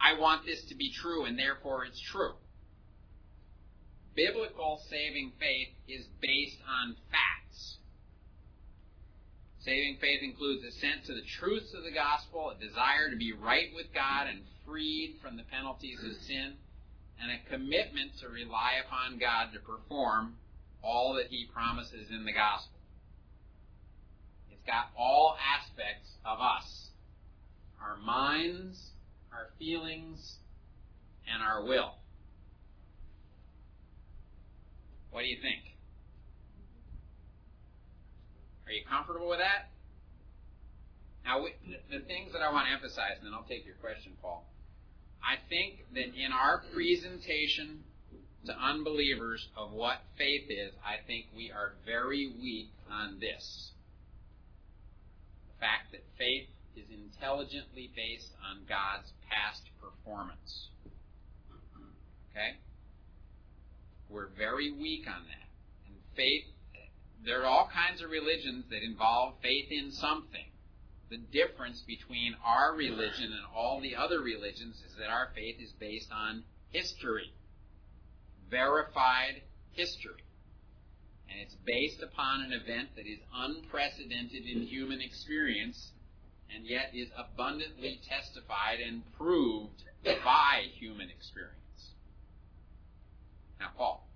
I 0.02 0.20
want 0.20 0.48
this 0.48 0.66
to 0.70 0.76
be 0.76 0.92
true 0.92 1.26
and 1.26 1.38
therefore 1.38 1.86
it's 1.86 2.02
true. 2.02 2.34
Biblical 4.16 4.82
saving 4.90 5.34
faith 5.40 5.70
is 5.88 6.08
based 6.20 6.58
on 6.68 6.96
facts. 7.12 7.45
Saving 9.66 9.98
faith 10.00 10.22
includes 10.22 10.64
assent 10.64 11.06
to 11.06 11.14
the 11.16 11.26
truths 11.40 11.74
of 11.74 11.84
the 11.84 11.92
gospel, 11.92 12.54
a 12.54 12.64
desire 12.64 13.10
to 13.10 13.18
be 13.18 13.34
right 13.34 13.70
with 13.74 13.88
God 13.96 14.28
and 14.30 14.42
freed 14.64 15.18
from 15.24 15.38
the 15.38 15.44
penalties 15.44 15.98
of 16.06 16.14
sin, 16.22 16.54
and 17.20 17.32
a 17.32 17.50
commitment 17.50 18.12
to 18.22 18.30
rely 18.30 18.74
upon 18.86 19.18
God 19.18 19.54
to 19.54 19.60
perform 19.60 20.36
all 20.84 21.16
that 21.16 21.28
He 21.34 21.50
promises 21.52 22.12
in 22.12 22.26
the 22.26 22.32
gospel. 22.32 22.78
It's 24.52 24.62
got 24.68 24.92
all 24.96 25.36
aspects 25.42 26.10
of 26.24 26.40
us 26.40 26.90
our 27.82 27.98
minds, 27.98 28.92
our 29.32 29.50
feelings, 29.60 30.38
and 31.32 31.42
our 31.44 31.64
will. 31.64 31.94
What 35.12 35.22
do 35.22 35.28
you 35.28 35.38
think? 35.42 35.75
Are 38.66 38.72
you 38.72 38.84
comfortable 38.90 39.30
with 39.30 39.40
that? 39.40 39.70
Now, 41.26 41.46
the 41.90 42.06
things 42.06 42.34
that 42.34 42.42
I 42.42 42.52
want 42.52 42.68
to 42.68 42.74
emphasize, 42.74 43.18
and 43.18 43.26
then 43.26 43.34
I'll 43.34 43.48
take 43.50 43.66
your 43.66 43.76
question, 43.82 44.14
Paul. 44.22 44.46
I 45.26 45.42
think 45.50 45.86
that 45.94 46.14
in 46.14 46.32
our 46.32 46.62
presentation 46.74 47.82
to 48.46 48.54
unbelievers 48.54 49.48
of 49.58 49.72
what 49.72 50.02
faith 50.18 50.46
is, 50.50 50.72
I 50.86 51.02
think 51.08 51.26
we 51.36 51.52
are 51.52 51.74
very 51.86 52.32
weak 52.42 52.70
on 52.92 53.20
this. 53.20 53.72
The 55.50 55.60
fact 55.60 55.92
that 55.94 56.04
faith 56.18 56.48
is 56.76 56.86
intelligently 56.94 57.90
based 57.96 58.30
on 58.46 58.62
God's 58.70 59.12
past 59.30 59.64
performance. 59.82 60.70
Okay? 62.32 62.58
We're 64.10 64.30
very 64.38 64.72
weak 64.72 65.08
on 65.08 65.26
that. 65.26 65.48
And 65.88 65.96
faith, 66.16 66.46
there 67.26 67.42
are 67.42 67.46
all 67.46 67.70
kinds 67.74 68.02
of 68.02 68.10
religions 68.10 68.66
that 68.70 68.84
involve 68.84 69.34
faith 69.42 69.68
in 69.72 69.92
something. 69.92 70.46
The 71.10 71.18
difference 71.18 71.82
between 71.82 72.36
our 72.44 72.74
religion 72.76 73.26
and 73.26 73.46
all 73.56 73.80
the 73.82 73.96
other 73.96 74.22
religions 74.22 74.82
is 74.86 74.96
that 74.98 75.10
our 75.10 75.30
faith 75.36 75.58
is 75.62 75.72
based 75.74 76.12
on 76.12 76.44
history, 76.72 77.34
verified 78.50 79.42
history. 79.72 80.24
And 81.30 81.40
it's 81.42 81.56
based 81.66 82.02
upon 82.02 82.42
an 82.42 82.54
event 82.54 82.90
that 82.96 83.08
is 83.08 83.20
unprecedented 83.34 84.46
in 84.46 84.62
human 84.62 85.02
experience 85.02 85.92
and 86.54 86.66
yet 86.66 86.92
is 86.94 87.10
abundantly 87.18 88.00
testified 88.08 88.80
and 88.80 89.02
proved 89.18 89.84
by 90.04 90.64
human 90.78 91.10
experience. 91.10 91.92
Now, 93.60 93.70
Paul. 93.76 94.08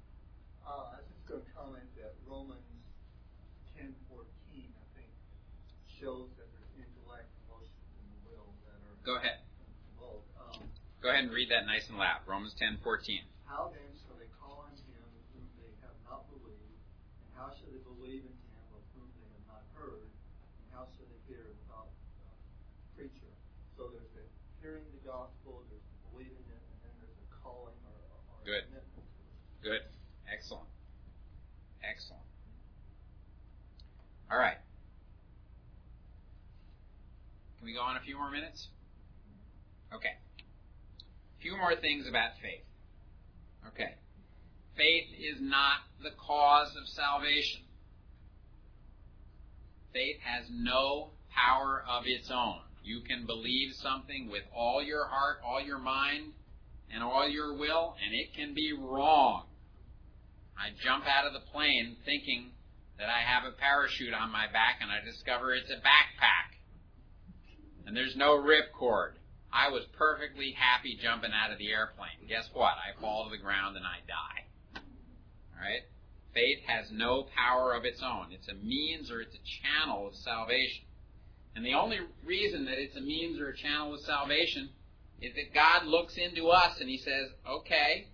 Uh, 0.65 0.69
I 0.69 1.01
was 1.01 1.09
just 1.09 1.27
going 1.27 1.41
to 1.41 1.51
comment 1.57 1.89
that 1.97 2.13
Romans 2.29 2.61
10:14, 3.75 3.89
I 4.13 4.85
think, 4.95 5.09
shows 5.99 6.31
that 6.39 6.47
there's 6.55 6.71
intellect, 6.79 7.27
emotions, 7.43 7.83
and 7.99 8.07
the 8.15 8.19
will 8.31 8.47
that 8.63 8.79
are 8.87 8.95
Go 9.03 9.19
ahead. 9.19 9.43
involved. 9.91 10.27
Um, 10.39 10.63
Go 11.03 11.11
ahead 11.11 11.27
and 11.27 11.31
read 11.35 11.51
that 11.51 11.67
nice 11.67 11.87
and 11.91 11.99
loud. 11.99 12.23
Romans 12.27 12.55
10:14. 12.55 12.79
how 13.47 13.71
then 13.75 13.91
shall 13.99 14.15
they 14.15 14.31
call 14.39 14.63
on 14.63 14.71
him 14.87 15.03
whom 15.35 15.43
they 15.59 15.71
have 15.83 15.95
not 16.07 16.23
believed? 16.31 16.79
And 17.23 17.29
how 17.35 17.51
shall 17.51 17.67
they 17.71 17.83
believe 17.83 18.23
in 18.23 18.31
him 18.31 18.65
of 18.75 18.83
whom 18.95 19.07
they 19.19 19.27
have 19.27 19.45
not 19.47 19.63
heard? 19.75 20.07
And 20.07 20.65
how 20.71 20.87
shall 20.95 21.07
they 21.11 21.19
hear 21.27 21.51
without 21.67 21.91
uh, 22.23 22.31
preacher? 22.95 23.31
So 23.75 23.91
there's 23.91 24.11
the 24.15 24.23
hearing 24.63 24.87
the 24.95 25.03
gospel, 25.03 25.63
there's 25.67 25.83
the 25.83 25.97
believing 26.11 26.47
it, 26.47 26.63
and 26.63 26.77
then 26.83 26.93
there's 27.03 27.15
the 27.19 27.27
calling 27.43 27.79
or, 27.87 27.99
or 28.31 28.39
Good. 28.47 28.63
commitment. 28.71 29.07
Good. 29.63 29.83
Excellent. 30.31 30.67
Excellent. 31.83 32.23
All 34.31 34.37
right. 34.37 34.59
Can 37.57 37.58
we 37.69 37.75
go 37.75 37.81
on 37.81 37.97
a 37.97 38.01
few 38.01 38.17
more 38.17 38.31
minutes? 38.31 38.67
Okay. 39.93 40.17
A 40.17 41.41
few 41.41 41.55
more 41.55 41.75
things 41.75 42.07
about 42.07 42.31
faith. 42.41 42.65
Okay. 43.67 43.93
Faith 44.75 45.05
is 45.19 45.37
not 45.39 45.85
the 46.01 46.09
cause 46.17 46.75
of 46.75 46.87
salvation. 46.87 47.61
Faith 49.93 50.17
has 50.23 50.45
no 50.49 51.09
power 51.29 51.83
of 51.87 52.03
its 52.07 52.31
own. 52.33 52.61
You 52.83 53.01
can 53.01 53.27
believe 53.27 53.75
something 53.75 54.29
with 54.31 54.43
all 54.55 54.81
your 54.81 55.05
heart, 55.05 55.37
all 55.45 55.61
your 55.61 55.77
mind, 55.77 56.33
and 56.91 57.03
all 57.03 57.27
your 57.27 57.53
will, 57.53 57.95
and 58.03 58.15
it 58.15 58.33
can 58.33 58.55
be 58.55 58.73
wrong. 58.73 59.43
I 60.57 60.69
jump 60.83 61.05
out 61.05 61.27
of 61.27 61.33
the 61.33 61.45
plane 61.51 61.97
thinking 62.03 62.51
that 62.97 63.09
I 63.09 63.21
have 63.21 63.43
a 63.45 63.55
parachute 63.55 64.13
on 64.13 64.31
my 64.31 64.47
back, 64.47 64.79
and 64.81 64.89
I 64.89 65.05
discover 65.05 65.53
it's 65.53 65.69
a 65.69 65.75
backpack. 65.75 66.58
And 67.89 67.97
there's 67.97 68.15
no 68.15 68.37
ripcord. 68.37 69.13
I 69.51 69.69
was 69.69 69.83
perfectly 69.97 70.51
happy 70.51 70.95
jumping 71.01 71.31
out 71.33 71.51
of 71.51 71.57
the 71.57 71.71
airplane. 71.71 72.21
Guess 72.27 72.51
what? 72.53 72.75
I 72.77 72.93
fall 73.01 73.23
to 73.23 73.31
the 73.31 73.41
ground 73.41 73.77
and 73.77 73.83
I 73.83 73.97
die. 74.05 74.81
Alright? 75.57 75.81
Faith 76.31 76.59
has 76.67 76.91
no 76.91 77.25
power 77.35 77.73
of 77.73 77.85
its 77.85 78.03
own. 78.03 78.27
It's 78.29 78.47
a 78.47 78.53
means 78.53 79.09
or 79.09 79.21
it's 79.21 79.33
a 79.33 79.41
channel 79.65 80.05
of 80.05 80.13
salvation. 80.13 80.83
And 81.55 81.65
the 81.65 81.73
only 81.73 81.97
reason 82.23 82.65
that 82.65 82.77
it's 82.77 82.95
a 82.95 83.01
means 83.01 83.39
or 83.39 83.49
a 83.49 83.57
channel 83.57 83.95
of 83.95 84.01
salvation 84.01 84.69
is 85.19 85.33
that 85.33 85.51
God 85.55 85.87
looks 85.87 86.15
into 86.15 86.49
us 86.49 86.79
and 86.79 86.87
He 86.87 86.99
says, 86.99 87.29
okay, 87.49 88.09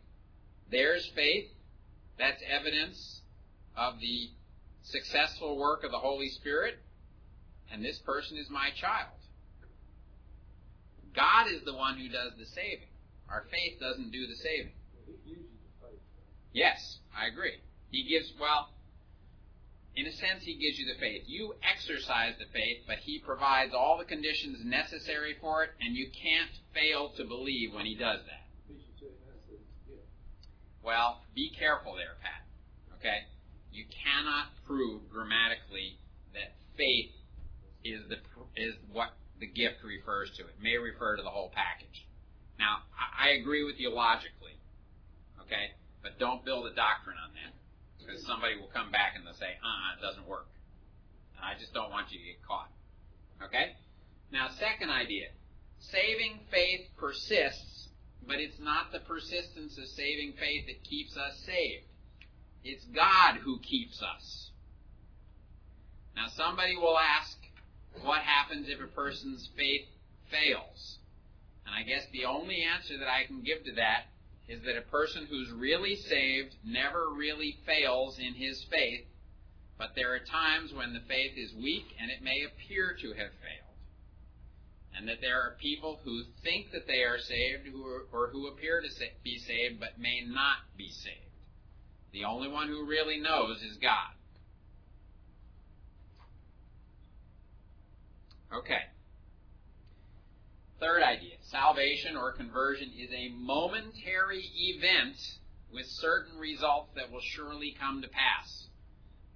there's 0.72 1.06
faith. 1.14 1.50
That's 2.18 2.42
evidence 2.50 3.20
of 3.76 4.00
the 4.00 4.30
successful 4.84 5.58
work 5.58 5.84
of 5.84 5.92
the 5.92 6.00
Holy 6.00 6.30
Spirit. 6.30 6.76
And 7.70 7.84
this 7.84 8.00
person 8.00 8.38
is 8.38 8.50
my 8.50 8.70
child. 8.80 9.10
God 11.16 11.48
is 11.48 11.64
the 11.66 11.74
one 11.74 11.98
who 11.98 12.10
does 12.10 12.32
the 12.38 12.46
saving. 12.46 12.92
Our 13.30 13.46
faith 13.50 13.80
doesn't 13.80 14.12
do 14.12 14.28
the 14.28 14.36
saving. 14.36 14.74
Yes, 16.54 17.00
I 17.16 17.28
agree. 17.28 17.60
He 17.92 18.08
gives, 18.08 18.32
well, 18.40 18.70
in 19.96 20.06
a 20.06 20.12
sense, 20.12 20.44
He 20.44 20.56
gives 20.56 20.78
you 20.78 20.86
the 20.86 21.00
faith. 21.00 21.24
You 21.26 21.56
exercise 21.64 22.36
the 22.40 22.52
faith, 22.54 22.84
but 22.88 22.98
He 23.00 23.20
provides 23.20 23.74
all 23.74 23.98
the 23.98 24.06
conditions 24.06 24.60
necessary 24.64 25.36
for 25.40 25.64
it, 25.64 25.72
and 25.82 25.96
you 25.96 26.08
can't 26.12 26.52
fail 26.74 27.12
to 27.18 27.24
believe 27.24 27.74
when 27.74 27.86
He 27.86 27.96
does 27.96 28.20
that. 28.28 28.46
Well, 30.84 31.22
be 31.34 31.50
careful 31.58 31.96
there, 31.96 32.16
Pat. 32.22 32.46
Okay? 33.00 33.26
You 33.72 33.86
cannot 34.04 34.48
prove 34.66 35.10
grammatically 35.10 35.98
that 36.34 36.54
faith 36.78 37.12
is 37.84 38.02
the 38.08 38.16
is 38.56 38.76
what 38.92 39.10
the 39.40 39.48
gift 39.48 39.84
refers 39.84 40.32
to. 40.38 40.44
It 40.44 40.62
may 40.62 40.78
refer 40.78 41.16
to 41.16 41.24
the 41.24 41.30
whole 41.30 41.52
package. 41.54 42.08
Now, 42.58 42.84
I, 42.96 43.30
agree 43.30 43.64
with 43.64 43.80
you 43.80 43.90
logically, 43.90 44.56
okay, 45.42 45.72
but 46.02 46.18
don't 46.20 46.46
build 46.46 46.68
a 46.68 46.74
doctrine 46.74 47.18
on 47.20 47.34
that 47.34 47.54
because 48.00 48.26
somebody 48.26 48.56
will 48.56 48.72
come 48.72 48.92
back 48.92 49.14
and 49.16 49.26
they'll 49.26 49.34
say, 49.34 49.58
"Uh, 49.62 49.98
it 49.98 50.02
doesn't 50.02 50.26
work." 50.26 50.48
And 51.36 51.44
I 51.44 51.60
just 51.60 51.74
don't 51.74 51.92
want 51.92 52.12
you 52.12 52.20
to 52.20 52.26
get 52.26 52.42
caught. 52.48 52.72
Okay? 53.44 53.76
Now, 54.32 54.50
second 54.50 54.90
idea: 54.90 55.28
saving 55.80 56.40
faith 56.50 56.88
persists, 56.96 57.90
but 58.26 58.40
it's 58.40 58.60
not 58.60 58.94
the 58.94 59.00
persistence 59.00 59.78
of 59.78 59.88
saving 59.88 60.34
faith 60.34 60.68
that 60.68 60.84
keeps 60.84 61.18
us 61.18 61.38
saved. 61.46 61.86
It's 62.64 62.86
God 62.86 63.38
who 63.44 63.60
keeps 63.60 64.02
us. 64.02 64.52
Now, 66.16 66.28
somebody 66.30 66.78
will 66.78 66.98
ask, 66.98 67.38
what 68.04 68.22
happens 68.22 68.68
if 68.70 68.80
a 68.80 68.88
person's 68.88 69.50
faith 69.58 69.86
fails? 70.30 70.98
And 71.66 71.76
I 71.76 71.84
guess 71.84 72.06
the 72.12 72.26
only 72.26 72.62
answer 72.62 72.98
that 72.98 73.08
I 73.08 73.26
can 73.26 73.42
give 73.42 73.64
to 73.66 73.74
that 73.74 74.06
is 74.48 74.62
that 74.64 74.78
a 74.78 74.92
person 74.92 75.26
who's 75.30 75.50
really 75.52 75.96
saved 75.96 76.56
never 76.64 77.10
really 77.10 77.58
fails 77.66 78.20
in 78.20 78.34
his 78.34 78.64
faith, 78.70 79.06
but 79.78 79.90
there 79.96 80.14
are 80.14 80.20
times 80.20 80.74
when 80.74 80.94
the 80.94 81.02
faith 81.08 81.34
is 81.36 81.54
weak 81.56 81.86
and 82.00 82.12
it 82.12 82.22
may 82.22 82.46
appear 82.46 82.96
to 83.02 83.10
have 83.10 83.34
failed. 83.42 83.66
And 84.98 85.10
that 85.10 85.20
there 85.20 85.42
are 85.42 85.58
people 85.60 86.00
who 86.06 86.24
think 86.44 86.72
that 86.72 86.88
they 86.88 87.04
are 87.04 87.20
saved 87.20 87.68
who 87.68 87.86
are, 87.86 88.06
or 88.14 88.30
who 88.30 88.48
appear 88.48 88.82
to 88.82 88.88
be 89.24 89.38
saved 89.40 89.80
but 89.80 90.00
may 90.00 90.22
not 90.26 90.64
be 90.78 90.90
saved. 90.90 91.20
The 92.14 92.24
only 92.24 92.48
one 92.48 92.70
who 92.70 92.86
really 92.86 93.20
knows 93.20 93.62
is 93.62 93.78
God. 93.82 94.15
Okay. 98.58 98.82
third 100.80 101.04
idea 101.04 101.36
salvation 101.42 102.16
or 102.16 102.32
conversion 102.32 102.92
is 102.98 103.10
a 103.12 103.30
momentary 103.30 104.44
event 104.58 105.16
with 105.74 105.86
certain 105.88 106.38
results 106.38 106.90
that 106.96 107.12
will 107.12 107.22
surely 107.22 107.76
come 107.80 108.02
to 108.02 108.08
pass. 108.08 108.68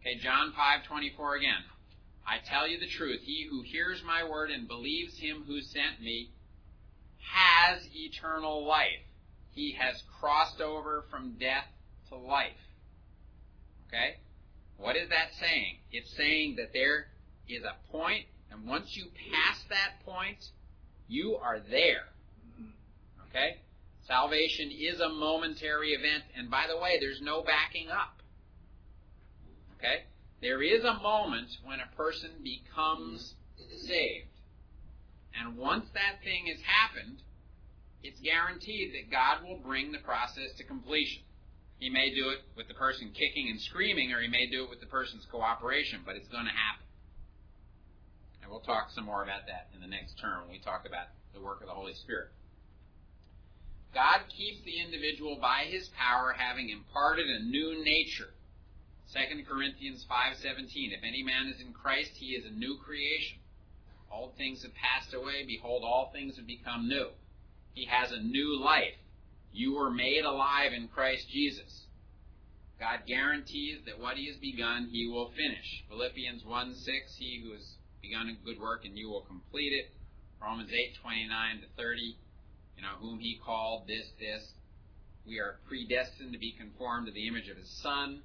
Okay, 0.01 0.15
John 0.15 0.53
5:24 0.53 1.37
again. 1.37 1.63
I 2.25 2.37
tell 2.39 2.67
you 2.67 2.79
the 2.79 2.87
truth, 2.87 3.21
he 3.23 3.47
who 3.49 3.63
hears 3.63 4.03
my 4.03 4.23
word 4.23 4.51
and 4.51 4.67
believes 4.67 5.17
him 5.17 5.43
who 5.45 5.61
sent 5.61 6.01
me 6.01 6.31
has 7.19 7.87
eternal 7.93 8.65
life. 8.65 9.01
He 9.51 9.73
has 9.73 10.01
crossed 10.19 10.61
over 10.61 11.05
from 11.09 11.37
death 11.39 11.67
to 12.09 12.15
life. 12.15 12.59
Okay? 13.87 14.17
What 14.77 14.95
is 14.95 15.09
that 15.09 15.33
saying? 15.39 15.79
It's 15.91 16.15
saying 16.15 16.55
that 16.57 16.71
there 16.73 17.07
is 17.47 17.63
a 17.63 17.75
point, 17.91 18.25
and 18.51 18.65
once 18.65 18.95
you 18.95 19.05
pass 19.31 19.63
that 19.69 20.03
point, 20.05 20.49
you 21.07 21.35
are 21.35 21.59
there. 21.59 22.05
Okay? 23.29 23.57
Salvation 24.07 24.71
is 24.71 24.99
a 24.99 25.09
momentary 25.09 25.91
event, 25.91 26.23
and 26.35 26.49
by 26.49 26.65
the 26.67 26.77
way, 26.77 26.97
there's 26.99 27.21
no 27.21 27.43
backing 27.43 27.89
up. 27.89 28.21
Okay? 29.77 30.03
There 30.41 30.61
is 30.63 30.83
a 30.83 30.95
moment 30.95 31.49
when 31.63 31.79
a 31.79 31.95
person 31.95 32.31
becomes 32.43 33.35
saved. 33.85 34.25
And 35.39 35.57
once 35.57 35.85
that 35.93 36.23
thing 36.23 36.47
has 36.47 36.59
happened, 36.65 37.21
it's 38.01 38.19
guaranteed 38.19 38.93
that 38.93 39.11
God 39.11 39.43
will 39.47 39.57
bring 39.57 39.91
the 39.91 39.99
process 39.99 40.53
to 40.57 40.63
completion. 40.63 41.21
He 41.77 41.89
may 41.89 42.13
do 42.13 42.29
it 42.29 42.39
with 42.57 42.67
the 42.67 42.73
person 42.73 43.11
kicking 43.13 43.49
and 43.49 43.59
screaming, 43.61 44.11
or 44.11 44.21
he 44.21 44.27
may 44.27 44.47
do 44.47 44.63
it 44.63 44.69
with 44.69 44.79
the 44.79 44.87
person's 44.87 45.25
cooperation, 45.31 46.01
but 46.05 46.15
it's 46.15 46.27
going 46.27 46.45
to 46.45 46.51
happen. 46.51 46.85
And 48.49 48.55
we'll 48.57 48.65
talk 48.65 48.89
some 48.89 49.05
more 49.05 49.21
about 49.21 49.45
that 49.45 49.69
in 49.75 49.79
the 49.79 49.85
next 49.85 50.17
term 50.17 50.41
when 50.41 50.49
we 50.49 50.57
talk 50.57 50.87
about 50.87 51.13
the 51.35 51.39
work 51.39 51.61
of 51.61 51.67
the 51.67 51.73
Holy 51.73 51.93
Spirit. 51.93 52.29
God 53.93 54.21
keeps 54.35 54.65
the 54.65 54.81
individual 54.81 55.37
by 55.39 55.65
his 55.69 55.87
power, 55.89 56.33
having 56.33 56.71
imparted 56.71 57.29
a 57.29 57.43
new 57.43 57.85
nature. 57.85 58.33
2 59.13 59.45
Corinthians 59.45 60.03
5:17 60.09 60.91
If 60.91 61.03
any 61.03 61.21
man 61.21 61.45
is 61.45 61.61
in 61.61 61.73
Christ, 61.73 62.13
he 62.15 62.33
is 62.33 62.43
a 62.43 62.49
new 62.49 62.79
creation. 62.79 63.37
Old 64.11 64.35
things 64.35 64.63
have 64.63 64.73
passed 64.73 65.13
away, 65.13 65.45
behold 65.45 65.83
all 65.83 66.09
things 66.11 66.35
have 66.37 66.47
become 66.47 66.87
new. 66.87 67.09
He 67.75 67.85
has 67.85 68.11
a 68.11 68.19
new 68.19 68.59
life. 68.59 68.97
You 69.53 69.75
were 69.75 69.91
made 69.91 70.25
alive 70.25 70.73
in 70.73 70.87
Christ 70.87 71.29
Jesus. 71.29 71.85
God 72.79 73.01
guarantees 73.05 73.85
that 73.85 73.99
what 73.99 74.17
he 74.17 74.25
has 74.25 74.37
begun, 74.37 74.89
he 74.91 75.07
will 75.07 75.29
finish. 75.37 75.83
Philippians 75.87 76.43
1 76.43 76.73
6, 76.73 77.15
he 77.17 77.43
who 77.43 77.53
has 77.53 77.75
begun 78.01 78.29
a 78.29 78.45
good 78.45 78.59
work 78.59 78.85
and 78.85 78.97
you 78.97 79.09
will 79.09 79.21
complete 79.21 79.73
it. 79.73 79.91
Romans 80.41 80.71
8 80.71 80.95
29 81.01 81.61
to 81.61 81.67
30, 81.75 82.01
you 82.77 82.81
know, 82.81 82.95
whom 82.99 83.19
he 83.19 83.39
called, 83.43 83.87
this, 83.87 84.07
this. 84.19 84.53
We 85.27 85.39
are 85.39 85.59
predestined 85.67 86.33
to 86.33 86.39
be 86.39 86.53
conformed 86.57 87.07
to 87.07 87.13
the 87.13 87.27
image 87.27 87.49
of 87.49 87.57
his 87.57 87.69
Son. 87.69 88.21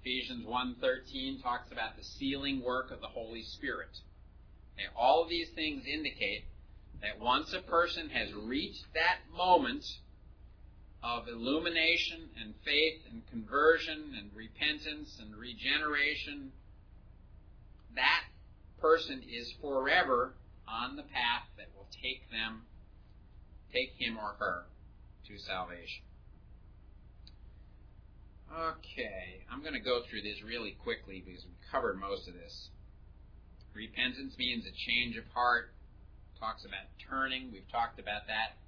Ephesians 0.00 0.46
1.13 0.46 1.42
talks 1.42 1.70
about 1.70 1.96
the 1.96 2.04
sealing 2.04 2.62
work 2.62 2.90
of 2.90 3.00
the 3.00 3.08
Holy 3.08 3.42
Spirit. 3.42 3.98
And 4.78 4.88
all 4.96 5.22
of 5.22 5.28
these 5.28 5.50
things 5.50 5.84
indicate 5.86 6.44
that 7.02 7.20
once 7.20 7.52
a 7.52 7.60
person 7.60 8.08
has 8.10 8.32
reached 8.32 8.84
that 8.94 9.18
moment 9.36 9.84
of 11.02 11.28
illumination 11.28 12.28
and 12.40 12.54
faith 12.64 13.00
and 13.10 13.22
conversion 13.30 14.14
and 14.18 14.30
repentance 14.34 15.18
and 15.20 15.36
regeneration, 15.36 16.52
that 17.94 18.24
person 18.80 19.22
is 19.22 19.52
forever 19.60 20.34
on 20.68 20.96
the 20.96 21.02
path 21.02 21.46
that 21.56 21.68
will 21.76 21.88
take 22.02 22.30
them, 22.30 22.62
take 23.72 23.92
him 23.98 24.18
or 24.18 24.34
her 24.38 24.64
to 25.28 25.38
salvation. 25.38 26.02
Okay, 28.50 29.46
I'm 29.50 29.62
going 29.62 29.78
to 29.78 29.80
go 29.80 30.02
through 30.10 30.22
this 30.22 30.42
really 30.42 30.76
quickly 30.82 31.22
because 31.24 31.44
we 31.44 31.54
covered 31.70 32.00
most 32.00 32.26
of 32.26 32.34
this. 32.34 32.70
Repentance 33.74 34.34
means 34.38 34.66
a 34.66 34.74
change 34.74 35.16
of 35.16 35.24
heart. 35.32 35.70
Talks 36.40 36.64
about 36.64 36.90
turning. 36.98 37.52
We've 37.52 37.68
talked 37.70 38.00
about 38.00 38.26
that. 38.26 38.58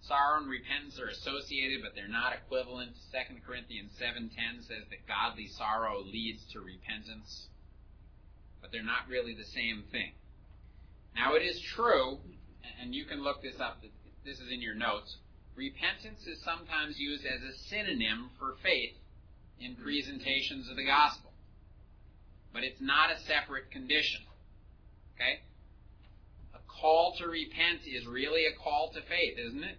Sorrow 0.00 0.40
and 0.40 0.48
repentance 0.48 0.98
are 0.98 1.10
associated, 1.10 1.82
but 1.82 1.92
they're 1.94 2.08
not 2.08 2.32
equivalent. 2.32 2.96
2 3.12 3.42
Corinthians 3.44 3.92
7:10 3.98 4.62
says 4.62 4.88
that 4.88 5.06
godly 5.06 5.48
sorrow 5.48 6.00
leads 6.00 6.44
to 6.52 6.60
repentance, 6.60 7.48
but 8.60 8.72
they're 8.72 8.82
not 8.82 9.08
really 9.08 9.34
the 9.34 9.44
same 9.44 9.84
thing. 9.90 10.12
Now 11.14 11.34
it 11.34 11.42
is 11.42 11.60
true, 11.74 12.18
and 12.80 12.94
you 12.94 13.04
can 13.04 13.22
look 13.22 13.42
this 13.42 13.60
up. 13.60 13.82
This 14.24 14.38
is 14.38 14.50
in 14.52 14.60
your 14.60 14.74
notes. 14.74 15.16
Repentance 15.56 16.26
is 16.26 16.40
sometimes 16.44 16.98
used 16.98 17.24
as 17.26 17.42
a 17.42 17.56
synonym 17.68 18.30
for 18.38 18.54
faith 18.62 18.94
in 19.60 19.74
presentations 19.74 20.68
of 20.70 20.76
the 20.76 20.84
gospel, 20.84 21.32
but 22.52 22.62
it's 22.62 22.80
not 22.80 23.10
a 23.10 23.18
separate 23.26 23.70
condition. 23.70 24.20
Okay? 25.16 25.40
A 26.54 26.58
call 26.68 27.16
to 27.18 27.26
repent 27.26 27.80
is 27.86 28.06
really 28.06 28.46
a 28.46 28.54
call 28.62 28.92
to 28.94 29.00
faith, 29.02 29.38
isn't 29.38 29.64
it? 29.64 29.78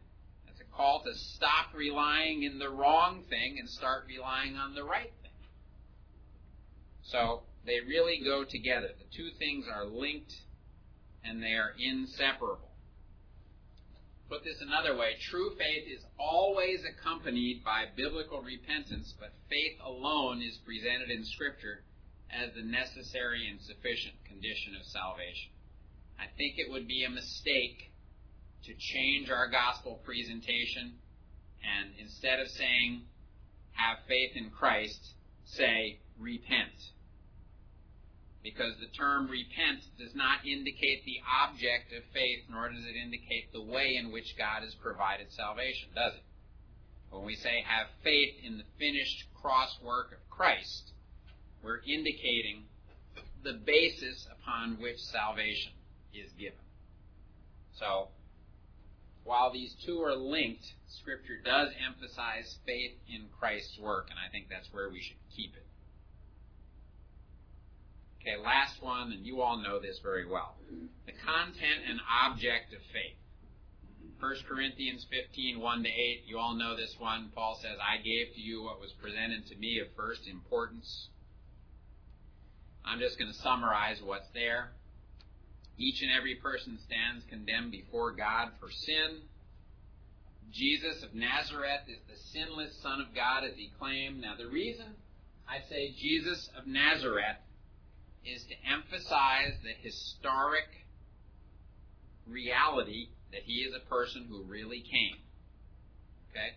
It's 0.49 0.59
a 0.59 0.75
call 0.75 1.01
to 1.03 1.13
stop 1.15 1.67
relying 1.73 2.43
in 2.43 2.59
the 2.59 2.69
wrong 2.69 3.23
thing 3.29 3.57
and 3.57 3.69
start 3.69 4.03
relying 4.07 4.57
on 4.57 4.75
the 4.75 4.83
right 4.83 5.13
thing. 5.21 5.31
So 7.03 7.43
they 7.65 7.79
really 7.87 8.21
go 8.23 8.43
together. 8.43 8.89
The 8.97 9.15
two 9.15 9.29
things 9.37 9.65
are 9.71 9.85
linked 9.85 10.33
and 11.23 11.41
they 11.41 11.53
are 11.53 11.73
inseparable. 11.77 12.69
Put 14.29 14.43
this 14.43 14.61
another 14.61 14.95
way, 14.95 15.17
true 15.29 15.51
faith 15.57 15.89
is 15.89 16.05
always 16.19 16.81
accompanied 16.85 17.63
by 17.65 17.85
biblical 17.97 18.41
repentance, 18.41 19.13
but 19.19 19.33
faith 19.49 19.79
alone 19.83 20.41
is 20.41 20.57
presented 20.65 21.09
in 21.09 21.25
Scripture 21.25 21.81
as 22.29 22.53
the 22.53 22.61
necessary 22.61 23.49
and 23.49 23.59
sufficient 23.61 24.13
condition 24.25 24.75
of 24.79 24.85
salvation. 24.85 25.49
I 26.19 26.29
think 26.37 26.55
it 26.57 26.69
would 26.69 26.87
be 26.87 27.03
a 27.05 27.09
mistake 27.09 27.91
to 28.65 28.73
change 28.77 29.31
our 29.31 29.49
gospel 29.49 29.99
presentation 30.05 30.93
and 31.63 31.89
instead 31.99 32.39
of 32.39 32.47
saying, 32.49 33.01
have 33.71 33.97
faith 34.07 34.31
in 34.35 34.49
Christ, 34.51 35.13
say, 35.45 35.99
repent. 36.19 36.68
Because 38.49 38.73
the 38.79 38.87
term 38.97 39.27
repent 39.29 39.85
does 39.99 40.15
not 40.15 40.45
indicate 40.45 41.05
the 41.05 41.21
object 41.45 41.93
of 41.93 42.03
faith, 42.13 42.39
nor 42.49 42.69
does 42.69 42.83
it 42.83 42.95
indicate 42.95 43.53
the 43.53 43.61
way 43.61 43.95
in 43.95 44.11
which 44.11 44.35
God 44.37 44.63
has 44.63 44.73
provided 44.75 45.31
salvation, 45.31 45.89
does 45.93 46.13
it? 46.13 46.23
When 47.11 47.25
we 47.25 47.35
say 47.35 47.63
have 47.65 47.87
faith 48.03 48.35
in 48.43 48.57
the 48.57 48.63
finished 48.79 49.25
cross 49.39 49.77
work 49.83 50.11
of 50.13 50.29
Christ, 50.29 50.93
we're 51.63 51.81
indicating 51.85 52.65
the 53.43 53.53
basis 53.53 54.27
upon 54.31 54.81
which 54.81 54.97
salvation 54.97 55.73
is 56.13 56.31
given. 56.33 56.65
So, 57.73 58.09
while 59.23 59.53
these 59.53 59.75
two 59.85 60.01
are 60.01 60.15
linked, 60.15 60.65
Scripture 60.87 61.37
does 61.43 61.69
emphasize 61.85 62.57
faith 62.65 62.97
in 63.07 63.27
Christ's 63.39 63.77
work, 63.79 64.07
and 64.09 64.17
I 64.17 64.31
think 64.31 64.47
that's 64.49 64.67
where 64.73 64.89
we 64.89 65.01
should 65.01 65.21
keep 65.35 65.55
it. 65.55 65.65
Okay, 68.19 68.35
last 68.43 68.81
one, 68.81 69.11
and 69.13 69.25
you 69.25 69.41
all 69.41 69.57
know 69.57 69.79
this 69.79 69.99
very 70.03 70.25
well. 70.25 70.55
The 71.05 71.13
content 71.13 71.87
and 71.87 71.99
object 72.25 72.73
of 72.73 72.81
faith. 72.91 73.15
1 74.19 74.35
Corinthians 74.49 75.05
15, 75.09 75.61
1 75.61 75.83
to 75.83 75.89
8, 75.89 76.23
you 76.27 76.37
all 76.37 76.53
know 76.53 76.75
this 76.75 76.93
one. 76.99 77.31
Paul 77.33 77.57
says, 77.61 77.77
I 77.79 78.03
gave 78.03 78.35
to 78.35 78.41
you 78.41 78.63
what 78.63 78.81
was 78.81 78.91
presented 79.01 79.47
to 79.47 79.55
me 79.55 79.79
of 79.79 79.87
first 79.95 80.27
importance 80.27 81.07
I'm 82.89 82.99
just 82.99 83.19
going 83.19 83.31
to 83.31 83.37
summarize 83.39 84.01
what's 84.03 84.27
there. 84.33 84.71
Each 85.77 86.01
and 86.01 86.11
every 86.11 86.35
person 86.35 86.79
stands 86.85 87.23
condemned 87.29 87.71
before 87.71 88.11
God 88.11 88.49
for 88.59 88.69
sin. 88.71 89.21
Jesus 90.51 91.03
of 91.03 91.13
Nazareth 91.13 91.85
is 91.87 91.99
the 92.09 92.17
sinless 92.33 92.75
Son 92.81 92.99
of 92.99 93.13
God, 93.13 93.43
as 93.43 93.53
he 93.55 93.71
claimed. 93.79 94.21
Now, 94.21 94.35
the 94.35 94.47
reason 94.47 94.87
I 95.47 95.61
say 95.69 95.93
Jesus 95.99 96.49
of 96.57 96.65
Nazareth 96.65 97.37
is 98.25 98.43
to 98.45 98.55
emphasize 98.69 99.53
the 99.63 99.73
historic 99.81 100.85
reality 102.27 103.09
that 103.31 103.41
he 103.43 103.61
is 103.61 103.73
a 103.73 103.89
person 103.89 104.25
who 104.29 104.43
really 104.43 104.81
came. 104.81 105.17
Okay? 106.31 106.55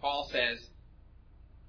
Paul 0.00 0.28
says, 0.30 0.58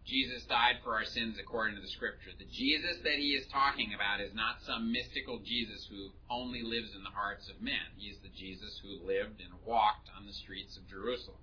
Jesus 0.05 0.45
died 0.45 0.78
for 0.84 0.93
our 0.93 1.05
sins 1.05 1.38
according 1.41 1.76
to 1.76 1.82
the 1.82 1.89
scripture. 1.89 2.30
The 2.38 2.45
Jesus 2.45 3.01
that 3.03 3.18
he 3.18 3.34
is 3.34 3.47
talking 3.47 3.93
about 3.95 4.22
is 4.22 4.36
not 4.36 4.61
some 4.61 4.91
mystical 4.91 5.39
Jesus 5.39 5.88
who 5.89 6.11
only 6.30 6.61
lives 6.61 6.93
in 6.95 7.01
the 7.01 7.09
hearts 7.09 7.49
of 7.49 7.61
men. 7.61 7.97
He 7.97 8.09
is 8.09 8.18
the 8.22 8.30
Jesus 8.30 8.80
who 8.84 9.07
lived 9.07 9.41
and 9.41 9.49
walked 9.66 10.09
on 10.16 10.28
the 10.28 10.34
streets 10.34 10.78
of 10.78 10.88
Jerusalem. 10.88 11.41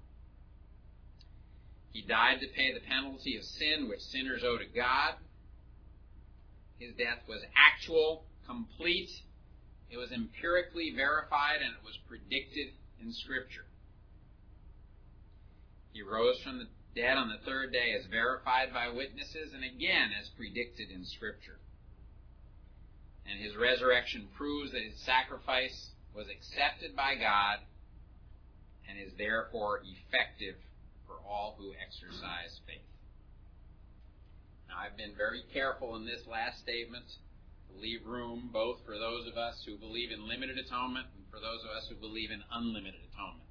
He 1.90 2.02
died 2.02 2.40
to 2.40 2.54
pay 2.54 2.72
the 2.72 2.86
penalty 2.86 3.36
of 3.36 3.42
sin 3.44 3.88
which 3.88 4.00
sinners 4.00 4.44
owe 4.44 4.58
to 4.58 4.64
God. 4.64 5.14
His 6.82 6.94
death 6.96 7.22
was 7.28 7.42
actual, 7.54 8.24
complete. 8.44 9.10
It 9.88 9.98
was 9.98 10.10
empirically 10.10 10.90
verified 10.90 11.62
and 11.62 11.70
it 11.78 11.84
was 11.84 11.96
predicted 12.08 12.74
in 13.00 13.12
Scripture. 13.12 13.66
He 15.92 16.02
rose 16.02 16.40
from 16.42 16.58
the 16.58 16.66
dead 16.96 17.16
on 17.16 17.28
the 17.28 17.38
third 17.46 17.72
day 17.72 17.94
as 17.96 18.06
verified 18.06 18.74
by 18.74 18.88
witnesses 18.88 19.52
and 19.54 19.62
again 19.62 20.10
as 20.18 20.28
predicted 20.30 20.90
in 20.90 21.04
Scripture. 21.04 21.60
And 23.30 23.38
his 23.38 23.54
resurrection 23.54 24.28
proves 24.36 24.72
that 24.72 24.82
his 24.82 24.98
sacrifice 25.06 25.90
was 26.14 26.26
accepted 26.26 26.96
by 26.96 27.14
God 27.14 27.60
and 28.88 28.98
is 28.98 29.12
therefore 29.16 29.82
effective 29.86 30.56
for 31.06 31.14
all 31.28 31.54
who 31.58 31.72
exercise 31.78 32.58
faith. 32.66 32.91
Now, 34.72 34.88
I've 34.88 34.96
been 34.96 35.12
very 35.12 35.44
careful 35.52 35.96
in 35.96 36.06
this 36.06 36.24
last 36.24 36.60
statement 36.64 37.04
to 37.68 37.76
leave 37.76 38.06
room 38.06 38.48
both 38.52 38.80
for 38.86 38.96
those 38.96 39.28
of 39.28 39.36
us 39.36 39.60
who 39.66 39.76
believe 39.76 40.10
in 40.10 40.26
limited 40.26 40.56
atonement 40.56 41.12
and 41.12 41.28
for 41.28 41.36
those 41.36 41.60
of 41.60 41.76
us 41.76 41.84
who 41.92 41.96
believe 41.96 42.30
in 42.30 42.40
unlimited 42.50 43.04
atonement. 43.12 43.44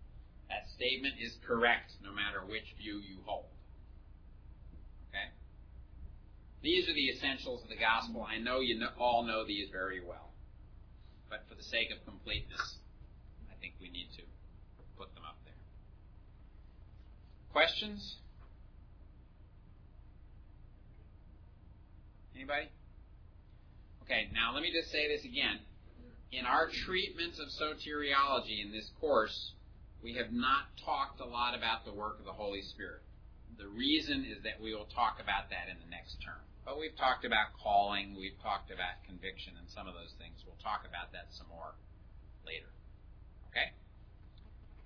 That 0.49 0.65
statement 0.73 1.21
is 1.21 1.37
correct 1.45 1.93
no 2.01 2.09
matter 2.11 2.41
which 2.41 2.73
view 2.81 2.97
you 3.05 3.21
hold. 3.23 3.53
Okay? 5.13 5.29
These 6.63 6.89
are 6.89 6.97
the 6.97 7.13
essentials 7.13 7.61
of 7.61 7.69
the 7.69 7.77
gospel. 7.77 8.25
I 8.25 8.41
know 8.41 8.59
you 8.59 8.81
all 8.97 9.21
know 9.21 9.45
these 9.45 9.69
very 9.69 10.01
well. 10.01 10.33
But 11.29 11.45
for 11.47 11.53
the 11.53 11.63
sake 11.63 11.93
of 11.93 12.03
completeness, 12.03 12.81
I 13.45 13.53
think 13.61 13.75
we 13.79 13.93
need 13.93 14.09
to 14.17 14.23
put 14.97 15.13
them 15.13 15.23
up 15.23 15.37
there. 15.45 15.53
Questions? 17.53 18.20
Anybody? 22.35 22.69
Okay, 24.03 24.29
now 24.33 24.53
let 24.53 24.61
me 24.61 24.71
just 24.71 24.91
say 24.91 25.07
this 25.07 25.23
again. 25.23 25.59
In 26.31 26.45
our 26.45 26.69
treatment 26.85 27.35
of 27.39 27.47
soteriology 27.51 28.63
in 28.63 28.71
this 28.71 28.89
course, 28.99 29.53
we 30.03 30.15
have 30.15 30.31
not 30.31 30.71
talked 30.83 31.19
a 31.19 31.25
lot 31.25 31.55
about 31.55 31.85
the 31.85 31.93
work 31.93 32.19
of 32.19 32.25
the 32.25 32.33
Holy 32.33 32.61
Spirit. 32.61 33.01
The 33.57 33.67
reason 33.67 34.25
is 34.25 34.41
that 34.43 34.61
we 34.61 34.73
will 34.73 34.87
talk 34.95 35.19
about 35.21 35.49
that 35.51 35.69
in 35.69 35.77
the 35.83 35.89
next 35.91 36.17
term. 36.23 36.39
But 36.65 36.79
we've 36.79 36.95
talked 36.95 37.25
about 37.25 37.53
calling, 37.61 38.15
we've 38.17 38.39
talked 38.41 38.71
about 38.71 39.03
conviction, 39.05 39.53
and 39.59 39.69
some 39.69 39.87
of 39.87 39.93
those 39.93 40.13
things. 40.17 40.41
We'll 40.45 40.61
talk 40.63 40.85
about 40.87 41.11
that 41.13 41.27
some 41.31 41.47
more 41.49 41.75
later. 42.45 42.69
Okay? 43.51 43.75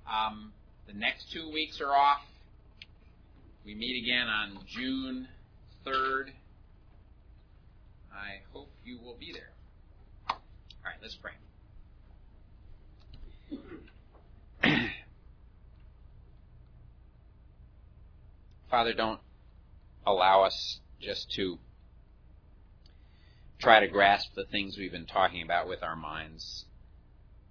Um, 0.09 0.51
the 0.87 0.93
next 0.93 1.31
two 1.31 1.51
weeks 1.51 1.79
are 1.81 1.93
off. 1.93 2.21
We 3.65 3.75
meet 3.75 4.01
again 4.03 4.27
on 4.27 4.59
June 4.67 5.27
3rd. 5.85 6.31
I 8.15 8.41
hope 8.53 8.69
you 8.83 8.99
will 8.99 9.15
be 9.19 9.33
there. 9.33 9.51
All 10.29 10.37
right, 10.85 10.95
let's 11.01 11.17
pray. 11.17 11.33
Father, 18.69 18.93
don't 18.93 19.19
allow 20.05 20.43
us 20.43 20.79
just 21.01 21.31
to 21.33 21.59
try 23.59 23.79
to 23.79 23.87
grasp 23.87 24.33
the 24.35 24.45
things 24.45 24.77
we've 24.77 24.91
been 24.91 25.05
talking 25.05 25.41
about 25.41 25.67
with 25.67 25.83
our 25.83 25.95
minds. 25.95 26.65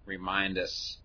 Remind 0.07 0.59
us 0.59 0.99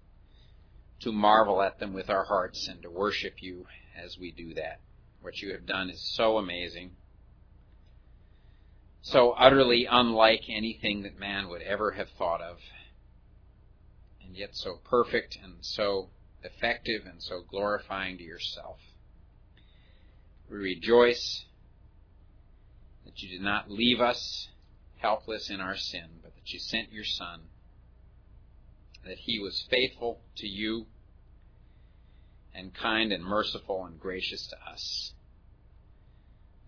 to 1.01 1.11
marvel 1.11 1.61
at 1.61 1.79
them 1.79 1.93
with 1.93 2.09
our 2.09 2.25
hearts 2.25 2.67
and 2.67 2.81
to 2.81 2.89
worship 2.89 3.35
you 3.41 3.65
as 4.01 4.17
we 4.19 4.31
do 4.31 4.53
that. 4.55 4.79
What 5.21 5.41
you 5.41 5.51
have 5.51 5.65
done 5.65 5.89
is 5.89 6.15
so 6.15 6.37
amazing, 6.37 6.91
so 9.01 9.31
utterly 9.31 9.87
unlike 9.89 10.43
anything 10.49 11.03
that 11.03 11.19
man 11.19 11.49
would 11.49 11.61
ever 11.61 11.91
have 11.91 12.09
thought 12.17 12.41
of, 12.41 12.57
and 14.23 14.35
yet 14.35 14.55
so 14.55 14.79
perfect 14.89 15.37
and 15.41 15.55
so 15.61 16.09
effective 16.43 17.05
and 17.05 17.21
so 17.21 17.41
glorifying 17.41 18.17
to 18.17 18.23
yourself. 18.23 18.79
We 20.49 20.57
rejoice 20.57 21.45
that 23.05 23.21
you 23.21 23.29
did 23.29 23.41
not 23.41 23.69
leave 23.69 23.99
us 23.99 24.49
helpless 24.97 25.49
in 25.49 25.61
our 25.61 25.77
sin, 25.77 26.19
but 26.21 26.35
that 26.35 26.51
you 26.51 26.59
sent 26.59 26.91
your 26.91 27.03
Son, 27.03 27.41
that 29.05 29.17
he 29.17 29.39
was 29.39 29.65
faithful 29.69 30.19
to 30.35 30.47
you 30.47 30.85
and 32.53 32.73
kind 32.73 33.11
and 33.11 33.23
merciful 33.23 33.85
and 33.85 33.99
gracious 33.99 34.47
to 34.47 34.57
us, 34.69 35.13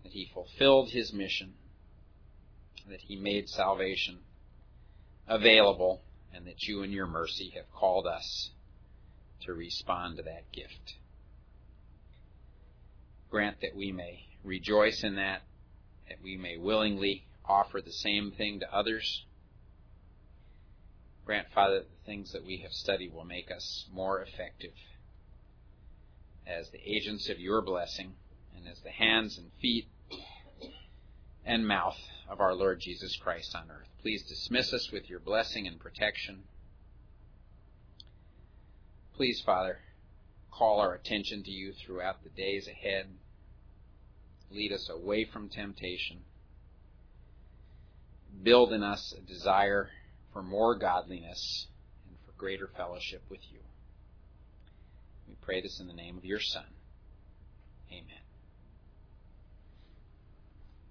that 0.02 0.12
he 0.12 0.30
fulfilled 0.32 0.90
his 0.90 1.12
mission, 1.12 1.54
that 2.88 3.00
he 3.00 3.16
made 3.16 3.48
salvation 3.48 4.18
available, 5.28 6.02
and 6.34 6.46
that 6.46 6.62
you 6.62 6.82
in 6.82 6.90
your 6.90 7.06
mercy 7.06 7.52
have 7.54 7.70
called 7.72 8.06
us 8.06 8.50
to 9.44 9.52
respond 9.52 10.16
to 10.16 10.22
that 10.22 10.50
gift. 10.52 10.94
Grant 13.30 13.60
that 13.60 13.76
we 13.76 13.92
may 13.92 14.26
rejoice 14.44 15.02
in 15.04 15.16
that, 15.16 15.42
that 16.08 16.18
we 16.22 16.36
may 16.36 16.56
willingly 16.56 17.24
offer 17.44 17.80
the 17.80 17.92
same 17.92 18.32
thing 18.32 18.60
to 18.60 18.74
others. 18.74 19.24
Grant, 21.24 21.46
Father, 21.54 21.80
that 21.80 21.90
the 21.90 22.06
things 22.06 22.32
that 22.32 22.44
we 22.44 22.58
have 22.58 22.72
studied 22.72 23.14
will 23.14 23.24
make 23.24 23.50
us 23.50 23.86
more 23.92 24.20
effective 24.20 24.72
as 26.46 26.68
the 26.70 26.80
agents 26.84 27.28
of 27.28 27.38
your 27.38 27.62
blessing 27.62 28.12
and 28.56 28.66
as 28.66 28.80
the 28.80 28.90
hands 28.90 29.38
and 29.38 29.50
feet 29.60 29.86
and 31.44 31.66
mouth 31.66 31.98
of 32.28 32.40
our 32.40 32.54
Lord 32.54 32.80
Jesus 32.80 33.16
Christ 33.16 33.54
on 33.54 33.70
earth. 33.70 33.88
Please 34.00 34.22
dismiss 34.22 34.72
us 34.72 34.90
with 34.92 35.08
your 35.08 35.20
blessing 35.20 35.66
and 35.66 35.78
protection. 35.78 36.44
Please, 39.14 39.40
Father, 39.44 39.78
call 40.50 40.80
our 40.80 40.94
attention 40.94 41.42
to 41.44 41.50
you 41.50 41.72
throughout 41.72 42.22
the 42.22 42.30
days 42.30 42.68
ahead. 42.68 43.06
Lead 44.50 44.72
us 44.72 44.88
away 44.88 45.24
from 45.24 45.48
temptation 45.48 46.20
build 48.42 48.72
in 48.72 48.82
us 48.82 49.14
a 49.16 49.20
desire 49.20 49.90
for 50.32 50.42
more 50.42 50.74
godliness 50.74 51.66
and 52.08 52.16
for 52.24 52.32
greater 52.38 52.68
fellowship 52.76 53.22
with 53.28 53.40
you. 53.50 53.60
We 55.28 55.34
pray 55.40 55.60
this 55.60 55.80
in 55.80 55.86
the 55.86 55.92
name 55.92 56.16
of 56.16 56.24
your 56.24 56.40
Son. 56.40 56.64
Amen. 57.90 58.21